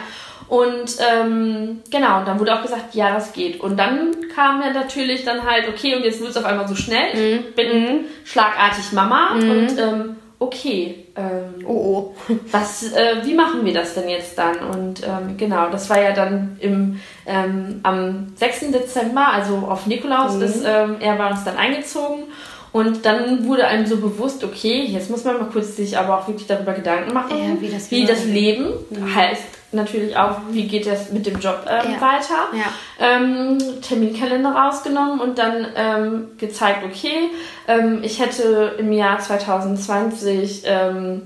[0.49, 3.61] Und ähm, genau, dann wurde auch gesagt, ja, das geht.
[3.61, 6.75] Und dann kam ja natürlich dann halt, okay, und jetzt wird es auf einmal so
[6.75, 7.15] schnell.
[7.15, 7.45] Mhm.
[7.49, 8.01] Ich bin mhm.
[8.25, 9.51] schlagartig Mama mhm.
[9.51, 12.15] und ähm, okay, ähm, oh, oh.
[12.51, 14.57] was, äh, wie machen wir das denn jetzt dann?
[14.59, 18.73] Und ähm, genau, das war ja dann im, ähm, am 6.
[18.73, 20.43] Dezember, also auf Nikolaus, mhm.
[20.43, 22.25] ist ähm, er bei uns dann eingezogen.
[22.73, 26.27] Und dann wurde einem so bewusst, okay, jetzt muss man mal kurz sich aber auch
[26.27, 29.15] wirklich darüber Gedanken machen, ja, wie das, wie das Leben mhm.
[29.15, 32.01] heißt natürlich auch, wie geht es mit dem Job ähm, ja.
[32.01, 32.49] weiter.
[32.53, 32.67] Ja.
[32.99, 37.31] Ähm, Terminkalender rausgenommen und dann ähm, gezeigt, okay,
[37.69, 41.23] ähm, ich hätte im Jahr 2020 ähm,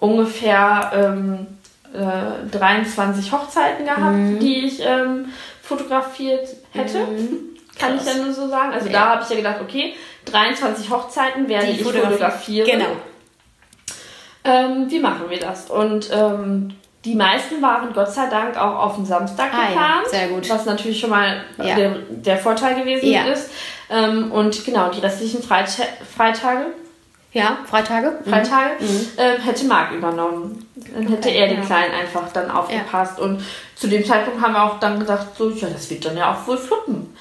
[0.00, 1.46] ungefähr ähm,
[1.94, 4.38] äh, 23 Hochzeiten gehabt, mhm.
[4.40, 4.82] die ich
[5.62, 6.98] fotografiert hätte.
[6.98, 7.56] Mhm.
[7.78, 8.72] Kann ich ja nur so sagen.
[8.72, 8.92] Also ja.
[8.92, 9.94] da habe ich ja gedacht, okay,
[10.26, 12.68] 23 Hochzeiten werde ich fotografieren.
[12.68, 12.86] Genau.
[14.90, 15.70] Wie machen wir das?
[15.70, 16.10] Und
[17.04, 20.04] die meisten waren Gott sei Dank auch auf den Samstag ah, geplant.
[20.04, 20.48] Ja, sehr gut.
[20.48, 21.74] Was natürlich schon mal ja.
[21.74, 23.24] der, der, Vorteil gewesen ja.
[23.24, 23.50] ist.
[23.90, 25.82] Ähm, und genau, die restlichen Freita
[26.16, 26.66] Freitage.
[27.32, 28.20] Ja, Freitage.
[28.24, 28.30] Mhm.
[28.30, 29.08] Freitage mhm.
[29.16, 30.66] äh, hätte Marc übernommen.
[30.76, 33.20] Dann hätte okay, er den Kleinen einfach dann aufgepasst.
[33.20, 33.44] Und
[33.74, 36.46] zu dem Zeitpunkt haben wir auch dann gesagt, so, ja, das wird dann ja auch
[36.46, 37.14] wohl fluppen.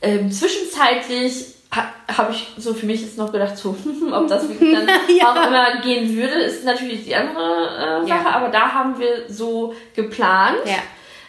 [0.00, 3.76] Ähm, zwischenzeitlich habe ich so für mich jetzt noch gedacht, so,
[4.12, 5.30] ob das wirklich dann ja.
[5.30, 8.30] auch immer gehen würde, ist natürlich die andere äh, Sache, ja.
[8.30, 10.58] aber da haben wir so geplant.
[10.64, 10.78] Ja.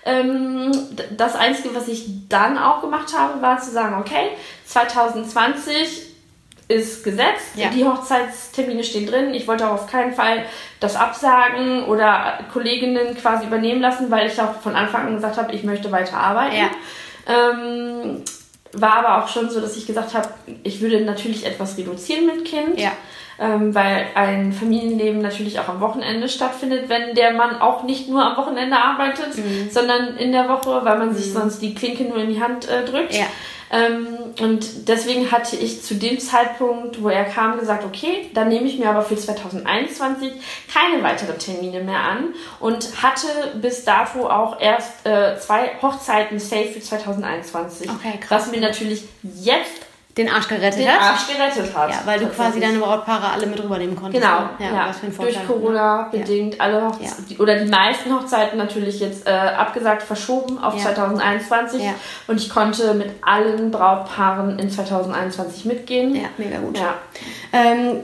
[0.06, 0.72] Ähm,
[1.18, 4.32] das Einzige, was ich dann auch gemacht habe, war zu sagen, okay,
[4.66, 6.08] 2020
[6.70, 9.34] ist gesetzt, die Hochzeitstermine stehen drin.
[9.34, 10.46] Ich wollte auch auf keinen Fall
[10.80, 15.52] das absagen oder Kolleginnen quasi übernehmen lassen, weil ich auch von Anfang an gesagt habe,
[15.54, 16.56] ich möchte weiter arbeiten.
[17.28, 18.24] Ähm,
[18.74, 20.30] war aber auch schon so, dass ich gesagt habe,
[20.64, 22.80] ich würde natürlich etwas reduzieren mit Kind.
[22.80, 22.92] Ja.
[23.42, 28.22] Ähm, weil ein Familienleben natürlich auch am Wochenende stattfindet, wenn der Mann auch nicht nur
[28.22, 29.70] am Wochenende arbeitet, mhm.
[29.72, 31.40] sondern in der Woche, weil man sich mhm.
[31.40, 33.14] sonst die Klinke nur in die Hand äh, drückt.
[33.14, 33.28] Ja.
[33.72, 34.08] Ähm,
[34.42, 38.80] und deswegen hatte ich zu dem Zeitpunkt, wo er kam, gesagt, okay, dann nehme ich
[38.80, 40.34] mir aber für 2021
[40.74, 43.28] keine weiteren Termine mehr an und hatte
[43.62, 47.90] bis dato auch erst äh, zwei Hochzeiten safe für 2021.
[47.90, 48.46] Okay, krass.
[48.46, 49.89] Was mir natürlich jetzt
[50.20, 51.02] den Arsch gerettet den hat.
[51.02, 51.90] Arsch gerettet hat.
[51.90, 54.22] Ja, weil du quasi deine Brautpaare alle mit rübernehmen konntest.
[54.22, 54.42] Genau.
[54.42, 54.50] Ne?
[54.60, 54.90] Ja, ja.
[54.90, 56.20] Was für ein Durch Corona ja.
[56.20, 57.40] bedingt alle Hochzeiten, ja.
[57.40, 61.82] oder die meisten Hochzeiten natürlich jetzt äh, abgesagt, verschoben auf 2021.
[62.28, 66.16] Und ich konnte mit allen Brautpaaren in 2021 mitgehen.
[66.16, 66.78] Ja, mega gut.
[66.78, 66.96] Ja.
[67.54, 68.02] Ähm,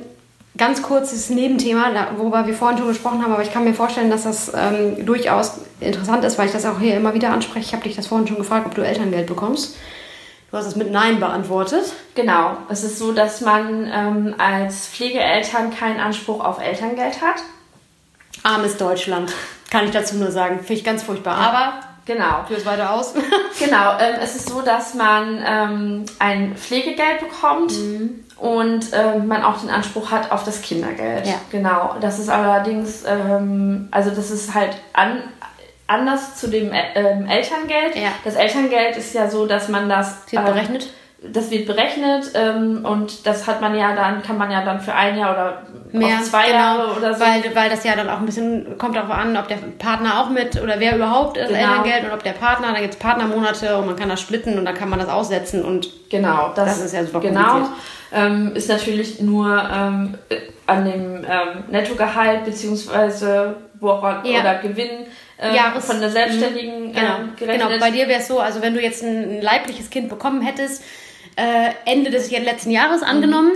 [0.57, 4.23] ganz kurzes Nebenthema, worüber wir vorhin schon gesprochen haben, aber ich kann mir vorstellen, dass
[4.23, 7.65] das ähm, durchaus interessant ist, weil ich das auch hier immer wieder anspreche.
[7.65, 9.75] Ich habe dich das vorhin schon gefragt, ob du Elterngeld bekommst.
[10.55, 11.83] Du hast es mit Nein beantwortet.
[12.13, 12.55] Genau.
[12.69, 17.43] Es ist so, dass man ähm, als Pflegeeltern keinen Anspruch auf Elterngeld hat.
[18.41, 19.33] Armes Deutschland,
[19.69, 20.59] kann ich dazu nur sagen.
[20.59, 21.41] Finde ich ganz furchtbar.
[21.41, 21.49] Ja.
[21.49, 21.73] Aber
[22.05, 22.45] Genau.
[22.47, 23.15] Führ es weiter aus.
[23.59, 23.97] genau.
[23.99, 28.23] Ähm, es ist so, dass man ähm, ein Pflegegeld bekommt mhm.
[28.37, 31.25] und ähm, man auch den Anspruch hat auf das Kindergeld.
[31.25, 31.33] Ja.
[31.51, 31.95] Genau.
[31.99, 35.23] Das ist allerdings, ähm, also das ist halt an,
[35.87, 37.95] anders zu dem ähm, Elterngeld.
[37.95, 38.11] Ja.
[38.23, 40.31] Das Elterngeld ist ja so, dass man das.
[40.31, 40.89] Wird ähm, berechnet?
[41.21, 44.93] Das wird berechnet ähm, und das hat man ja dann, kann man ja dann für
[44.93, 45.61] ein Jahr oder
[45.91, 47.21] Mehr, zwei genau, Jahre oder so.
[47.21, 50.29] Weil, weil das ja dann auch ein bisschen, kommt darauf an, ob der Partner auch
[50.29, 51.59] mit oder wer überhaupt das genau.
[51.59, 54.65] Elterngeld und ob der Partner, da gibt es Partnermonate und man kann das splitten und
[54.65, 57.69] dann kann man das aussetzen und genau, das, das ist ja super genau,
[58.13, 60.15] ähm, ist natürlich nur ähm,
[60.67, 64.41] an dem ähm, Nettogehalt beziehungsweise woran, Ja.
[64.41, 65.07] oder Gewinn
[65.37, 67.67] äh, Jahres- von der Selbstständigen Genau, ähm, gerechnet.
[67.69, 67.79] genau.
[67.79, 70.83] Bei dir wäre es so, also wenn du jetzt ein, ein leibliches Kind bekommen hättest,
[71.35, 73.51] äh, Ende des letzten Jahres angenommen,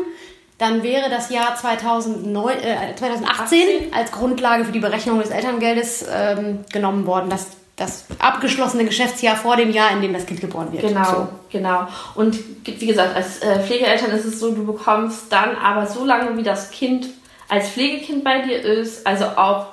[0.58, 3.94] dann wäre das Jahr 2009, äh, 2018 18.
[3.94, 7.30] als Grundlage für die Berechnung des Elterngeldes ähm, genommen worden.
[7.30, 10.82] Das, das abgeschlossene Geschäftsjahr vor dem Jahr, in dem das Kind geboren wird.
[10.82, 11.30] Genau, So.
[11.50, 11.88] genau.
[12.16, 16.36] Und wie gesagt, als äh, Pflegeeltern ist es so, du bekommst dann aber so lange,
[16.36, 17.08] wie das Kind
[17.48, 19.68] als Pflegekind bei dir ist, also auch,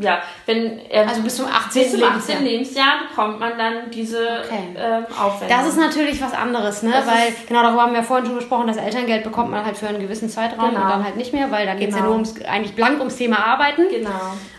[0.00, 1.82] ja, wenn er Also bis zum 18.
[1.82, 2.44] bis zum 18.
[2.44, 3.06] Lebensjahr.
[3.08, 4.74] Bekommt man dann diese Okay.
[4.76, 5.56] ähm, Aufwendung.
[5.56, 6.90] Das ist natürlich was anderes, ne?
[6.92, 9.86] Das weil, genau darüber haben wir vorhin schon gesprochen, das Elterngeld bekommt man halt für
[9.86, 10.82] einen gewissen Zeitraum Genau.
[10.82, 12.14] und dann halt nicht mehr, weil da geht es ja Genau.
[12.14, 14.10] nur ums, eigentlich blank ums Thema Arbeiten Genau,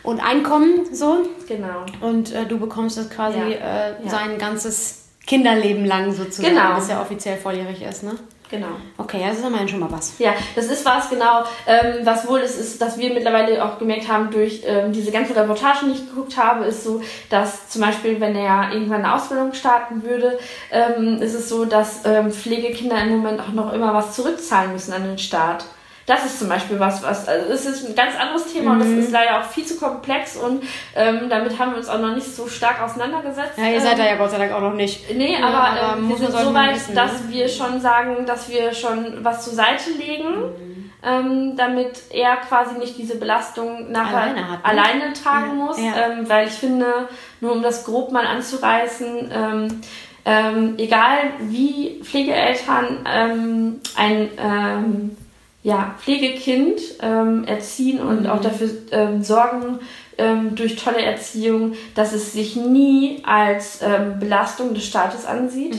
[0.04, 1.28] und Einkommen so.
[1.48, 1.86] genau.
[2.02, 3.46] Und äh, du bekommst das quasi Ja.
[3.46, 4.10] äh, Ja.
[4.10, 6.76] sein ganzes Kinderleben lang sozusagen, Genau.
[6.76, 8.12] bis er offiziell volljährig ist, ne?
[8.56, 8.78] Genau.
[8.98, 10.18] Okay, das ist immerhin schon mal was.
[10.18, 11.44] Ja, das ist was, genau.
[11.68, 15.34] Ähm, was wohl ist, ist, dass wir mittlerweile auch gemerkt haben, durch ähm, diese ganzen
[15.34, 19.54] Reportagen, die ich geguckt habe, ist so, dass zum Beispiel, wenn er irgendwann eine Ausbildung
[19.54, 20.40] starten würde,
[20.72, 24.94] ähm, ist es so, dass ähm, Pflegekinder im Moment auch noch immer was zurückzahlen müssen
[24.94, 25.66] an den Staat.
[26.08, 28.88] Das ist zum Beispiel was, was, also es ist ein ganz anderes Thema und das
[28.90, 29.00] Mhm.
[29.00, 30.62] ist leider auch viel zu komplex und
[30.96, 33.58] ähm, damit haben wir uns auch noch nicht so stark auseinandergesetzt.
[33.58, 35.12] Ja, ihr seid Ähm, da ja Gott sei Dank auch noch nicht.
[35.16, 37.30] Nee, Ja, aber, aber ähm, wir sind so weit, wissen, dass ne?
[37.30, 40.92] wir schon sagen, dass wir schon was zur Seite legen, Mhm.
[41.04, 44.66] ähm, damit er quasi nicht diese Belastung nachher Alleine hat, ne?
[44.66, 45.80] alleine tragen Ja, muss.
[45.80, 45.92] ja.
[46.12, 46.86] Ähm, weil ich finde,
[47.42, 49.82] nur um das grob mal anzureißen, ähm,
[50.28, 55.18] ähm, egal wie Pflegeeltern ähm, ein ähm,
[55.72, 58.30] ja, Pflegekind ähm, erziehen und Mhm.
[58.30, 59.80] auch dafür ähm, sorgen
[60.18, 65.76] ähm, durch tolle Erziehung, dass es sich nie als ähm, Belastung des Staates ansieht.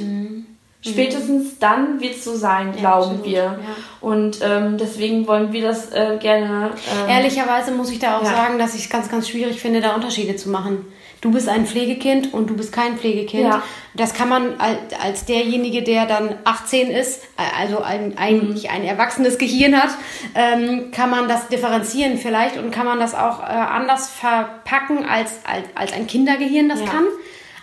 [0.83, 3.35] Spätestens dann wird es so sein, Ja, glauben wir.
[3.35, 3.59] ja.
[4.01, 6.71] Und ähm, deswegen wollen wir das äh, gerne.
[7.05, 8.31] Ähm, Ehrlicherweise muss ich da auch Ja.
[8.31, 10.85] sagen, dass ich es ganz, ganz schwierig finde, da Unterschiede zu machen.
[11.27, 13.43] Du bist ein Pflegekind und du bist kein Pflegekind.
[13.49, 13.61] Ja.
[13.95, 17.25] Das kann man als, derjenige, der dann 18 ist,
[17.59, 19.91] also ein, eigentlich ein erwachsenes Gehirn hat,
[20.37, 25.41] ähm, kann man das differenzieren vielleicht und kann man das auch äh, anders verpacken als,
[25.45, 26.87] als, als ein Kindergehirn das Ja.
[26.87, 27.05] kann.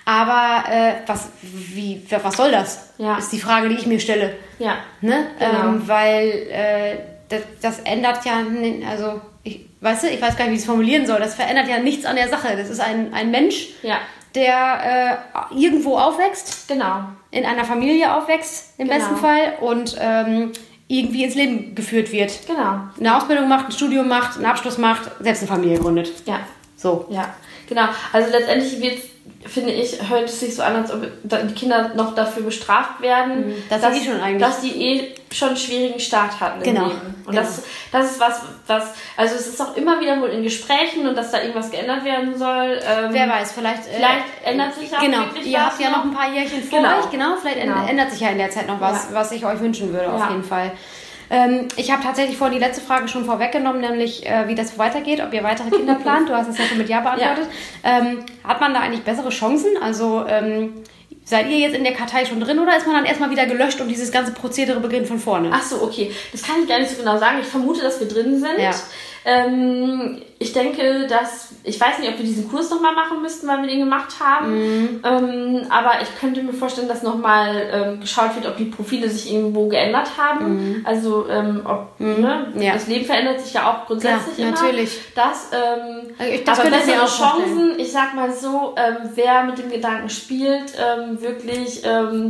[0.03, 2.89] Aber äh, was, wie, was soll das?
[2.97, 3.17] Ja.
[3.17, 4.35] Ist die Frage, die ich mir stelle.
[4.59, 4.73] Ja.
[4.99, 5.27] Ne?
[5.39, 5.69] Genau.
[5.69, 6.97] Ähm, weil äh,
[7.29, 8.33] das, das ändert ja,
[8.91, 11.19] also ich, weißt du, ich weiß gar nicht, wie ich es formulieren soll.
[11.19, 12.55] Das verändert ja nichts an der Sache.
[12.55, 13.97] Das ist ein, ein Mensch, Ja,
[14.35, 15.19] der
[15.51, 17.03] äh, irgendwo aufwächst, genau.
[17.31, 18.99] in einer Familie aufwächst, im Genau.
[18.99, 20.51] besten Fall, und ähm,
[20.87, 22.31] irgendwie ins Leben geführt wird.
[22.47, 22.79] Genau.
[22.99, 26.11] Eine Ausbildung macht, ein Studium macht, einen Abschluss macht, selbst eine Familie gründet.
[26.25, 26.39] Ja.
[26.75, 27.05] So.
[27.09, 27.33] Ja,
[27.67, 27.85] genau.
[28.11, 28.99] Also letztendlich wird,
[29.45, 33.47] finde ich, hört es sich so an, als ob die Kinder noch dafür bestraft werden,
[33.49, 33.63] Mhm.
[33.69, 37.15] dass sie eh dass die eh schon einen schwierigen Start hatten Genau, im Leben.
[37.25, 37.41] Und genau.
[37.41, 38.83] das, das ist was, was,
[39.17, 42.37] also es ist auch immer wieder wohl in Gesprächen und dass da irgendwas geändert werden
[42.37, 42.79] soll.
[42.87, 46.03] Ähm, Wer weiß, vielleicht, äh, Vielleicht ändert sich auch Genau, wirklich ihr habt ja noch
[46.05, 46.99] ein paar Jährchen vor Genau.
[46.99, 47.35] euch, genau.
[47.41, 47.85] Vielleicht Genau.
[47.87, 49.15] ändert sich ja in der Zeit noch was, Ja.
[49.15, 50.29] was ich euch wünschen würde, auf Ja.
[50.29, 50.71] jeden Fall.
[51.29, 55.21] Ähm, ich habe tatsächlich vorhin die letzte Frage schon vorweggenommen, nämlich äh, wie das weitergeht,
[55.21, 56.29] ob ihr weitere Kinder plant.
[56.29, 57.47] Du hast es ja schon mit Ja beantwortet.
[57.83, 59.71] Ähm, hat man da eigentlich bessere Chancen?
[59.81, 60.73] Also ähm,
[61.25, 63.79] seid ihr jetzt in der Kartei schon drin oder ist man dann erstmal wieder gelöscht
[63.81, 65.49] und dieses ganze Prozedere beginnt von vorne?
[65.51, 66.11] Ach so, okay.
[66.31, 67.37] Das kann ich gar nicht so genau sagen.
[67.41, 68.59] Ich vermute, dass wir drin sind.
[68.59, 68.71] Ja.
[69.25, 73.61] Ähm, ich denke, dass ich weiß nicht, ob wir diesen Kurs nochmal machen müssten, weil
[73.61, 74.53] wir den gemacht haben.
[74.53, 74.99] Mhm.
[75.05, 79.31] Ähm, aber ich könnte mir vorstellen, dass nochmal ähm, geschaut wird, ob die Profile sich
[79.33, 80.81] irgendwo geändert haben.
[80.85, 82.61] Also ähm, ob ne, Mhm.
[82.61, 82.73] Ja.
[82.73, 84.51] das Leben verändert sich ja auch grundsätzlich immer.
[84.51, 84.99] natürlich.
[85.15, 87.05] Das, ähm, Also ich- das aber bessere.
[87.05, 90.73] Chancen, ich sag mal so, ähm, wer mit dem Gedanken spielt,
[91.19, 91.81] wirklich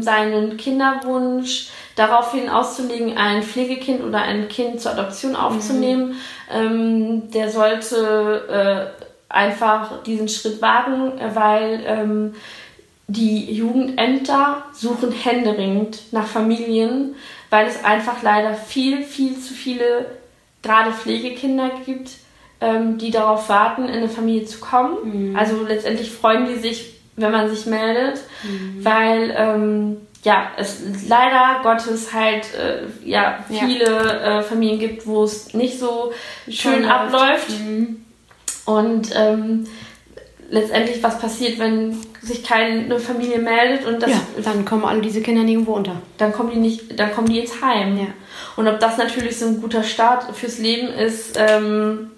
[0.01, 6.15] seinen Kinderwunsch daraufhin auszulegen, ein Pflegekind oder ein Kind zur Adoption aufzunehmen,
[6.51, 12.35] ähm, der sollte äh, einfach diesen Schritt wagen, äh, weil ähm,
[13.07, 17.15] die Jugendämter suchen händeringend nach Familien,
[17.49, 20.05] weil es einfach leider viel, viel zu viele
[20.63, 22.11] gerade Pflegekinder gibt,
[22.61, 25.35] ähm, die darauf warten, in eine Familie zu kommen.
[25.37, 28.21] Also letztendlich freuen die sich, wenn man sich meldet,
[28.79, 33.65] weil ähm, ja, es leider Gottes halt äh, ja, Ja.
[33.65, 36.13] viele äh, Familien gibt, wo es nicht so
[36.49, 36.91] schön läuft.
[36.91, 37.51] abläuft.
[38.65, 39.67] Und ähm,
[40.49, 45.21] letztendlich, was passiert, wenn sich keine Familie meldet und das, ja, dann kommen alle diese
[45.21, 45.97] Kinder nirgendwo unter.
[46.17, 47.97] dann kommen die nicht, dann kommen die ins Heim.
[47.97, 48.07] Ja.
[48.55, 52.11] Und ob das natürlich so ein guter Start fürs Leben ist, ähm,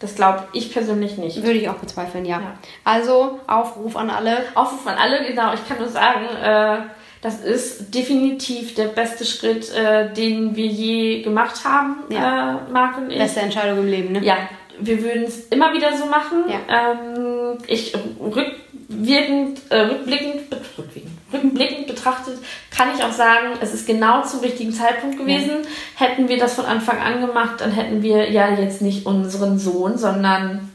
[0.00, 1.42] das glaube ich persönlich nicht.
[1.42, 2.40] Würde ich auch bezweifeln, ja.
[2.40, 2.58] Ja.
[2.84, 4.44] Also, Aufruf an alle.
[4.54, 6.78] Aufruf an alle, genau, ich kann nur sagen, äh,
[7.24, 12.60] das ist definitiv der beste Schritt, äh, den wir je gemacht haben, Ja.
[12.68, 13.16] äh, Marc und ich.
[13.16, 14.22] Beste Entscheidung im Leben, ne?
[14.22, 14.36] Ja,
[14.78, 16.44] wir würden es immer wieder so machen.
[16.48, 16.92] Ja.
[16.92, 22.36] Ähm, ich rückwirkend, äh, rückblickend, rückblickend, rückblickend betrachtet,
[22.70, 25.62] kann ich auch sagen, es ist genau zum richtigen Zeitpunkt gewesen.
[25.62, 26.06] Ja.
[26.06, 29.96] Hätten wir das von Anfang an gemacht, dann hätten wir ja jetzt nicht unseren Sohn,
[29.96, 30.70] sondern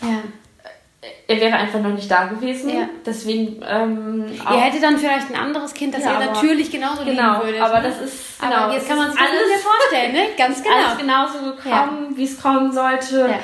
[0.00, 0.22] ja
[1.26, 2.70] er wäre einfach noch nicht da gewesen.
[2.70, 2.88] Ja.
[3.04, 3.60] Deswegen.
[3.68, 7.44] Ähm, ihr hättet dann vielleicht ein anderes Kind, das ja, ihr natürlich genauso genau, lieben
[7.44, 7.60] würdet.
[7.60, 7.88] Aber ne?
[7.88, 8.40] das ist.
[8.40, 10.20] Genau, aber jetzt kann man es alles vorstellen, ne?
[10.36, 10.76] Ganz genau.
[10.76, 12.16] Alles genauso gekommen, ja.
[12.16, 13.34] wie es kommen sollte.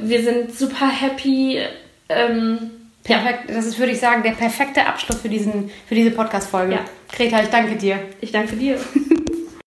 [0.00, 1.60] Wir sind super happy.
[2.08, 2.70] Ähm,
[3.04, 3.50] Perfekt.
[3.50, 6.74] Das ist, würde ich sagen, der perfekte Abschluss für, diesen, für diese Podcast-Folge.
[6.74, 6.80] Ja.
[7.12, 7.98] Greta, ich danke dir.
[8.20, 8.78] Ich danke dir.